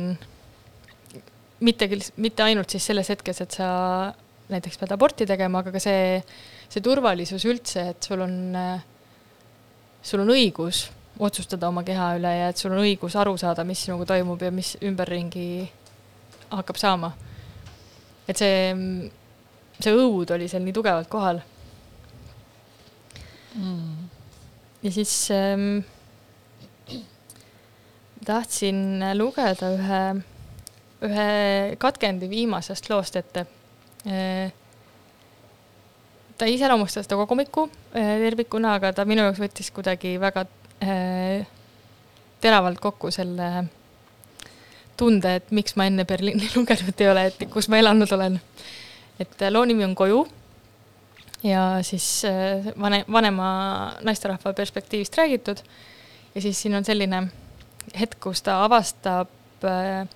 mitte 1.67 1.89
küll, 1.91 2.05
mitte 2.21 2.45
ainult 2.47 2.73
siis 2.73 2.87
selles 2.91 3.11
hetkes, 3.13 3.43
et 3.45 3.59
sa 3.59 3.69
näiteks 4.51 4.81
pead 4.81 4.95
aborti 4.95 5.27
tegema, 5.29 5.63
aga 5.63 5.75
ka 5.75 5.83
see, 5.83 6.21
see 6.71 6.83
turvalisus 6.85 7.45
üldse, 7.49 7.91
et 7.93 8.09
sul 8.09 8.25
on, 8.25 8.39
sul 10.03 10.25
on 10.25 10.33
õigus 10.35 10.89
otsustada 11.21 11.69
oma 11.69 11.85
keha 11.85 12.15
üle 12.19 12.31
ja 12.33 12.49
et 12.51 12.61
sul 12.61 12.73
on 12.73 12.83
õigus 12.83 13.17
aru 13.21 13.37
saada, 13.41 13.65
mis 13.69 13.85
sinuga 13.85 14.09
toimub 14.15 14.41
ja 14.43 14.51
mis 14.55 14.75
ümberringi 14.81 15.69
hakkab 16.51 16.81
saama. 16.81 17.13
et 18.29 18.39
see, 18.39 18.75
see 19.81 19.95
õud 19.97 20.31
oli 20.35 20.49
seal 20.49 20.63
nii 20.63 20.75
tugevalt 20.75 21.09
kohal 21.11 21.41
mm.. 23.59 24.11
ja 24.87 24.93
siis 24.95 25.15
ähm, 25.35 25.81
tahtsin 28.25 29.03
lugeda 29.19 29.73
ühe, 29.75 30.03
ühe 31.07 31.77
katkendi 31.81 32.29
viimasest 32.31 32.91
loost 32.91 33.17
ette. 33.21 33.47
Äh, 34.09 34.53
ta 36.39 36.49
ei 36.49 36.57
iseloomusta 36.57 37.05
seda 37.05 37.19
kogumikku 37.21 37.67
äh, 37.69 38.17
tervikuna, 38.25 38.77
aga 38.79 38.93
ta 38.97 39.07
minu 39.09 39.27
jaoks 39.27 39.43
võttis 39.43 39.71
kuidagi 39.77 40.15
väga 40.21 40.47
äh, 40.85 41.47
teravalt 42.41 42.81
kokku 42.81 43.13
selle 43.13 43.51
tunde, 45.01 45.37
et 45.41 45.53
miks 45.57 45.77
ma 45.81 45.89
enne 45.89 46.05
Berliini 46.09 46.51
lugenud 46.57 47.01
ei 47.01 47.13
ole, 47.13 47.29
et 47.33 47.47
kus 47.53 47.69
ma 47.73 47.81
elanud 47.81 48.13
olen. 48.17 48.41
et 49.21 49.49
loo 49.53 49.65
nimi 49.69 49.85
on 49.85 49.95
Koju 49.95 50.25
ja 51.45 51.63
siis 51.85 52.23
vane, 52.81 53.05
vanema 53.13 53.51
naisterahva 54.05 54.53
perspektiivist 54.57 55.17
räägitud 55.17 55.61
ja 56.35 56.41
siis 56.41 56.63
siin 56.63 56.75
on 56.75 56.85
selline 56.85 57.29
hetk, 58.01 58.19
kus 58.21 58.43
ta 58.43 58.61
avastab 58.65 59.31
äh, 59.65 60.01
äh, 60.01 60.09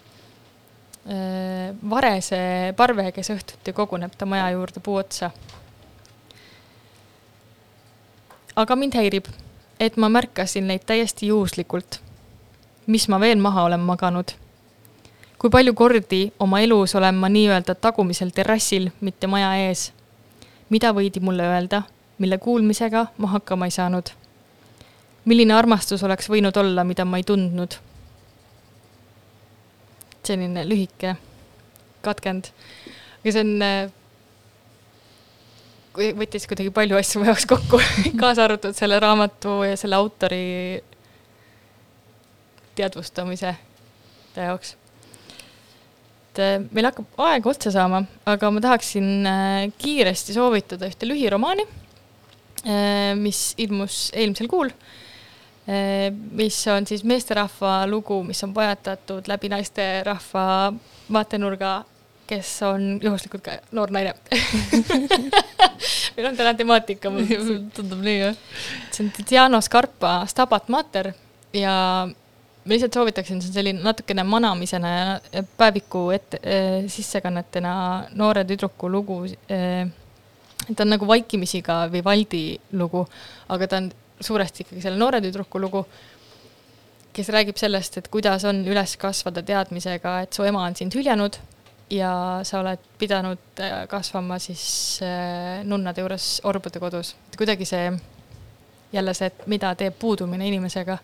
varese 1.90 2.72
parve, 2.76 3.10
kes 3.12 3.28
õhtuti 3.34 3.74
koguneb 3.76 4.14
ta 4.16 4.26
maja 4.26 4.50
juurde 4.54 4.80
puu 4.80 4.96
otsa. 4.96 5.30
aga 8.56 8.76
mind 8.76 8.94
häirib, 8.94 9.26
et 9.80 9.96
ma 9.96 10.08
märkasin 10.08 10.66
neid 10.66 10.86
täiesti 10.86 11.26
juhuslikult. 11.26 12.00
mis 12.86 13.08
ma 13.08 13.20
veel 13.20 13.38
maha 13.38 13.62
olen 13.62 13.80
maganud? 13.80 14.32
kui 15.38 15.50
palju 15.50 15.74
kordi 15.74 16.32
oma 16.38 16.60
elus 16.60 16.94
olen 16.94 17.14
ma 17.14 17.28
nii-öelda 17.28 17.74
tagumisel 17.74 18.30
terrassil, 18.30 18.90
mitte 19.00 19.26
maja 19.26 19.54
ees? 19.68 19.92
mida 20.70 20.92
võidi 20.92 21.20
mulle 21.20 21.42
öelda, 21.42 21.82
mille 22.18 22.38
kuulmisega 22.38 23.06
ma 23.18 23.28
hakkama 23.28 23.66
ei 23.66 23.70
saanud 23.70 24.14
milline 25.24 25.54
armastus 25.56 26.02
oleks 26.04 26.28
võinud 26.30 26.56
olla, 26.60 26.84
mida 26.84 27.04
ma 27.04 27.20
ei 27.20 27.26
tundnud? 27.26 27.78
Selline 30.28 30.64
lühike 30.68 31.16
katkend. 32.04 32.50
aga 33.24 33.32
see 33.32 33.42
on, 33.44 33.52
äh, 33.64 33.90
võttis 36.18 36.48
kuidagi 36.50 36.72
palju 36.74 36.98
asju 36.98 37.22
mu 37.22 37.28
jaoks 37.30 37.46
kokku 37.48 37.80
kaasa 38.22 38.48
arvatud 38.48 38.76
selle 38.76 38.98
raamatu 39.02 39.62
ja 39.64 39.76
selle 39.80 39.98
autori 39.98 40.42
teadvustamise 42.78 43.54
jaoks. 44.36 44.74
et 46.32 46.42
äh, 46.42 46.58
meil 46.70 46.90
hakkab 46.90 47.24
aeg 47.28 47.46
otsa 47.48 47.72
saama, 47.74 48.04
aga 48.26 48.50
ma 48.50 48.64
tahaksin 48.64 49.08
äh, 49.30 49.70
kiiresti 49.78 50.36
soovitada 50.36 50.90
ühte 50.90 51.08
lühiromaani, 51.08 51.66
mis 53.20 53.38
ilmus 53.60 54.06
eelmisel 54.16 54.48
kuul 54.48 54.70
mis 55.66 56.58
on 56.68 56.86
siis 56.86 57.04
meesterahva 57.08 57.86
lugu, 57.88 58.18
mis 58.22 58.42
on 58.44 58.52
pojatatud 58.54 59.28
läbi 59.30 59.48
naisterahva 59.48 60.72
vaatenurga, 61.12 61.70
kes 62.28 62.50
on 62.68 62.98
juhuslikult 63.02 63.44
ka 63.44 63.56
noor 63.76 63.92
naine 63.92 64.12
meil 66.16 66.28
on 66.28 66.36
täna 66.36 66.54
temaatika 66.56 67.12
tundub 67.76 68.04
nii, 68.04 68.18
jah. 68.20 68.36
see 68.90 69.04
on 69.06 69.10
Tiziano 69.16 69.60
Scarpa 69.60 70.22
Stabat 70.30 70.68
Mater 70.72 71.12
ja 71.52 71.74
ma 72.64 72.72
lihtsalt 72.72 72.96
soovitaksin, 72.96 73.42
see 73.42 73.52
on 73.52 73.58
selline 73.58 73.84
natukene 73.84 74.24
manamisena 74.24 74.94
päeviku 75.58 76.06
ette 76.16 76.40
äh,, 76.40 76.78
sissekannetena 76.88 77.74
noore 78.16 78.44
tüdruku 78.48 78.88
lugu 78.90 79.20
äh,. 79.52 79.90
ta 80.74 80.86
on 80.86 80.94
nagu 80.94 81.06
vaikimisi 81.06 81.62
ka 81.62 81.84
Vivaldi 81.92 82.60
lugu, 82.72 83.04
aga 83.48 83.68
ta 83.68 83.82
on 83.82 83.92
suuresti 84.20 84.64
ikkagi 84.64 84.82
selle 84.82 84.98
noore 84.98 85.20
tüdruku 85.24 85.60
lugu, 85.60 85.84
kes 87.14 87.30
räägib 87.30 87.58
sellest, 87.58 87.98
et 87.98 88.08
kuidas 88.12 88.44
on 88.48 88.64
üles 88.66 88.96
kasvada 89.00 89.42
teadmisega, 89.46 90.20
et 90.24 90.34
su 90.34 90.46
ema 90.46 90.64
on 90.66 90.76
sind 90.78 90.94
hüljanud 90.94 91.38
ja 91.92 92.40
sa 92.42 92.60
oled 92.62 92.80
pidanud 92.98 93.60
äh, 93.60 93.84
kasvama 93.88 94.38
siis 94.42 94.64
äh, 95.04 95.62
nunnade 95.64 96.02
juures 96.02 96.40
orbude 96.44 96.80
kodus. 96.80 97.14
et 97.28 97.36
kuidagi 97.36 97.64
see, 97.68 97.92
jälle 98.92 99.14
see, 99.14 99.28
et 99.30 99.46
mida 99.46 99.74
teeb 99.78 99.98
puudumine 99.98 100.48
inimesega, 100.48 100.98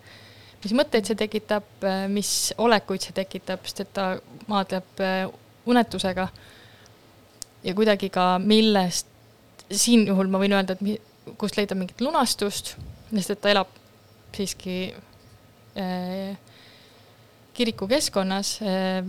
mis 0.65 0.75
mõtteid 0.77 1.07
see 1.07 1.19
tekitab, 1.21 1.69
äh, 1.85 2.07
mis 2.09 2.55
olekuid 2.59 3.05
see 3.05 3.17
tekitab, 3.17 3.67
sest 3.69 3.85
et 3.85 3.93
ta 3.95 4.15
maadleb 4.49 5.05
unetusega 5.71 6.29
ja 7.65 7.75
kuidagi 7.77 8.11
ka 8.11 8.33
millest, 8.43 9.07
siin 9.71 10.09
juhul 10.09 10.31
ma 10.33 10.41
võin 10.43 10.57
öelda, 10.57 10.75
et 10.75 11.37
kust 11.39 11.59
leida 11.61 11.77
mingit 11.79 12.01
lunastust 12.01 12.75
sest 13.19 13.35
et 13.35 13.43
ta 13.43 13.53
elab 13.53 13.73
siiski 14.37 14.77
äh, 15.79 16.37
kirikukeskkonnas 17.57 18.55
äh,, 18.63 19.03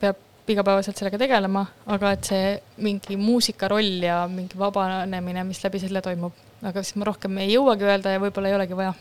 peab 0.00 0.24
igapäevaselt 0.48 0.96
sellega 0.96 1.20
tegelema, 1.20 1.66
aga 1.92 2.14
et 2.16 2.28
see 2.30 2.52
mingi 2.84 3.18
muusika 3.20 3.68
roll 3.68 4.00
ja 4.04 4.22
mingi 4.32 4.56
vabanemine, 4.58 5.44
mis 5.44 5.60
läbi 5.64 5.80
selle 5.82 6.00
toimub, 6.04 6.32
aga 6.64 6.82
siis 6.82 6.96
ma 6.96 7.08
rohkem 7.10 7.36
ei 7.42 7.52
jõuagi 7.52 7.84
öelda 7.84 8.14
ja 8.14 8.22
võib-olla 8.22 8.48
ei 8.48 8.56
olegi 8.56 8.78
vaja 8.78 8.94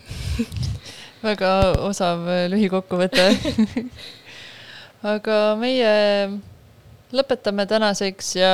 väga 1.27 1.53
osav 1.87 2.27
lühikokkuvõte 2.51 3.29
aga 5.15 5.39
meie 5.59 5.93
lõpetame 7.15 7.67
tänaseks 7.69 8.35
ja 8.35 8.51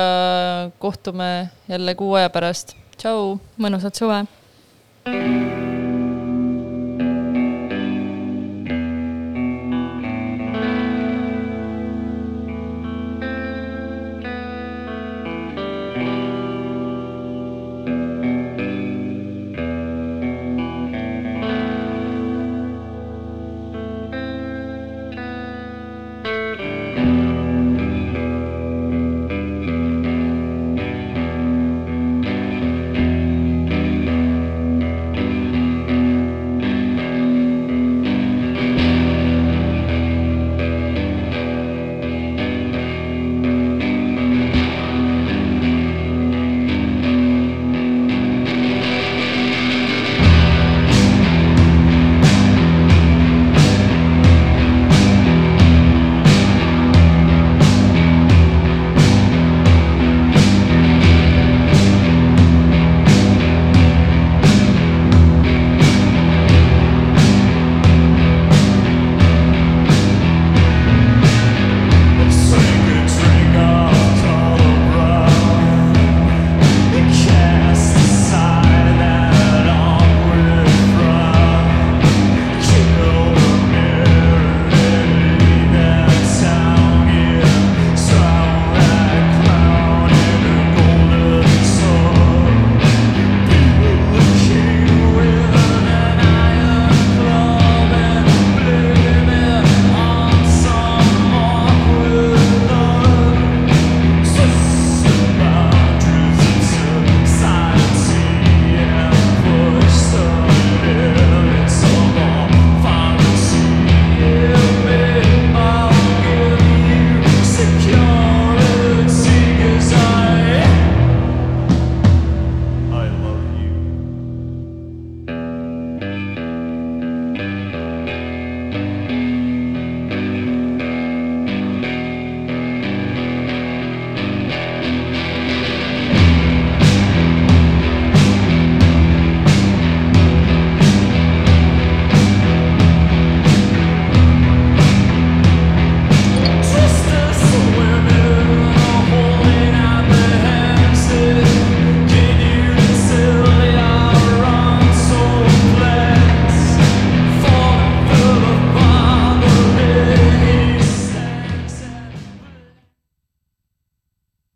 kohtume 0.78 1.50
jälle 1.68 1.94
kuu 1.94 2.14
aja 2.14 2.30
pärast. 2.30 2.76
tšau. 2.96 3.38
mõnusat 3.58 3.98
suve. 3.98 4.24